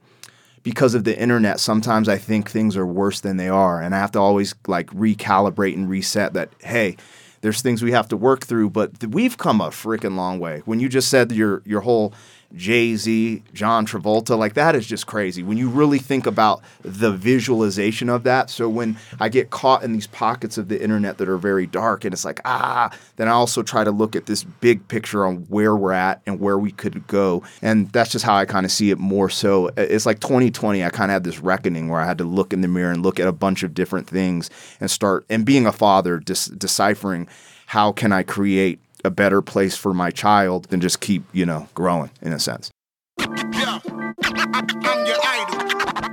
because 0.63 0.93
of 0.93 1.03
the 1.03 1.17
internet, 1.17 1.59
sometimes 1.59 2.09
I 2.09 2.17
think 2.17 2.49
things 2.49 2.75
are 2.78 2.86
worse 2.86 3.21
than 3.21 3.38
they 3.38 3.49
are. 3.49 3.82
And 3.82 3.95
I 3.95 3.99
have 3.99 4.11
to 4.13 4.19
always 4.19 4.53
like 4.67 4.88
recalibrate 4.88 5.73
and 5.73 5.89
reset 5.89 6.34
that, 6.34 6.49
hey, 6.61 6.97
there's 7.41 7.61
things 7.61 7.83
we 7.83 7.91
have 7.91 8.07
to 8.09 8.17
work 8.17 8.45
through, 8.45 8.69
but 8.71 8.99
th- 8.99 9.13
we've 9.13 9.38
come 9.38 9.61
a 9.61 9.69
freaking 9.69 10.15
long 10.15 10.39
way. 10.39 10.61
When 10.65 10.79
you 10.79 10.89
just 10.89 11.09
said 11.09 11.31
your 11.31 11.61
your 11.65 11.81
whole 11.81 12.13
Jay 12.55 12.95
Z, 12.95 13.43
John 13.53 13.85
Travolta, 13.85 14.37
like 14.37 14.53
that 14.53 14.75
is 14.75 14.87
just 14.87 15.05
crazy. 15.05 15.43
When 15.43 15.57
you 15.57 15.69
really 15.69 15.99
think 15.99 16.25
about 16.25 16.61
the 16.81 17.11
visualization 17.11 18.09
of 18.09 18.23
that. 18.23 18.49
So 18.49 18.69
when 18.69 18.97
I 19.19 19.29
get 19.29 19.49
caught 19.49 19.83
in 19.83 19.93
these 19.93 20.07
pockets 20.07 20.57
of 20.57 20.69
the 20.69 20.81
internet 20.81 21.17
that 21.17 21.27
are 21.27 21.37
very 21.37 21.67
dark 21.67 22.05
and 22.05 22.13
it's 22.13 22.25
like, 22.25 22.39
ah, 22.45 22.89
then 23.17 23.27
I 23.27 23.31
also 23.31 23.63
try 23.63 23.83
to 23.83 23.91
look 23.91 24.15
at 24.15 24.25
this 24.25 24.43
big 24.43 24.87
picture 24.87 25.25
on 25.25 25.37
where 25.49 25.75
we're 25.75 25.91
at 25.91 26.21
and 26.25 26.39
where 26.39 26.57
we 26.57 26.71
could 26.71 27.05
go. 27.07 27.43
And 27.61 27.89
that's 27.91 28.11
just 28.11 28.25
how 28.25 28.35
I 28.35 28.45
kind 28.45 28.65
of 28.65 28.71
see 28.71 28.91
it 28.91 28.97
more 28.97 29.29
so. 29.29 29.69
It's 29.75 30.05
like 30.05 30.19
2020, 30.19 30.83
I 30.83 30.89
kind 30.89 31.11
of 31.11 31.13
had 31.13 31.23
this 31.23 31.39
reckoning 31.39 31.89
where 31.89 31.99
I 31.99 32.05
had 32.05 32.17
to 32.19 32.23
look 32.23 32.53
in 32.53 32.61
the 32.61 32.67
mirror 32.67 32.91
and 32.91 33.03
look 33.03 33.19
at 33.19 33.27
a 33.27 33.33
bunch 33.33 33.63
of 33.63 33.73
different 33.73 34.07
things 34.07 34.49
and 34.79 34.89
start, 34.89 35.25
and 35.29 35.45
being 35.45 35.65
a 35.65 35.71
father, 35.71 36.17
dis- 36.19 36.45
deciphering 36.45 37.27
how 37.67 37.91
can 37.91 38.13
I 38.13 38.23
create 38.23 38.79
a 39.07 39.09
better 39.09 39.41
place 39.41 39.75
for 39.75 39.93
my 39.93 40.11
child 40.11 40.65
than 40.65 40.81
just 40.81 40.99
keep, 40.99 41.23
you 41.33 41.45
know, 41.45 41.67
growing 41.73 42.11
in 42.21 42.33
a 42.33 42.39
sense. 42.39 42.69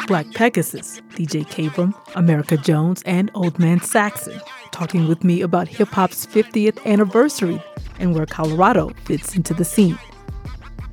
Black 0.06 0.30
Pegasus, 0.34 1.00
DJ 1.10 1.44
Cavem, 1.46 1.92
Amerykah 2.12 2.62
Jones, 2.62 3.02
and 3.04 3.30
Old 3.34 3.58
Man 3.58 3.80
Saxon, 3.80 4.40
talking 4.70 5.08
with 5.08 5.24
me 5.24 5.42
about 5.42 5.66
hip 5.66 5.88
hop's 5.88 6.26
50th 6.26 6.82
anniversary 6.86 7.62
and 7.98 8.14
where 8.14 8.26
Colorado 8.26 8.90
fits 9.04 9.34
into 9.34 9.54
the 9.54 9.64
scene. 9.64 9.98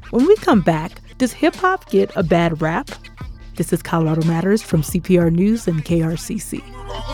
When 0.09 0.25
we 0.25 0.35
come 0.37 0.61
back, 0.61 0.91
does 1.17 1.33
hip 1.33 1.55
hop 1.55 1.89
get 1.89 2.11
a 2.15 2.23
bad 2.23 2.61
rap? 2.61 2.89
This 3.61 3.73
is 3.73 3.83
Colorado 3.83 4.25
Matters 4.25 4.63
from 4.63 4.81
CPR 4.81 5.31
News 5.31 5.67
and 5.67 5.85
KRCC. 5.85 6.63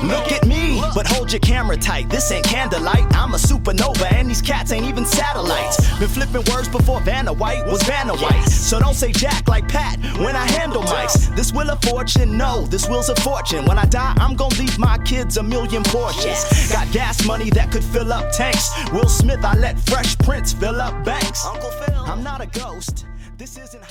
Look 0.02 0.32
at 0.32 0.48
me, 0.48 0.82
but 0.96 1.06
hold 1.06 1.30
your 1.30 1.42
camera 1.42 1.76
tight. 1.76 2.10
This 2.10 2.32
ain't 2.32 2.46
candlelight. 2.46 3.04
I'm 3.14 3.34
a 3.34 3.38
supernova, 3.38 4.10
and 4.14 4.30
these 4.30 4.42
cats 4.42 4.72
ain't 4.72 4.86
even 4.86 5.04
satellites. 5.06 5.76
Been 6.00 6.08
flipping 6.08 6.46
words 6.50 6.70
before 6.70 7.02
Vanna 7.02 7.34
White 7.34 7.68
was 7.68 7.84
Vanna 7.84 8.16
White. 8.16 8.46
So 8.48 8.80
don't 8.80 8.94
say 8.94 9.12
Jack 9.12 9.50
like 9.50 9.68
Pat 9.68 10.00
when 10.22 10.38
I 10.38 10.50
handle 10.52 10.84
mics. 10.84 11.36
This 11.36 11.52
wheel 11.52 11.70
of 11.70 11.82
fortune, 11.82 12.38
no, 12.38 12.66
this 12.68 12.88
wheel's 12.88 13.10
a 13.10 13.16
fortune. 13.16 13.66
When 13.66 13.78
I 13.78 13.84
die, 13.84 14.14
I'm 14.16 14.38
gonna 14.38 14.56
leave 14.56 14.80
my 14.80 14.98
kids 15.00 15.36
a 15.36 15.44
million 15.44 15.84
portions. 15.84 16.72
Got 16.72 16.90
gas 16.94 17.26
money 17.26 17.50
that 17.50 17.74
could 17.74 17.84
fill 17.84 18.14
up 18.14 18.32
tanks. 18.32 18.72
Will 18.94 19.10
Smith, 19.10 19.44
I 19.44 19.54
let 19.58 19.78
Fresh 19.82 20.18
Prince 20.20 20.54
fill 20.54 20.80
up 20.80 21.04
banks. 21.04 21.46
Uncle 21.46 21.72
Phil, 21.72 22.06
I'm 22.06 22.24
not 22.24 22.40
a 22.40 22.48
ghost. 22.48 23.06
This 23.38 23.58
isn't 23.58 23.84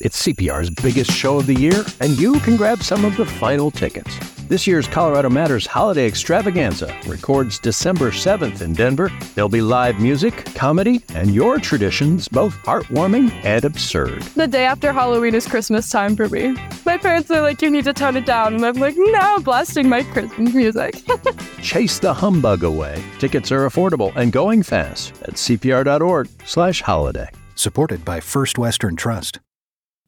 It's 0.00 0.26
CPR's 0.26 0.70
biggest 0.70 1.12
show 1.12 1.38
of 1.38 1.46
the 1.46 1.54
year, 1.54 1.84
and 2.00 2.18
you 2.18 2.40
can 2.40 2.56
grab 2.56 2.82
some 2.82 3.04
of 3.04 3.16
the 3.16 3.24
final 3.24 3.70
tickets. 3.70 4.18
This 4.48 4.66
year's 4.66 4.88
Colorado 4.88 5.30
Matters 5.30 5.64
Holiday 5.64 6.06
Extravaganza 6.06 6.94
records 7.06 7.58
December 7.60 8.10
7th 8.10 8.60
in 8.60 8.72
Denver. 8.74 9.10
There'll 9.34 9.48
be 9.48 9.62
live 9.62 10.00
music, 10.00 10.44
comedy, 10.56 11.02
and 11.14 11.32
your 11.34 11.58
traditions, 11.58 12.26
both 12.26 12.54
heartwarming 12.64 13.30
and 13.44 13.64
absurd. 13.64 14.22
The 14.34 14.48
day 14.48 14.64
after 14.64 14.92
Halloween 14.92 15.34
is 15.34 15.46
Christmas 15.46 15.88
time 15.88 16.16
for 16.16 16.28
me. 16.28 16.56
My 16.84 16.98
parents 16.98 17.30
are 17.30 17.40
like, 17.40 17.62
you 17.62 17.70
need 17.70 17.84
to 17.84 17.92
tone 17.92 18.16
it 18.16 18.26
down. 18.26 18.54
And 18.54 18.66
I'm 18.66 18.74
like, 18.74 18.96
no, 18.98 19.18
I'm 19.20 19.42
blasting 19.42 19.88
my 19.88 20.02
Christmas 20.02 20.52
music. 20.52 21.00
Chase 21.62 22.00
the 22.00 22.12
humbug 22.12 22.64
away. 22.64 23.02
Tickets 23.20 23.52
are 23.52 23.66
affordable 23.68 24.12
and 24.16 24.32
going 24.32 24.64
fast 24.64 25.12
at 25.22 25.34
cpr.org 25.34 26.28
slash 26.44 26.82
holiday. 26.82 27.28
Supported 27.54 28.04
by 28.04 28.18
First 28.20 28.58
Western 28.58 28.96
Trust. 28.96 29.38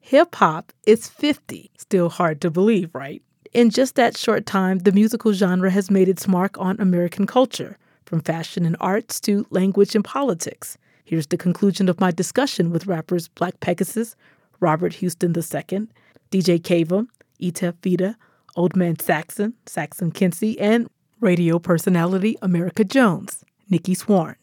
Hip 0.09 0.35
hop 0.35 0.71
is 0.85 1.07
50. 1.07 1.71
Still 1.79 2.09
hard 2.09 2.39
to 2.41 2.51
believe, 2.51 2.93
right? 2.93 3.23
In 3.55 3.71
just 3.71 3.95
that 3.95 4.15
short 4.15 4.45
time, 4.45 4.77
the 4.77 4.91
musical 4.91 5.33
genre 5.33 5.71
has 5.71 5.89
made 5.89 6.07
its 6.07 6.27
mark 6.27 6.59
on 6.59 6.79
American 6.79 7.25
culture, 7.25 7.79
from 8.05 8.21
fashion 8.21 8.67
and 8.67 8.77
arts 8.79 9.19
to 9.21 9.47
language 9.49 9.95
and 9.95 10.05
politics. 10.05 10.77
Here's 11.05 11.25
the 11.25 11.37
conclusion 11.37 11.89
of 11.89 11.99
my 11.99 12.11
discussion 12.11 12.69
with 12.69 12.85
rappers 12.85 13.29
Black 13.29 13.59
Pegasus, 13.61 14.15
Robert 14.59 14.93
Houston 14.93 15.31
II, 15.35 15.87
DJ 16.29 16.61
Cavem, 16.61 17.07
Ietef 17.41 17.73
Vita, 17.83 18.15
Old 18.55 18.75
Man 18.75 18.99
Saxon, 18.99 19.55
Saxon 19.65 20.11
Kincy, 20.11 20.55
and 20.59 20.87
radio 21.19 21.57
personality 21.57 22.37
Amerykah 22.43 22.87
Jones, 22.87 23.43
Nikki 23.71 23.95
Swarn. 23.95 24.35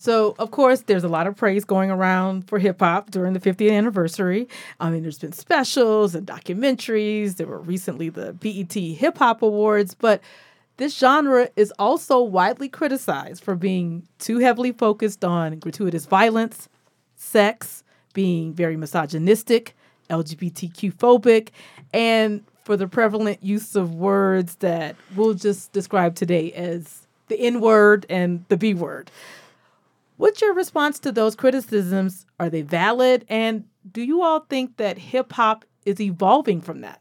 So, 0.00 0.36
of 0.38 0.52
course, 0.52 0.82
there's 0.82 1.02
a 1.02 1.08
lot 1.08 1.26
of 1.26 1.36
praise 1.36 1.64
going 1.64 1.90
around 1.90 2.46
for 2.48 2.60
hip 2.60 2.78
hop 2.78 3.10
during 3.10 3.32
the 3.32 3.40
50th 3.40 3.72
anniversary. 3.72 4.48
I 4.78 4.90
mean, 4.90 5.02
there's 5.02 5.18
been 5.18 5.32
specials 5.32 6.14
and 6.14 6.24
documentaries. 6.24 7.36
There 7.36 7.48
were 7.48 7.58
recently 7.58 8.08
the 8.08 8.32
BET 8.32 8.72
Hip 8.72 9.18
Hop 9.18 9.42
Awards, 9.42 9.94
but 9.94 10.20
this 10.76 10.96
genre 10.96 11.48
is 11.56 11.72
also 11.80 12.22
widely 12.22 12.68
criticized 12.68 13.42
for 13.42 13.56
being 13.56 14.06
too 14.20 14.38
heavily 14.38 14.70
focused 14.70 15.24
on 15.24 15.58
gratuitous 15.58 16.06
violence, 16.06 16.68
sex, 17.16 17.82
being 18.12 18.54
very 18.54 18.76
misogynistic, 18.76 19.74
LGBTQ 20.10 20.94
phobic, 20.94 21.48
and 21.92 22.44
for 22.62 22.76
the 22.76 22.86
prevalent 22.86 23.42
use 23.42 23.74
of 23.74 23.96
words 23.96 24.54
that 24.56 24.94
we'll 25.16 25.34
just 25.34 25.72
describe 25.72 26.14
today 26.14 26.52
as 26.52 27.08
the 27.26 27.40
N 27.40 27.60
word 27.60 28.06
and 28.08 28.44
the 28.48 28.56
B 28.56 28.74
word. 28.74 29.10
What's 30.18 30.42
your 30.42 30.52
response 30.52 30.98
to 31.00 31.12
those 31.12 31.34
criticisms? 31.34 32.26
Are 32.38 32.50
they 32.50 32.62
valid? 32.62 33.24
And 33.28 33.64
do 33.90 34.02
you 34.02 34.22
all 34.22 34.40
think 34.40 34.76
that 34.76 34.98
hip 34.98 35.32
hop 35.32 35.64
is 35.86 36.00
evolving 36.00 36.60
from 36.60 36.82
that? 36.82 37.00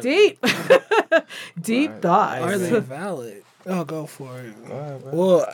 Deep, 0.00 0.44
deep 1.60 2.02
thoughts. 2.02 2.42
Are 2.42 2.58
they 2.58 2.80
valid? 2.80 3.44
I'll 3.68 3.84
go 3.84 4.06
for 4.06 4.40
it. 4.40 4.54
Well, 5.12 5.46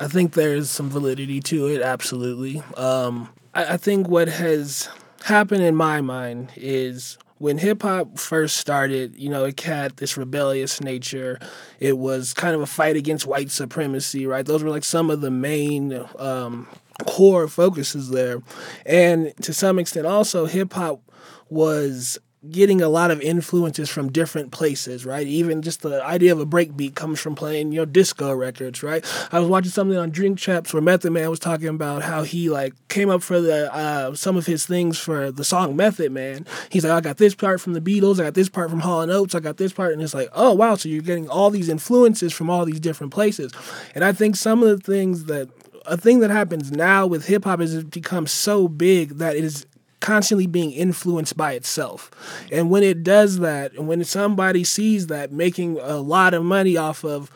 I 0.00 0.08
think 0.08 0.34
there's 0.34 0.70
some 0.70 0.88
validity 0.88 1.40
to 1.40 1.66
it. 1.66 1.82
Absolutely. 1.82 2.62
Um, 2.76 3.28
I, 3.54 3.74
I 3.74 3.76
think 3.76 4.08
what 4.08 4.28
has 4.28 4.88
happened 5.24 5.62
in 5.62 5.74
my 5.74 6.00
mind 6.00 6.52
is 6.56 7.18
when 7.38 7.58
hip 7.58 7.82
hop 7.82 8.18
first 8.18 8.56
started, 8.56 9.14
you 9.16 9.28
know, 9.28 9.44
it 9.44 9.60
had 9.60 9.96
this 9.96 10.16
rebellious 10.16 10.80
nature. 10.80 11.38
It 11.80 11.98
was 11.98 12.32
kind 12.32 12.54
of 12.54 12.62
a 12.62 12.66
fight 12.66 12.96
against 12.96 13.26
white 13.26 13.50
supremacy, 13.50 14.26
right? 14.26 14.44
Those 14.44 14.62
were 14.62 14.70
like 14.70 14.84
some 14.84 15.10
of 15.10 15.20
the 15.20 15.30
main 15.30 16.04
um, 16.18 16.66
core 17.06 17.46
focuses 17.48 18.10
there. 18.10 18.42
And 18.86 19.34
to 19.42 19.52
some 19.52 19.78
extent, 19.78 20.06
also, 20.06 20.46
hip 20.46 20.72
hop 20.72 21.00
was 21.48 22.18
getting 22.50 22.80
a 22.80 22.88
lot 22.88 23.10
of 23.10 23.20
influences 23.20 23.88
from 23.88 24.10
different 24.10 24.50
places, 24.50 25.04
right? 25.04 25.26
Even 25.26 25.62
just 25.62 25.82
the 25.82 26.02
idea 26.04 26.32
of 26.32 26.40
a 26.40 26.46
breakbeat 26.46 26.94
comes 26.94 27.20
from 27.20 27.34
playing, 27.34 27.72
you 27.72 27.80
know, 27.80 27.84
disco 27.84 28.32
records, 28.32 28.82
right? 28.82 29.04
I 29.32 29.38
was 29.38 29.48
watching 29.48 29.70
something 29.70 29.96
on 29.96 30.10
Drink 30.10 30.38
Champs 30.38 30.72
where 30.72 30.82
Method 30.82 31.12
Man 31.12 31.28
was 31.30 31.38
talking 31.38 31.68
about 31.68 32.02
how 32.02 32.22
he 32.22 32.48
like 32.48 32.74
came 32.88 33.10
up 33.10 33.22
for 33.22 33.40
the 33.40 33.72
uh, 33.74 34.14
some 34.14 34.36
of 34.36 34.46
his 34.46 34.66
things 34.66 34.98
for 34.98 35.30
the 35.30 35.44
song 35.44 35.76
Method 35.76 36.12
Man. 36.12 36.46
He's 36.70 36.84
like, 36.84 36.92
I 36.92 37.00
got 37.00 37.16
this 37.18 37.34
part 37.34 37.60
from 37.60 37.72
the 37.72 37.80
Beatles, 37.80 38.20
I 38.20 38.24
got 38.24 38.34
this 38.34 38.48
part 38.48 38.70
from 38.70 38.80
Hall 38.80 39.02
and 39.02 39.12
Oates, 39.12 39.34
I 39.34 39.40
got 39.40 39.56
this 39.56 39.72
part, 39.72 39.92
and 39.92 40.02
it's 40.02 40.14
like, 40.14 40.28
oh 40.32 40.52
wow, 40.52 40.74
so 40.74 40.88
you're 40.88 41.02
getting 41.02 41.28
all 41.28 41.50
these 41.50 41.68
influences 41.68 42.32
from 42.32 42.50
all 42.50 42.64
these 42.64 42.80
different 42.80 43.12
places, 43.12 43.52
and 43.94 44.04
I 44.04 44.12
think 44.12 44.36
some 44.36 44.62
of 44.62 44.68
the 44.68 44.78
things 44.78 45.24
that 45.24 45.48
a 45.86 45.96
thing 45.96 46.20
that 46.20 46.30
happens 46.30 46.72
now 46.72 47.06
with 47.06 47.26
hip 47.26 47.44
hop 47.44 47.60
is 47.60 47.74
it's 47.74 47.84
become 47.84 48.26
so 48.26 48.68
big 48.68 49.18
that 49.18 49.36
it 49.36 49.44
is 49.44 49.66
constantly 50.00 50.46
being 50.46 50.72
influenced 50.72 51.36
by 51.36 51.52
itself. 51.52 52.10
And 52.52 52.70
when 52.70 52.82
it 52.82 53.02
does 53.02 53.38
that, 53.40 53.72
and 53.74 53.88
when 53.88 54.02
somebody 54.04 54.64
sees 54.64 55.06
that 55.08 55.32
making 55.32 55.78
a 55.80 55.96
lot 55.96 56.34
of 56.34 56.44
money 56.44 56.76
off 56.76 57.04
of 57.04 57.30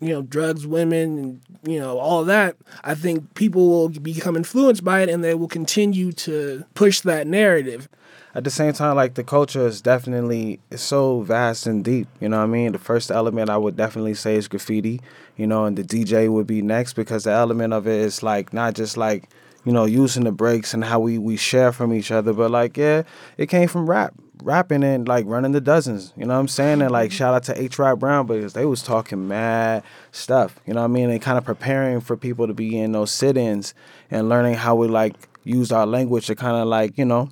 you 0.00 0.10
know 0.10 0.22
drugs, 0.22 0.66
women, 0.66 1.18
and 1.18 1.40
you 1.64 1.78
know 1.78 1.98
all 1.98 2.24
that, 2.24 2.56
I 2.84 2.94
think 2.94 3.34
people 3.34 3.68
will 3.68 3.88
become 3.88 4.36
influenced 4.36 4.84
by 4.84 5.00
it 5.02 5.08
and 5.08 5.22
they 5.24 5.34
will 5.34 5.48
continue 5.48 6.12
to 6.12 6.64
push 6.74 7.00
that 7.00 7.26
narrative. 7.26 7.88
At 8.34 8.44
the 8.44 8.50
same 8.50 8.72
time, 8.72 8.94
like 8.94 9.14
the 9.14 9.24
culture 9.24 9.66
is 9.66 9.80
definitely 9.80 10.60
it's 10.70 10.82
so 10.82 11.22
vast 11.22 11.66
and 11.66 11.84
deep. 11.84 12.06
You 12.20 12.28
know 12.28 12.38
what 12.38 12.44
I 12.44 12.46
mean? 12.46 12.72
The 12.72 12.78
first 12.78 13.10
element 13.10 13.50
I 13.50 13.56
would 13.56 13.76
definitely 13.76 14.14
say 14.14 14.36
is 14.36 14.46
graffiti. 14.46 15.00
You 15.36 15.46
know, 15.46 15.64
and 15.64 15.76
the 15.76 15.82
DJ 15.82 16.28
would 16.28 16.46
be 16.46 16.62
next 16.62 16.92
because 16.92 17.24
the 17.24 17.32
element 17.32 17.72
of 17.72 17.88
it 17.88 18.00
is 18.00 18.22
like 18.22 18.52
not 18.52 18.74
just 18.74 18.96
like 18.96 19.28
you 19.68 19.74
know 19.74 19.84
using 19.84 20.24
the 20.24 20.32
breaks 20.32 20.72
and 20.72 20.82
how 20.82 20.98
we 20.98 21.18
we 21.18 21.36
share 21.36 21.72
from 21.72 21.92
each 21.92 22.10
other, 22.10 22.32
but 22.32 22.50
like 22.50 22.78
yeah, 22.78 23.02
it 23.36 23.50
came 23.50 23.68
from 23.68 23.88
rap 23.88 24.14
rapping 24.42 24.82
and 24.82 25.06
like 25.06 25.26
running 25.26 25.52
the 25.52 25.60
dozens. 25.60 26.14
You 26.16 26.24
know 26.24 26.32
what 26.32 26.40
I'm 26.40 26.48
saying? 26.48 26.80
And 26.80 26.90
like 26.90 27.12
shout 27.12 27.34
out 27.34 27.42
to 27.44 27.62
H. 27.62 27.78
Rap 27.78 27.98
Brown 27.98 28.26
because 28.26 28.54
they 28.54 28.64
was 28.64 28.82
talking 28.82 29.28
mad 29.28 29.82
stuff. 30.10 30.58
You 30.64 30.72
know 30.72 30.80
what 30.80 30.86
I 30.86 30.88
mean? 30.88 31.10
And 31.10 31.20
kind 31.20 31.36
of 31.36 31.44
preparing 31.44 32.00
for 32.00 32.16
people 32.16 32.46
to 32.46 32.54
be 32.54 32.78
in 32.78 32.92
those 32.92 33.10
sit-ins 33.10 33.74
and 34.10 34.30
learning 34.30 34.54
how 34.54 34.74
we 34.74 34.88
like 34.88 35.16
use 35.44 35.70
our 35.70 35.84
language 35.84 36.28
to 36.28 36.34
kind 36.34 36.56
of 36.56 36.66
like 36.66 36.96
you 36.96 37.04
know 37.04 37.28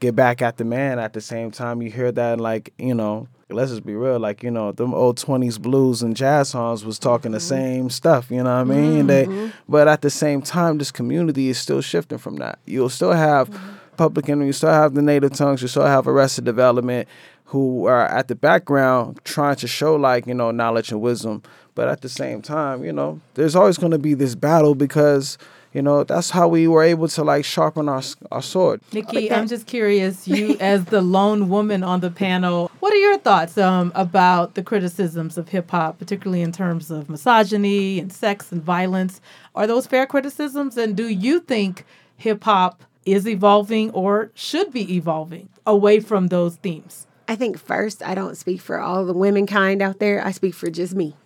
get 0.00 0.16
back 0.16 0.40
at 0.40 0.56
the 0.56 0.64
man. 0.64 0.98
At 0.98 1.12
the 1.12 1.20
same 1.20 1.50
time, 1.50 1.82
you 1.82 1.90
hear 1.90 2.10
that 2.12 2.40
like 2.40 2.72
you 2.78 2.94
know. 2.94 3.28
Let's 3.52 3.70
just 3.70 3.84
be 3.84 3.94
real, 3.94 4.18
like 4.18 4.42
you 4.42 4.50
know, 4.50 4.72
them 4.72 4.94
old 4.94 5.16
twenties 5.16 5.58
blues 5.58 6.02
and 6.02 6.16
jazz 6.16 6.50
songs 6.50 6.84
was 6.84 6.98
talking 6.98 7.32
the 7.32 7.38
mm-hmm. 7.38 7.48
same 7.48 7.90
stuff, 7.90 8.30
you 8.30 8.42
know 8.42 8.54
what 8.54 8.60
I 8.60 8.64
mean? 8.64 9.06
They, 9.06 9.26
mm-hmm. 9.26 9.50
but 9.68 9.88
at 9.88 10.02
the 10.02 10.10
same 10.10 10.42
time, 10.42 10.78
this 10.78 10.90
community 10.90 11.48
is 11.48 11.58
still 11.58 11.80
shifting 11.80 12.18
from 12.18 12.36
that. 12.36 12.58
You'll 12.66 12.88
still 12.88 13.12
have 13.12 13.50
mm-hmm. 13.50 13.96
public 13.96 14.28
enemy. 14.28 14.46
You 14.46 14.52
still 14.52 14.70
have 14.70 14.94
the 14.94 15.02
native 15.02 15.32
tongues. 15.32 15.62
You 15.62 15.68
still 15.68 15.86
have 15.86 16.08
arrested 16.08 16.44
development 16.44 17.08
who 17.46 17.84
are 17.86 18.06
at 18.06 18.28
the 18.28 18.34
background 18.34 19.20
trying 19.24 19.56
to 19.56 19.68
show 19.68 19.94
like 19.94 20.26
you 20.26 20.34
know 20.34 20.50
knowledge 20.50 20.90
and 20.90 21.00
wisdom. 21.00 21.42
But 21.74 21.88
at 21.88 22.02
the 22.02 22.08
same 22.08 22.42
time, 22.42 22.84
you 22.84 22.92
know, 22.92 23.20
there's 23.34 23.56
always 23.56 23.78
going 23.78 23.92
to 23.92 23.98
be 23.98 24.14
this 24.14 24.34
battle 24.34 24.74
because 24.74 25.38
you 25.72 25.82
know 25.82 26.04
that's 26.04 26.30
how 26.30 26.48
we 26.48 26.68
were 26.68 26.82
able 26.82 27.08
to 27.08 27.24
like 27.24 27.44
sharpen 27.44 27.88
our 27.88 28.02
our 28.30 28.42
sword. 28.42 28.80
Nikki, 28.92 29.32
I'm 29.32 29.48
just 29.48 29.66
curious, 29.66 30.28
you 30.28 30.56
as 30.60 30.86
the 30.86 31.00
lone 31.00 31.48
woman 31.48 31.82
on 31.82 32.00
the 32.00 32.10
panel, 32.10 32.70
what 32.80 32.92
are 32.92 32.98
your 32.98 33.18
thoughts 33.18 33.56
um, 33.56 33.92
about 33.94 34.54
the 34.54 34.62
criticisms 34.62 35.38
of 35.38 35.48
hip 35.48 35.70
hop, 35.70 35.98
particularly 35.98 36.42
in 36.42 36.52
terms 36.52 36.90
of 36.90 37.08
misogyny 37.08 37.98
and 37.98 38.12
sex 38.12 38.52
and 38.52 38.62
violence? 38.62 39.20
Are 39.54 39.66
those 39.66 39.86
fair 39.86 40.06
criticisms? 40.06 40.76
And 40.76 40.96
do 40.96 41.08
you 41.08 41.40
think 41.40 41.84
hip 42.16 42.44
hop 42.44 42.82
is 43.04 43.26
evolving 43.26 43.90
or 43.90 44.30
should 44.34 44.72
be 44.72 44.94
evolving 44.94 45.48
away 45.66 46.00
from 46.00 46.28
those 46.28 46.56
themes? 46.56 47.06
I 47.28 47.36
think 47.36 47.58
first, 47.58 48.02
I 48.02 48.14
don't 48.14 48.36
speak 48.36 48.60
for 48.60 48.78
all 48.78 49.04
the 49.06 49.14
women 49.14 49.46
kind 49.46 49.80
out 49.80 50.00
there. 50.00 50.24
I 50.24 50.32
speak 50.32 50.54
for 50.54 50.70
just 50.70 50.94
me. 50.94 51.16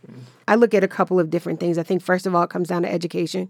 I 0.47 0.55
look 0.55 0.75
at 0.75 0.85
a 0.85 0.89
couple 0.89 1.19
of 1.19 1.31
different 1.31 1.59
things. 1.59 1.79
I 1.79 1.83
think 1.83 2.03
first 2.03 2.27
of 2.27 2.35
all, 2.35 2.45
it 2.45 2.51
comes 2.51 2.69
down 2.69 2.83
to 2.83 2.93
education. 2.93 3.49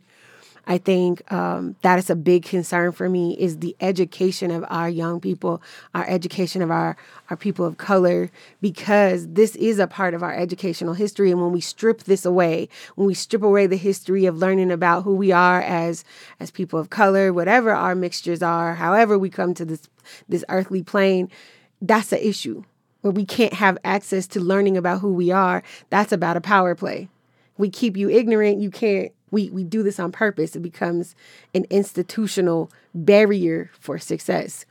I 0.68 0.78
think 0.78 1.30
um, 1.32 1.76
that 1.82 1.98
is 1.98 2.10
a 2.10 2.16
big 2.16 2.44
concern 2.44 2.90
for 2.90 3.08
me 3.08 3.36
is 3.38 3.58
the 3.58 3.76
education 3.80 4.50
of 4.50 4.64
our 4.68 4.88
young 4.88 5.20
people, 5.20 5.62
our 5.94 6.04
education 6.08 6.60
of 6.60 6.70
our 6.70 6.96
our 7.30 7.36
people 7.36 7.64
of 7.64 7.76
color, 7.76 8.30
because 8.60 9.28
this 9.28 9.56
is 9.56 9.78
a 9.78 9.86
part 9.86 10.14
of 10.14 10.22
our 10.22 10.34
educational 10.34 10.94
history. 10.94 11.30
And 11.30 11.40
when 11.40 11.52
we 11.52 11.60
strip 11.60 12.04
this 12.04 12.24
away, 12.24 12.68
when 12.96 13.06
we 13.06 13.14
strip 13.14 13.42
away 13.42 13.66
the 13.66 13.76
history 13.76 14.26
of 14.26 14.38
learning 14.38 14.70
about 14.72 15.02
who 15.04 15.14
we 15.14 15.30
are 15.30 15.60
as 15.62 16.04
as 16.40 16.50
people 16.50 16.80
of 16.80 16.90
color, 16.90 17.32
whatever 17.32 17.70
our 17.70 17.94
mixtures 17.94 18.42
are, 18.42 18.74
however 18.74 19.16
we 19.18 19.30
come 19.30 19.54
to 19.54 19.64
this 19.64 19.82
this 20.28 20.44
earthly 20.48 20.82
plane, 20.82 21.30
that's 21.80 22.12
an 22.12 22.18
issue 22.18 22.64
where 23.02 23.12
we 23.12 23.24
can't 23.24 23.54
have 23.54 23.78
access 23.84 24.26
to 24.26 24.40
learning 24.40 24.76
about 24.76 25.00
who 25.00 25.12
we 25.12 25.30
are. 25.30 25.62
That's 25.90 26.10
about 26.10 26.36
a 26.36 26.40
power 26.40 26.74
play. 26.74 27.08
We 27.56 27.70
keep 27.70 27.96
you 27.96 28.10
ignorant. 28.10 28.58
You 28.58 28.70
can't 28.70 29.12
we 29.30 29.50
we 29.50 29.64
do 29.64 29.82
this 29.82 29.98
on 29.98 30.12
purpose. 30.12 30.56
It 30.56 30.60
becomes 30.60 31.14
an 31.54 31.64
institutional 31.70 32.70
barrier 32.94 33.70
for 33.78 33.98
success. 33.98 34.64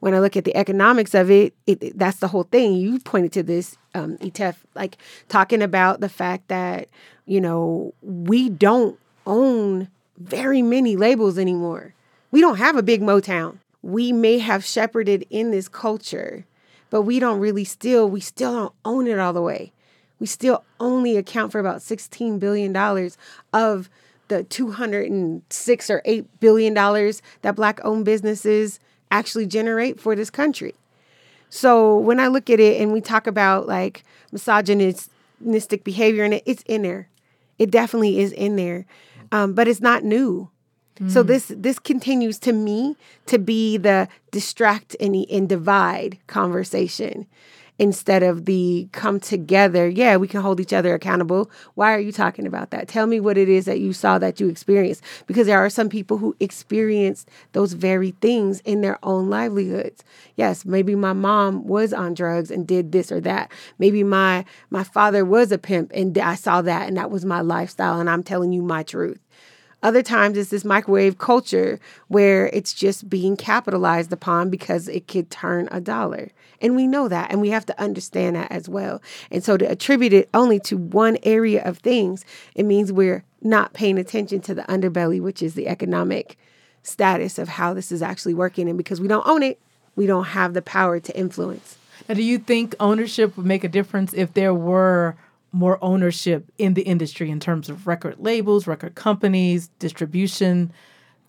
When 0.00 0.14
I 0.14 0.18
look 0.18 0.36
at 0.36 0.44
the 0.44 0.56
economics 0.56 1.14
of 1.14 1.30
it, 1.30 1.54
it 1.66 1.98
that's 1.98 2.18
the 2.18 2.28
whole 2.28 2.44
thing. 2.44 2.74
You 2.74 2.98
pointed 3.00 3.32
to 3.32 3.42
this, 3.42 3.76
um, 3.94 4.18
Ietef, 4.18 4.56
like 4.74 4.98
talking 5.28 5.62
about 5.62 6.00
the 6.00 6.08
fact 6.08 6.48
that 6.48 6.88
you 7.26 7.40
know 7.40 7.94
we 8.02 8.48
don't 8.48 8.98
own 9.26 9.88
very 10.18 10.62
many 10.62 10.96
labels 10.96 11.38
anymore. 11.38 11.94
We 12.30 12.40
don't 12.40 12.58
have 12.58 12.76
a 12.76 12.82
big 12.82 13.00
Motown. 13.00 13.58
We 13.82 14.12
may 14.12 14.38
have 14.38 14.64
shepherded 14.64 15.26
in 15.30 15.50
this 15.50 15.68
culture, 15.68 16.44
but 16.90 17.02
we 17.02 17.18
don't 17.18 17.40
really 17.40 17.64
still 17.64 18.08
we 18.08 18.20
still 18.20 18.52
don't 18.52 18.74
own 18.84 19.06
it 19.06 19.18
all 19.18 19.32
the 19.32 19.42
way 19.42 19.72
we 20.22 20.26
still 20.26 20.62
only 20.78 21.16
account 21.16 21.50
for 21.50 21.58
about 21.58 21.78
$16 21.78 22.38
billion 22.38 22.76
of 23.52 23.90
the 24.32 24.42
206 24.44 25.90
or 25.90 26.02
8 26.04 26.40
billion 26.40 26.74
dollars 26.74 27.22
that 27.42 27.54
black 27.54 27.80
owned 27.84 28.04
businesses 28.04 28.80
actually 29.10 29.46
generate 29.46 30.00
for 30.00 30.16
this 30.16 30.30
country. 30.30 30.74
So 31.50 31.98
when 31.98 32.18
I 32.18 32.28
look 32.28 32.48
at 32.48 32.60
it 32.60 32.80
and 32.80 32.92
we 32.92 33.00
talk 33.02 33.26
about 33.26 33.68
like 33.68 34.04
misogynistic 34.32 35.84
behavior 35.84 36.24
and 36.24 36.34
it, 36.34 36.42
it's 36.46 36.62
in 36.66 36.82
there. 36.82 37.08
It 37.58 37.70
definitely 37.70 38.20
is 38.20 38.32
in 38.32 38.56
there. 38.56 38.86
Um, 39.30 39.52
but 39.54 39.68
it's 39.68 39.80
not 39.80 40.04
new. 40.04 40.48
So 41.08 41.24
Mm. 41.24 41.26
this 41.26 41.52
this 41.56 41.78
continues 41.78 42.38
to 42.40 42.52
me 42.52 42.96
to 43.26 43.38
be 43.38 43.76
the 43.78 44.08
distract 44.30 44.94
and, 45.00 45.16
and 45.30 45.48
divide 45.48 46.18
conversation 46.26 47.26
instead 47.78 48.22
of 48.22 48.44
the 48.44 48.88
come 48.92 49.18
together. 49.18 49.88
Yeah, 49.88 50.16
we 50.16 50.28
can 50.28 50.40
hold 50.40 50.60
each 50.60 50.72
other 50.72 50.94
accountable. 50.94 51.50
Why 51.74 51.94
are 51.94 52.00
you 52.00 52.12
talking 52.12 52.46
about 52.46 52.70
that? 52.70 52.88
Tell 52.88 53.06
me 53.06 53.18
what 53.20 53.38
it 53.38 53.48
is 53.48 53.64
that 53.64 53.80
you 53.80 53.92
saw 53.92 54.18
that 54.18 54.40
you 54.40 54.48
experienced 54.48 55.02
because 55.26 55.46
there 55.46 55.58
are 55.58 55.70
some 55.70 55.88
people 55.88 56.18
who 56.18 56.36
experienced 56.38 57.28
those 57.52 57.72
very 57.72 58.12
things 58.20 58.60
in 58.60 58.82
their 58.82 58.98
own 59.02 59.30
livelihoods. 59.30 60.04
Yes, 60.36 60.64
maybe 60.64 60.94
my 60.94 61.12
mom 61.12 61.66
was 61.66 61.92
on 61.92 62.14
drugs 62.14 62.50
and 62.50 62.66
did 62.66 62.92
this 62.92 63.10
or 63.10 63.20
that. 63.20 63.50
Maybe 63.78 64.04
my 64.04 64.44
my 64.70 64.84
father 64.84 65.24
was 65.24 65.50
a 65.52 65.58
pimp 65.58 65.92
and 65.94 66.16
I 66.18 66.34
saw 66.34 66.62
that 66.62 66.88
and 66.88 66.96
that 66.96 67.10
was 67.10 67.24
my 67.24 67.40
lifestyle 67.40 68.00
and 68.00 68.10
I'm 68.10 68.22
telling 68.22 68.52
you 68.52 68.62
my 68.62 68.82
truth. 68.82 69.21
Other 69.82 70.02
times 70.02 70.38
it's 70.38 70.50
this 70.50 70.64
microwave 70.64 71.18
culture 71.18 71.80
where 72.08 72.46
it's 72.52 72.72
just 72.72 73.10
being 73.10 73.36
capitalized 73.36 74.12
upon 74.12 74.48
because 74.48 74.86
it 74.88 75.08
could 75.08 75.30
turn 75.30 75.68
a 75.72 75.80
dollar. 75.80 76.30
And 76.60 76.76
we 76.76 76.86
know 76.86 77.08
that 77.08 77.32
and 77.32 77.40
we 77.40 77.50
have 77.50 77.66
to 77.66 77.80
understand 77.80 78.36
that 78.36 78.52
as 78.52 78.68
well. 78.68 79.02
And 79.30 79.42
so 79.42 79.56
to 79.56 79.68
attribute 79.68 80.12
it 80.12 80.28
only 80.32 80.60
to 80.60 80.76
one 80.76 81.18
area 81.24 81.64
of 81.64 81.78
things, 81.78 82.24
it 82.54 82.64
means 82.64 82.92
we're 82.92 83.24
not 83.40 83.72
paying 83.72 83.98
attention 83.98 84.40
to 84.42 84.54
the 84.54 84.62
underbelly, 84.62 85.20
which 85.20 85.42
is 85.42 85.54
the 85.54 85.66
economic 85.66 86.38
status 86.84 87.38
of 87.38 87.48
how 87.48 87.74
this 87.74 87.90
is 87.90 88.02
actually 88.02 88.34
working. 88.34 88.68
And 88.68 88.78
because 88.78 89.00
we 89.00 89.08
don't 89.08 89.26
own 89.26 89.42
it, 89.42 89.60
we 89.96 90.06
don't 90.06 90.24
have 90.24 90.54
the 90.54 90.62
power 90.62 91.00
to 91.00 91.16
influence. 91.18 91.76
Now, 92.08 92.14
do 92.14 92.22
you 92.22 92.38
think 92.38 92.74
ownership 92.80 93.36
would 93.36 93.46
make 93.46 93.64
a 93.64 93.68
difference 93.68 94.12
if 94.12 94.34
there 94.34 94.54
were 94.54 95.16
more 95.52 95.78
ownership 95.82 96.50
in 96.58 96.74
the 96.74 96.82
industry 96.82 97.30
in 97.30 97.38
terms 97.38 97.68
of 97.68 97.86
record 97.86 98.16
labels, 98.18 98.66
record 98.66 98.94
companies, 98.94 99.68
distribution? 99.78 100.72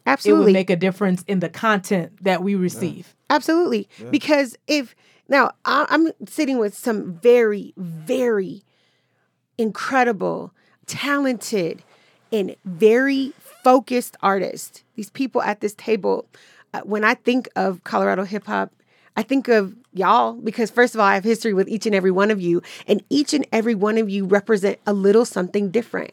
Absolutely. 0.06 0.42
It 0.42 0.46
would 0.46 0.54
make 0.54 0.70
a 0.70 0.76
difference 0.76 1.24
in 1.28 1.40
the 1.40 1.50
content 1.50 2.12
that 2.24 2.44
we 2.44 2.56
receive. 2.56 3.16
Absolutely. 3.30 3.88
Yeah. 4.00 4.10
Because 4.10 4.58
if 4.68 4.96
now 5.30 5.52
I- 5.66 5.86
I'm 5.90 6.12
sitting 6.28 6.58
with 6.58 6.76
some 6.76 7.14
very, 7.14 7.74
very 7.78 8.64
incredible, 9.58 10.54
talented, 10.88 11.84
and 12.32 12.56
very 12.66 13.34
focused 13.64 14.18
artists. 14.22 14.84
These 14.96 15.10
people 15.12 15.42
at 15.42 15.62
this 15.62 15.74
table, 15.76 16.26
uh, 16.74 16.82
when 16.82 17.04
I 17.04 17.14
think 17.14 17.48
of 17.56 17.84
Colorado 17.84 18.24
hip 18.24 18.46
hop, 18.46 18.74
I 19.16 19.24
think 19.24 19.48
of 19.48 19.76
y'all 19.94 20.34
because 20.34 20.72
first 20.72 20.96
of 20.96 21.02
all, 21.02 21.06
I 21.06 21.16
have 21.16 21.24
history 21.24 21.54
with 21.54 21.68
each 21.68 21.86
and 21.86 21.96
every 21.96 22.12
one 22.12 22.32
of 22.32 22.42
you, 22.42 22.62
and 22.88 23.04
each 23.10 23.34
and 23.34 23.46
every 23.52 23.76
one 23.76 23.98
of 23.98 24.10
you 24.10 24.26
represent 24.26 24.80
a 24.86 24.94
little 24.94 25.26
something 25.26 25.70
different. 25.70 26.12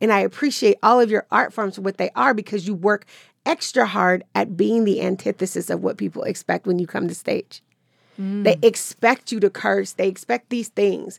And 0.00 0.12
I 0.12 0.20
appreciate 0.20 0.78
all 0.82 1.00
of 1.00 1.10
your 1.10 1.26
art 1.30 1.52
forms 1.52 1.74
for 1.74 1.82
what 1.82 1.98
they 1.98 2.10
are 2.14 2.32
because 2.32 2.66
you 2.66 2.74
work 2.74 3.04
extra 3.44 3.86
hard 3.86 4.24
at 4.34 4.56
being 4.56 4.84
the 4.84 5.00
antithesis 5.00 5.70
of 5.70 5.82
what 5.82 5.96
people 5.96 6.22
expect 6.22 6.66
when 6.66 6.78
you 6.78 6.86
come 6.86 7.08
to 7.08 7.14
stage. 7.14 7.62
Mm. 8.20 8.44
They 8.44 8.58
expect 8.62 9.32
you 9.32 9.40
to 9.40 9.50
curse, 9.50 9.92
they 9.92 10.08
expect 10.08 10.50
these 10.50 10.68
things. 10.68 11.18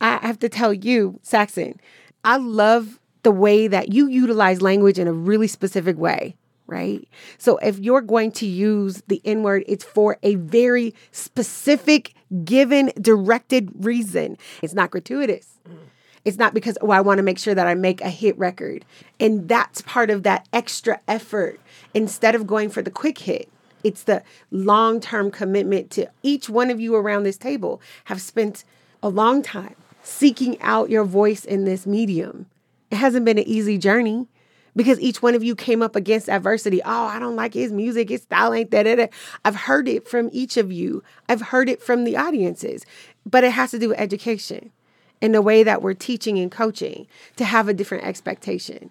I 0.00 0.18
have 0.18 0.38
to 0.40 0.48
tell 0.48 0.72
you, 0.72 1.20
Saxon, 1.22 1.78
I 2.24 2.36
love 2.36 2.98
the 3.22 3.30
way 3.30 3.68
that 3.68 3.92
you 3.92 4.08
utilize 4.08 4.60
language 4.60 4.98
in 4.98 5.06
a 5.06 5.12
really 5.12 5.46
specific 5.46 5.96
way, 5.96 6.36
right? 6.72 7.06
So 7.36 7.58
if 7.58 7.78
you're 7.78 8.00
going 8.00 8.32
to 8.32 8.46
use 8.46 9.02
the 9.06 9.20
N 9.24 9.42
word, 9.42 9.62
it's 9.68 9.84
for 9.84 10.18
a 10.22 10.36
very 10.36 10.94
specific, 11.10 12.14
given, 12.44 12.90
directed 13.00 13.70
reason. 13.84 14.38
It's 14.62 14.72
not 14.72 14.90
gratuitous. 14.90 15.58
Mm. 15.68 15.76
It's 16.24 16.38
not 16.38 16.54
because, 16.54 16.78
oh, 16.80 16.90
I 16.90 17.02
want 17.02 17.18
to 17.18 17.22
make 17.22 17.38
sure 17.38 17.54
that 17.54 17.66
I 17.66 17.74
make 17.74 18.00
a 18.00 18.08
hit 18.08 18.38
record. 18.38 18.86
And 19.20 19.48
that's 19.48 19.82
part 19.82 20.08
of 20.08 20.22
that 20.22 20.48
extra 20.52 20.98
effort 21.06 21.60
instead 21.92 22.34
of 22.34 22.46
going 22.46 22.70
for 22.70 22.80
the 22.80 22.90
quick 22.90 23.18
hit. 23.18 23.50
It's 23.84 24.04
the 24.04 24.22
long 24.50 24.98
term 24.98 25.30
commitment 25.30 25.90
to 25.92 26.08
each 26.22 26.48
one 26.48 26.70
of 26.70 26.80
you 26.80 26.94
around 26.94 27.24
this 27.24 27.36
table 27.36 27.82
have 28.04 28.22
spent 28.22 28.64
a 29.02 29.10
long 29.10 29.42
time 29.42 29.74
seeking 30.02 30.60
out 30.62 30.88
your 30.88 31.04
voice 31.04 31.44
in 31.44 31.64
this 31.64 31.86
medium. 31.86 32.46
It 32.90 32.96
hasn't 32.96 33.24
been 33.24 33.38
an 33.38 33.48
easy 33.48 33.76
journey 33.76 34.28
because 34.74 35.00
each 35.00 35.22
one 35.22 35.34
of 35.34 35.42
you 35.44 35.54
came 35.54 35.82
up 35.82 35.96
against 35.96 36.28
adversity. 36.28 36.82
Oh, 36.82 37.06
I 37.06 37.18
don't 37.18 37.36
like 37.36 37.54
his 37.54 37.72
music. 37.72 38.08
His 38.08 38.22
style 38.22 38.54
ain't 38.54 38.70
that. 38.70 39.10
I've 39.44 39.56
heard 39.56 39.88
it 39.88 40.08
from 40.08 40.30
each 40.32 40.56
of 40.56 40.72
you. 40.72 41.02
I've 41.28 41.42
heard 41.42 41.68
it 41.68 41.82
from 41.82 42.04
the 42.04 42.16
audiences, 42.16 42.84
but 43.26 43.44
it 43.44 43.52
has 43.52 43.70
to 43.72 43.78
do 43.78 43.90
with 43.90 44.00
education 44.00 44.70
in 45.20 45.32
the 45.32 45.42
way 45.42 45.62
that 45.62 45.82
we're 45.82 45.94
teaching 45.94 46.38
and 46.38 46.50
coaching 46.50 47.06
to 47.36 47.44
have 47.44 47.68
a 47.68 47.74
different 47.74 48.04
expectation. 48.04 48.90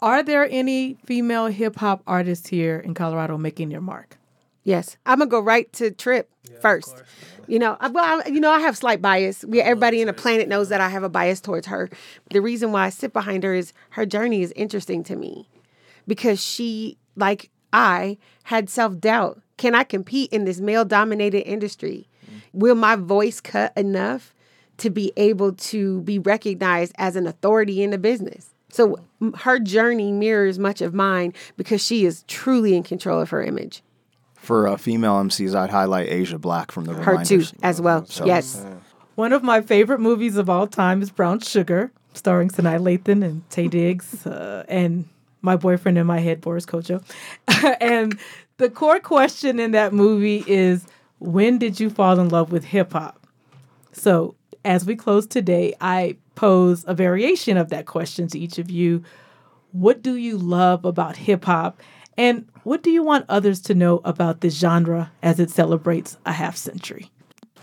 Are 0.00 0.22
there 0.22 0.48
any 0.50 0.96
female 1.04 1.46
hip 1.48 1.76
hop 1.76 2.02
artists 2.06 2.48
here 2.48 2.78
in 2.78 2.94
Colorado 2.94 3.36
making 3.36 3.68
their 3.68 3.82
mark? 3.82 4.16
Yes, 4.70 4.96
I'm 5.04 5.18
gonna 5.18 5.28
go 5.28 5.40
right 5.40 5.70
to 5.74 5.90
Trip 5.90 6.30
first. 6.60 6.94
You 7.48 7.58
know, 7.58 7.76
I- 7.80 7.88
well, 7.88 8.22
I, 8.24 8.28
you 8.28 8.38
know, 8.38 8.50
I 8.52 8.60
have 8.60 8.76
slight 8.76 9.02
bias. 9.02 9.44
We, 9.44 9.60
everybody 9.60 10.00
in 10.00 10.06
the 10.06 10.12
planet 10.12 10.46
knows 10.48 10.68
that 10.68 10.80
I 10.80 10.88
have 10.88 11.02
a 11.02 11.08
bias 11.08 11.40
towards 11.40 11.66
her. 11.66 11.90
The 12.30 12.40
reason 12.40 12.70
why 12.70 12.84
I 12.86 12.90
sit 12.90 13.12
behind 13.12 13.42
her 13.42 13.52
is 13.52 13.72
her 13.90 14.06
journey 14.06 14.42
is 14.42 14.52
interesting 14.54 15.02
to 15.04 15.16
me 15.16 15.48
because 16.06 16.40
she, 16.40 16.98
like 17.16 17.50
I, 17.72 18.16
had 18.44 18.70
self 18.70 19.00
doubt. 19.00 19.42
Can 19.56 19.74
I 19.74 19.82
compete 19.82 20.32
in 20.32 20.44
this 20.44 20.60
male 20.60 20.84
dominated 20.84 21.42
industry? 21.48 22.08
Will 22.52 22.76
my 22.76 22.94
voice 22.94 23.40
cut 23.40 23.76
enough 23.76 24.34
to 24.78 24.88
be 24.88 25.12
able 25.16 25.52
to 25.52 26.00
be 26.02 26.18
recognized 26.20 26.92
as 26.96 27.16
an 27.16 27.26
authority 27.26 27.82
in 27.82 27.90
the 27.90 27.98
business? 27.98 28.50
So 28.70 29.00
her 29.38 29.58
journey 29.58 30.12
mirrors 30.12 30.58
much 30.60 30.80
of 30.80 30.94
mine 30.94 31.34
because 31.56 31.84
she 31.84 32.04
is 32.06 32.22
truly 32.28 32.76
in 32.76 32.84
control 32.84 33.20
of 33.20 33.30
her 33.30 33.42
image. 33.42 33.82
For 34.40 34.66
uh, 34.68 34.76
female 34.76 35.14
MCs, 35.16 35.54
I'd 35.54 35.70
highlight 35.70 36.08
Asia 36.08 36.38
Black 36.38 36.72
from 36.72 36.84
the 36.84 36.94
Her 36.94 37.22
too, 37.24 37.44
as 37.62 37.80
well. 37.80 38.06
So- 38.06 38.26
yes. 38.26 38.64
One 39.16 39.32
of 39.34 39.42
my 39.42 39.60
favorite 39.60 40.00
movies 40.00 40.36
of 40.38 40.48
all 40.48 40.66
time 40.66 41.02
is 41.02 41.10
Brown 41.10 41.40
Sugar, 41.40 41.92
starring 42.14 42.48
Sanaa 42.48 42.80
Lathan 42.80 43.22
and 43.22 43.46
Taye 43.50 43.68
Diggs, 43.68 44.26
uh, 44.26 44.64
and 44.66 45.06
my 45.42 45.56
boyfriend 45.56 45.98
in 45.98 46.06
my 46.06 46.20
head, 46.20 46.40
Boris 46.40 46.64
Kodjoe. 46.64 47.02
and 47.80 48.18
the 48.56 48.70
core 48.70 49.00
question 49.00 49.60
in 49.60 49.72
that 49.72 49.92
movie 49.92 50.42
is 50.46 50.86
when 51.18 51.58
did 51.58 51.78
you 51.78 51.90
fall 51.90 52.18
in 52.18 52.30
love 52.30 52.50
with 52.50 52.64
hip 52.64 52.92
hop? 52.94 53.26
So, 53.92 54.36
as 54.64 54.86
we 54.86 54.96
close 54.96 55.26
today, 55.26 55.74
I 55.80 56.16
pose 56.34 56.84
a 56.86 56.94
variation 56.94 57.56
of 57.58 57.68
that 57.70 57.86
question 57.86 58.26
to 58.28 58.38
each 58.38 58.58
of 58.58 58.70
you. 58.70 59.02
What 59.72 60.02
do 60.02 60.16
you 60.16 60.38
love 60.38 60.84
about 60.84 61.16
hip 61.16 61.44
hop? 61.44 61.80
And 62.20 62.46
what 62.64 62.82
do 62.82 62.90
you 62.90 63.02
want 63.02 63.24
others 63.30 63.62
to 63.62 63.74
know 63.74 64.02
about 64.04 64.42
this 64.42 64.58
genre 64.58 65.10
as 65.22 65.40
it 65.40 65.48
celebrates 65.48 66.18
a 66.26 66.32
half 66.32 66.54
century? 66.54 67.10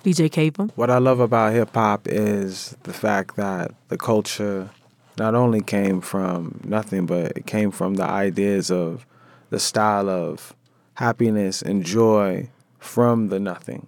DJ 0.03 0.31
Cavem. 0.31 0.71
What 0.75 0.89
I 0.89 0.97
love 0.97 1.19
about 1.19 1.53
hip 1.53 1.75
hop 1.75 2.07
is 2.07 2.75
the 2.81 2.91
fact 2.91 3.35
that 3.35 3.75
the 3.89 3.99
culture 3.99 4.71
not 5.19 5.35
only 5.35 5.61
came 5.61 6.01
from 6.01 6.59
nothing, 6.63 7.05
but 7.05 7.37
it 7.37 7.45
came 7.45 7.69
from 7.69 7.97
the 7.97 8.05
ideas 8.05 8.71
of 8.71 9.05
the 9.51 9.59
style 9.59 10.09
of 10.09 10.55
happiness 10.95 11.61
and 11.61 11.85
joy 11.85 12.49
from 12.79 13.27
the 13.27 13.39
nothing. 13.39 13.85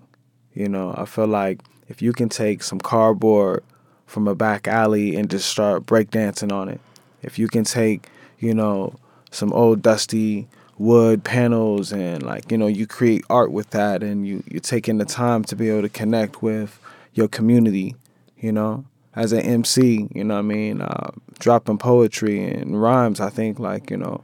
You 0.53 0.69
know, 0.69 0.93
I 0.95 1.05
feel 1.05 1.25
like 1.25 1.61
if 1.87 1.99
you 1.99 2.13
can 2.13 2.29
take 2.29 2.61
some 2.61 2.79
cardboard 2.79 3.63
from 4.05 4.27
a 4.27 4.35
back 4.35 4.67
alley 4.67 5.15
and 5.15 5.31
just 5.31 5.49
start 5.49 5.87
breakdancing 5.87 6.51
on 6.51 6.69
it, 6.69 6.79
if 7.23 7.39
you 7.39 7.47
can 7.47 7.63
take, 7.63 8.07
you 8.37 8.53
know, 8.53 8.93
some 9.31 9.51
old 9.53 9.81
dusty 9.81 10.47
wood 10.79 11.25
panels 11.25 11.91
and 11.91 12.23
like, 12.23 12.49
you 12.51 12.57
know, 12.57 12.65
you 12.65 12.87
create 12.87 13.23
art 13.29 13.51
with 13.51 13.69
that 13.71 14.01
and 14.01 14.25
you, 14.25 14.41
you're 14.47 14.61
taking 14.61 14.97
the 14.97 15.05
time 15.05 15.43
to 15.43 15.55
be 15.55 15.69
able 15.69 15.81
to 15.81 15.89
connect 15.89 16.41
with 16.41 16.79
your 17.13 17.27
community, 17.27 17.95
you 18.39 18.51
know, 18.51 18.85
as 19.13 19.33
an 19.33 19.41
MC, 19.41 20.07
you 20.15 20.23
know 20.23 20.39
I 20.39 20.41
mean? 20.41 20.81
Uh, 20.81 21.11
dropping 21.37 21.77
poetry 21.77 22.45
and 22.45 22.81
rhymes, 22.81 23.19
I 23.19 23.29
think 23.29 23.59
like, 23.59 23.91
you 23.91 23.97
know, 23.97 24.23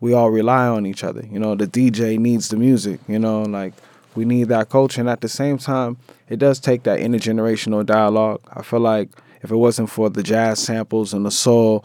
we 0.00 0.14
all 0.14 0.30
rely 0.30 0.66
on 0.66 0.86
each 0.86 1.04
other. 1.04 1.24
You 1.30 1.38
know, 1.38 1.54
the 1.54 1.66
DJ 1.66 2.18
needs 2.18 2.48
the 2.48 2.56
music, 2.56 3.00
you 3.06 3.18
know, 3.18 3.42
like 3.42 3.74
we 4.14 4.24
need 4.24 4.48
that 4.48 4.70
culture. 4.70 5.02
And 5.02 5.10
at 5.10 5.20
the 5.20 5.28
same 5.28 5.58
time, 5.58 5.98
it 6.28 6.38
does 6.38 6.58
take 6.58 6.84
that 6.84 7.00
intergenerational 7.00 7.84
dialogue. 7.84 8.40
I 8.50 8.62
feel 8.62 8.80
like 8.80 9.10
if 9.42 9.50
it 9.50 9.56
wasn't 9.56 9.90
for 9.90 10.08
the 10.08 10.22
jazz 10.22 10.58
samples 10.58 11.12
and 11.12 11.26
the 11.26 11.30
soul 11.30 11.84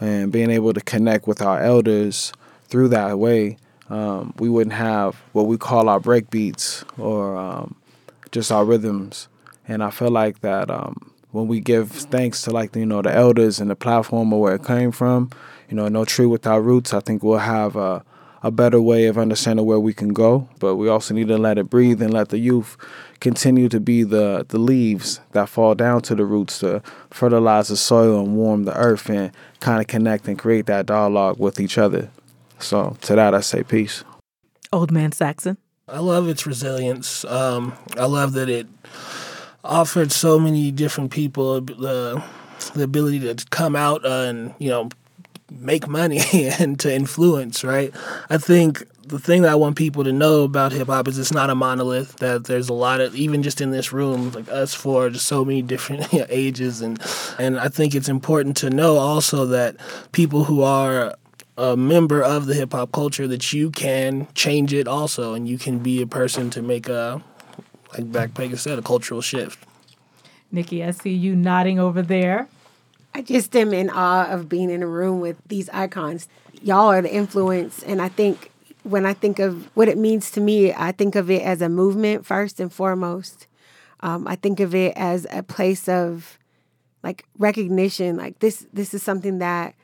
and 0.00 0.30
being 0.30 0.50
able 0.50 0.72
to 0.72 0.80
connect 0.80 1.26
with 1.26 1.42
our 1.42 1.60
elders 1.60 2.32
through 2.70 2.88
that 2.88 3.18
way, 3.18 3.58
um, 3.90 4.32
we 4.38 4.48
wouldn't 4.48 4.74
have 4.74 5.16
what 5.32 5.46
we 5.46 5.58
call 5.58 5.88
our 5.88 6.00
break 6.00 6.30
beats 6.30 6.84
or 6.96 7.36
um, 7.36 7.74
just 8.30 8.52
our 8.52 8.64
rhythms. 8.64 9.28
And 9.66 9.82
I 9.82 9.90
feel 9.90 10.10
like 10.10 10.40
that 10.40 10.70
um, 10.70 11.12
when 11.32 11.48
we 11.48 11.60
give 11.60 11.90
thanks 11.90 12.42
to 12.42 12.50
like 12.50 12.74
you 12.74 12.86
know 12.86 13.02
the 13.02 13.14
elders 13.14 13.60
and 13.60 13.70
the 13.70 13.76
platform 13.76 14.32
of 14.32 14.38
where 14.38 14.54
it 14.54 14.64
came 14.64 14.92
from, 14.92 15.30
you 15.68 15.76
know, 15.76 15.88
no 15.88 16.04
tree 16.04 16.26
without 16.26 16.58
roots. 16.58 16.94
I 16.94 17.00
think 17.00 17.22
we'll 17.22 17.38
have 17.38 17.76
a, 17.76 18.04
a 18.42 18.50
better 18.50 18.80
way 18.80 19.06
of 19.06 19.18
understanding 19.18 19.66
where 19.66 19.80
we 19.80 19.92
can 19.92 20.12
go. 20.12 20.48
But 20.60 20.76
we 20.76 20.88
also 20.88 21.14
need 21.14 21.28
to 21.28 21.38
let 21.38 21.58
it 21.58 21.68
breathe 21.68 22.00
and 22.00 22.12
let 22.12 22.28
the 22.28 22.38
youth 22.38 22.76
continue 23.20 23.68
to 23.68 23.80
be 23.80 24.02
the 24.02 24.46
the 24.48 24.58
leaves 24.58 25.20
that 25.32 25.48
fall 25.48 25.74
down 25.74 26.02
to 26.02 26.14
the 26.14 26.24
roots 26.24 26.60
to 26.60 26.82
fertilize 27.10 27.68
the 27.68 27.76
soil 27.76 28.20
and 28.20 28.36
warm 28.36 28.64
the 28.64 28.76
earth 28.76 29.08
and 29.10 29.32
kind 29.58 29.80
of 29.80 29.88
connect 29.88 30.28
and 30.28 30.38
create 30.38 30.66
that 30.66 30.86
dialogue 30.86 31.38
with 31.38 31.58
each 31.60 31.76
other. 31.76 32.08
So 32.60 32.96
to 33.02 33.14
that, 33.14 33.34
I 33.34 33.40
say 33.40 33.62
peace. 33.62 34.04
Old 34.72 34.90
Man 34.90 35.12
Saxon. 35.12 35.56
I 35.88 35.98
love 35.98 36.28
its 36.28 36.46
resilience. 36.46 37.24
Um, 37.24 37.74
I 37.96 38.04
love 38.04 38.34
that 38.34 38.48
it 38.48 38.68
offered 39.64 40.12
so 40.12 40.38
many 40.38 40.70
different 40.70 41.10
people 41.10 41.60
the 41.60 42.22
the 42.74 42.82
ability 42.82 43.20
to 43.20 43.44
come 43.50 43.74
out 43.74 44.04
uh, 44.04 44.26
and 44.28 44.54
you 44.58 44.68
know 44.68 44.88
make 45.50 45.88
money 45.88 46.20
and 46.58 46.78
to 46.80 46.94
influence. 46.94 47.64
Right. 47.64 47.92
I 48.28 48.38
think 48.38 48.84
the 49.04 49.18
thing 49.18 49.42
that 49.42 49.50
I 49.50 49.56
want 49.56 49.76
people 49.76 50.04
to 50.04 50.12
know 50.12 50.44
about 50.44 50.72
hip 50.72 50.86
hop 50.86 51.08
is 51.08 51.18
it's 51.18 51.32
not 51.32 51.50
a 51.50 51.54
monolith. 51.54 52.16
That 52.16 52.44
there's 52.44 52.68
a 52.68 52.74
lot 52.74 53.00
of 53.00 53.14
even 53.16 53.42
just 53.42 53.60
in 53.60 53.70
this 53.72 53.92
room, 53.92 54.30
like 54.32 54.48
us 54.48 54.74
four, 54.74 55.10
just 55.10 55.26
so 55.26 55.44
many 55.44 55.62
different 55.72 56.12
ages, 56.28 56.80
and 56.80 57.00
and 57.38 57.58
I 57.58 57.68
think 57.68 57.94
it's 57.94 58.08
important 58.08 58.56
to 58.58 58.70
know 58.70 58.96
also 58.96 59.46
that 59.46 59.76
people 60.12 60.44
who 60.44 60.62
are 60.62 61.14
a 61.56 61.76
member 61.76 62.22
of 62.22 62.46
the 62.46 62.54
hip 62.54 62.72
hop 62.72 62.92
culture 62.92 63.28
that 63.28 63.52
you 63.52 63.70
can 63.70 64.28
change 64.34 64.72
it 64.72 64.88
also, 64.88 65.34
and 65.34 65.48
you 65.48 65.58
can 65.58 65.78
be 65.78 66.00
a 66.02 66.06
person 66.06 66.50
to 66.50 66.62
make 66.62 66.88
a 66.88 67.22
like 67.92 68.04
Backpacker 68.04 68.58
said, 68.58 68.78
a 68.78 68.82
cultural 68.82 69.20
shift. 69.20 69.58
Nikki, 70.52 70.84
I 70.84 70.90
see 70.90 71.10
you 71.10 71.34
nodding 71.34 71.78
over 71.78 72.02
there. 72.02 72.48
I 73.14 73.22
just 73.22 73.54
am 73.56 73.72
in 73.72 73.90
awe 73.90 74.28
of 74.30 74.48
being 74.48 74.70
in 74.70 74.82
a 74.82 74.86
room 74.86 75.20
with 75.20 75.36
these 75.46 75.68
icons. 75.70 76.28
Y'all 76.62 76.88
are 76.88 77.02
the 77.02 77.12
influence, 77.12 77.82
and 77.82 78.00
I 78.00 78.08
think 78.08 78.50
when 78.82 79.04
I 79.04 79.12
think 79.12 79.38
of 79.38 79.68
what 79.76 79.88
it 79.88 79.98
means 79.98 80.30
to 80.32 80.40
me, 80.40 80.72
I 80.72 80.92
think 80.92 81.14
of 81.16 81.30
it 81.30 81.42
as 81.42 81.60
a 81.60 81.68
movement 81.68 82.24
first 82.24 82.60
and 82.60 82.72
foremost. 82.72 83.46
Um, 84.00 84.26
I 84.26 84.36
think 84.36 84.60
of 84.60 84.74
it 84.74 84.94
as 84.96 85.26
a 85.30 85.42
place 85.42 85.88
of 85.88 86.38
like 87.02 87.24
recognition. 87.38 88.16
Like 88.16 88.38
this, 88.38 88.66
this 88.72 88.94
is 88.94 89.02
something 89.02 89.38
that 89.38 89.74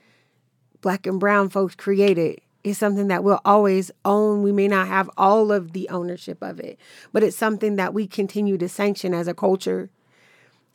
Black 0.87 1.05
and 1.05 1.19
Brown 1.19 1.49
folks 1.49 1.75
created. 1.75 2.41
is 2.63 2.79
something 2.79 3.09
that 3.09 3.25
we'll 3.25 3.41
always 3.45 3.91
own. 4.05 4.45
We 4.45 4.53
may 4.53 4.69
not 4.69 4.87
have 4.87 5.11
all 5.17 5.51
of 5.51 5.73
the 5.73 5.89
ownership 5.89 6.39
of 6.41 6.61
it, 6.61 6.79
but 7.13 7.25
it's 7.25 7.37
something 7.37 7.75
that 7.75 7.93
we 7.93 8.07
continue 8.07 8.57
to 8.57 8.69
sanction 8.69 9.13
as 9.13 9.27
a 9.27 9.35
culture. 9.35 9.91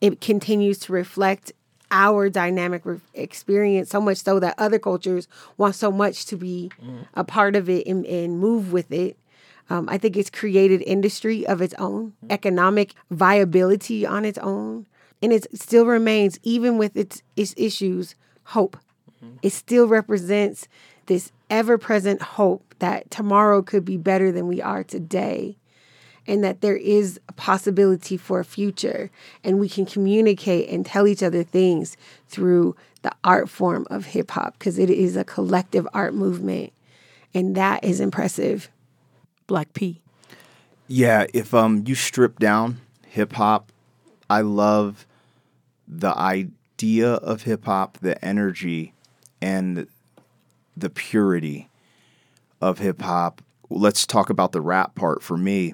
It 0.02 0.20
continues 0.20 0.80
to 0.80 0.92
reflect 0.92 1.54
our 1.92 2.30
dynamic 2.30 2.86
re- 2.86 3.00
experience 3.14 3.90
so 3.90 4.02
much 4.02 4.18
so 4.18 4.38
that 4.42 4.56
other 4.58 4.80
cultures 4.80 5.30
want 5.56 5.76
so 5.76 5.94
much 5.94 6.26
to 6.26 6.36
be 6.36 6.72
a 7.14 7.24
part 7.24 7.56
of 7.56 7.70
it 7.70 7.88
and, 7.88 8.06
and 8.06 8.38
move 8.38 8.74
with 8.74 8.92
it. 8.92 9.18
Um, 9.70 9.88
I 9.88 9.98
think 9.98 10.18
it's 10.18 10.30
created 10.30 10.82
industry 10.82 11.48
of 11.48 11.62
its 11.62 11.74
own, 11.76 12.12
economic 12.30 12.96
viability 13.12 14.06
on 14.06 14.26
its 14.26 14.40
own, 14.40 14.88
and 15.22 15.32
it 15.32 15.48
still 15.58 15.86
remains, 15.86 16.38
even 16.44 16.78
with 16.78 16.98
its, 16.98 17.24
its 17.38 17.54
issues, 17.56 18.16
hope. 18.44 18.76
It 19.42 19.52
still 19.52 19.88
represents 19.88 20.68
this 21.06 21.32
ever 21.50 21.78
present 21.78 22.22
hope 22.22 22.76
that 22.80 23.12
tomorrow 23.12 23.62
could 23.62 23.86
be 23.86 23.98
better 23.98 24.32
than 24.32 24.48
we 24.48 24.62
are 24.62 24.84
today 24.84 25.58
and 26.28 26.44
that 26.44 26.62
there 26.62 26.78
is 26.78 27.20
a 27.28 27.34
possibility 27.34 28.18
for 28.18 28.40
a 28.40 28.46
future 28.46 29.10
and 29.44 29.60
we 29.60 29.68
can 29.68 29.86
communicate 29.86 30.70
and 30.70 30.86
tell 30.86 31.08
each 31.08 31.24
other 31.24 31.44
things 31.44 31.98
through 32.28 32.76
the 33.02 33.12
art 33.24 33.50
form 33.50 33.88
of 33.90 34.06
hip 34.06 34.32
hop 34.32 34.58
because 34.58 34.78
it 34.78 34.90
is 34.90 35.16
a 35.16 35.24
collective 35.24 35.88
art 35.94 36.14
movement 36.14 36.72
and 37.34 37.56
that 37.56 37.84
is 37.84 38.00
impressive. 38.00 38.70
Black 39.48 39.74
P. 39.74 40.02
Yeah, 40.88 41.26
if 41.34 41.54
um 41.54 41.84
you 41.88 41.96
strip 41.96 42.40
down 42.40 42.80
hip 43.08 43.34
hop, 43.34 43.72
I 44.30 44.42
love 44.42 45.06
the 45.88 46.16
idea 46.18 47.14
of 47.14 47.44
hip 47.44 47.66
hop, 47.66 47.98
the 48.02 48.24
energy, 48.24 48.94
and 49.42 49.88
the 50.78 50.90
purity 50.90 51.70
of 52.62 52.80
hip 52.80 53.02
hop. 53.02 53.42
Let's 53.70 54.06
talk 54.06 54.30
about 54.30 54.52
the 54.52 54.62
rap 54.62 54.96
part 54.96 55.24
for 55.24 55.38
me. 55.38 55.74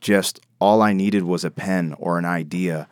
Just 0.00 0.40
all 0.58 0.82
I 0.82 0.92
needed 0.92 1.24
was 1.24 1.44
a 1.44 1.50
pen 1.50 1.94
or 1.98 2.18
an 2.18 2.24
idea, 2.24 2.88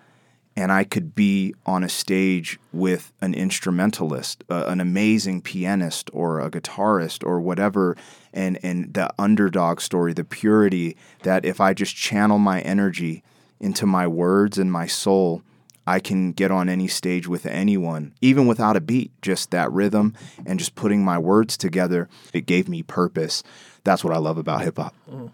and 0.57 0.73
I 0.73 0.85
could 0.85 1.15
be 1.15 1.55
on 1.65 1.85
a 1.85 1.89
stage 1.89 2.59
with 2.73 3.13
an 3.21 3.35
instrumentalist, 3.35 4.45
uh, 4.51 4.65
an 4.67 4.81
amazing 4.81 5.43
pianist, 5.43 6.11
or 6.13 6.41
a 6.41 6.51
guitarist, 6.51 7.25
or 7.25 7.41
whatever. 7.41 7.97
And, 8.33 8.59
and 8.63 8.95
the 8.95 9.13
underdog 9.19 9.81
story, 9.81 10.13
the 10.13 10.25
purity 10.25 10.97
that 11.23 11.45
if 11.45 11.61
I 11.61 11.75
just 11.75 11.97
channel 11.97 12.39
my 12.39 12.61
energy 12.61 13.23
into 13.61 13.87
my 13.87 14.07
words 14.07 14.59
and 14.59 14.71
my 14.73 14.87
soul, 14.87 15.43
I 15.91 15.99
can 15.99 16.31
get 16.31 16.53
on 16.53 16.69
any 16.69 16.87
stage 16.87 17.27
with 17.27 17.47
anyone, 17.47 18.15
even 18.21 18.47
without 18.47 18.77
a 18.77 18.81
beat, 18.81 19.11
just 19.23 19.51
that 19.51 19.73
rhythm 19.73 20.15
and 20.47 20.57
just 20.57 20.77
putting 20.77 21.05
my 21.05 21.19
words 21.19 21.57
together. 21.57 22.09
It 22.33 22.47
gave 22.47 22.69
me 22.69 22.85
purpose. 22.85 23.43
That's 23.83 24.05
what 24.05 24.15
I 24.15 24.19
love 24.19 24.39
about 24.39 24.63
hip 24.63 24.77
hop. 24.77 24.95
Mm. 25.11 25.33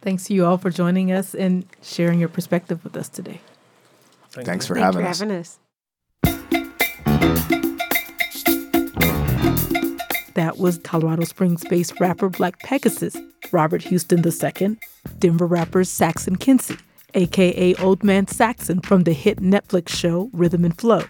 Thanks 0.00 0.24
to 0.24 0.34
you 0.34 0.46
all 0.46 0.56
for 0.56 0.70
joining 0.70 1.12
us 1.12 1.34
and 1.34 1.66
sharing 1.82 2.20
your 2.20 2.30
perspective 2.30 2.82
with 2.84 2.96
us 2.96 3.10
today. 3.10 3.42
Thanks 4.30 4.66
for 4.66 4.76
Thank 4.76 4.84
having 4.86 5.02
for 5.02 5.08
us. 5.10 5.18
having 5.20 5.36
us. 5.36 5.58
That 10.32 10.56
was 10.56 10.78
Colorado 10.78 11.24
Springs 11.24 11.64
based 11.68 12.00
rapper 12.00 12.30
Black 12.30 12.60
Pegasus, 12.60 13.14
Robert 13.52 13.82
Houston 13.82 14.24
II, 14.26 14.78
Denver 15.18 15.46
rapper 15.46 15.84
Saxon 15.84 16.36
Kincy, 16.36 16.78
aka 17.14 17.74
Old 17.76 18.04
Man 18.04 18.26
Saxon 18.26 18.80
from 18.80 19.04
the 19.04 19.12
hit 19.12 19.38
Netflix 19.40 19.90
show 19.90 20.30
Rhythm 20.32 20.64
and 20.64 20.76
Flow, 20.76 21.02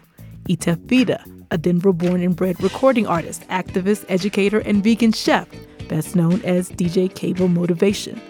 Ietef 0.48 0.78
Vita, 0.88 1.24
a 1.50 1.58
Denver 1.58 1.92
born 1.92 2.22
and 2.22 2.36
bred 2.36 2.62
recording 2.62 3.06
artist, 3.06 3.42
activist, 3.48 4.04
educator, 4.08 4.58
and 4.60 4.84
vegan 4.84 5.12
chef, 5.12 5.48
best 5.88 6.14
known 6.14 6.40
as 6.42 6.70
DJ 6.70 7.10
Cavem 7.10 7.54
Moetavation, 7.54 8.20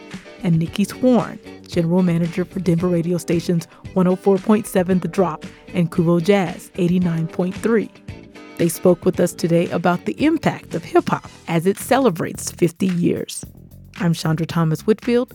and 0.43 0.59
Nikki 0.59 0.85
Swarn, 0.85 1.39
general 1.67 2.03
manager 2.03 2.45
for 2.45 2.61
Denver 2.61 2.89
radio 2.89 3.19
stations 3.19 3.67
104.7 3.95 5.01
The 5.01 5.09
Drop 5.09 5.45
and 5.69 5.91
KUVO 5.91 6.23
Jazz 6.23 6.71
89.3. 6.75 8.57
They 8.57 8.69
spoke 8.69 9.05
with 9.05 9.19
us 9.19 9.33
today 9.33 9.69
about 9.71 10.05
the 10.05 10.23
impact 10.25 10.75
of 10.75 10.85
hip 10.85 11.09
hop 11.09 11.29
as 11.49 11.67
it 11.67 11.79
celebrates 11.79 12.53
50 12.53 12.87
years. 12.87 13.45
I'm 13.97 14.15
Chandra 14.15 14.47
Thomas 14.47 14.87
Whitfield. 14.87 15.35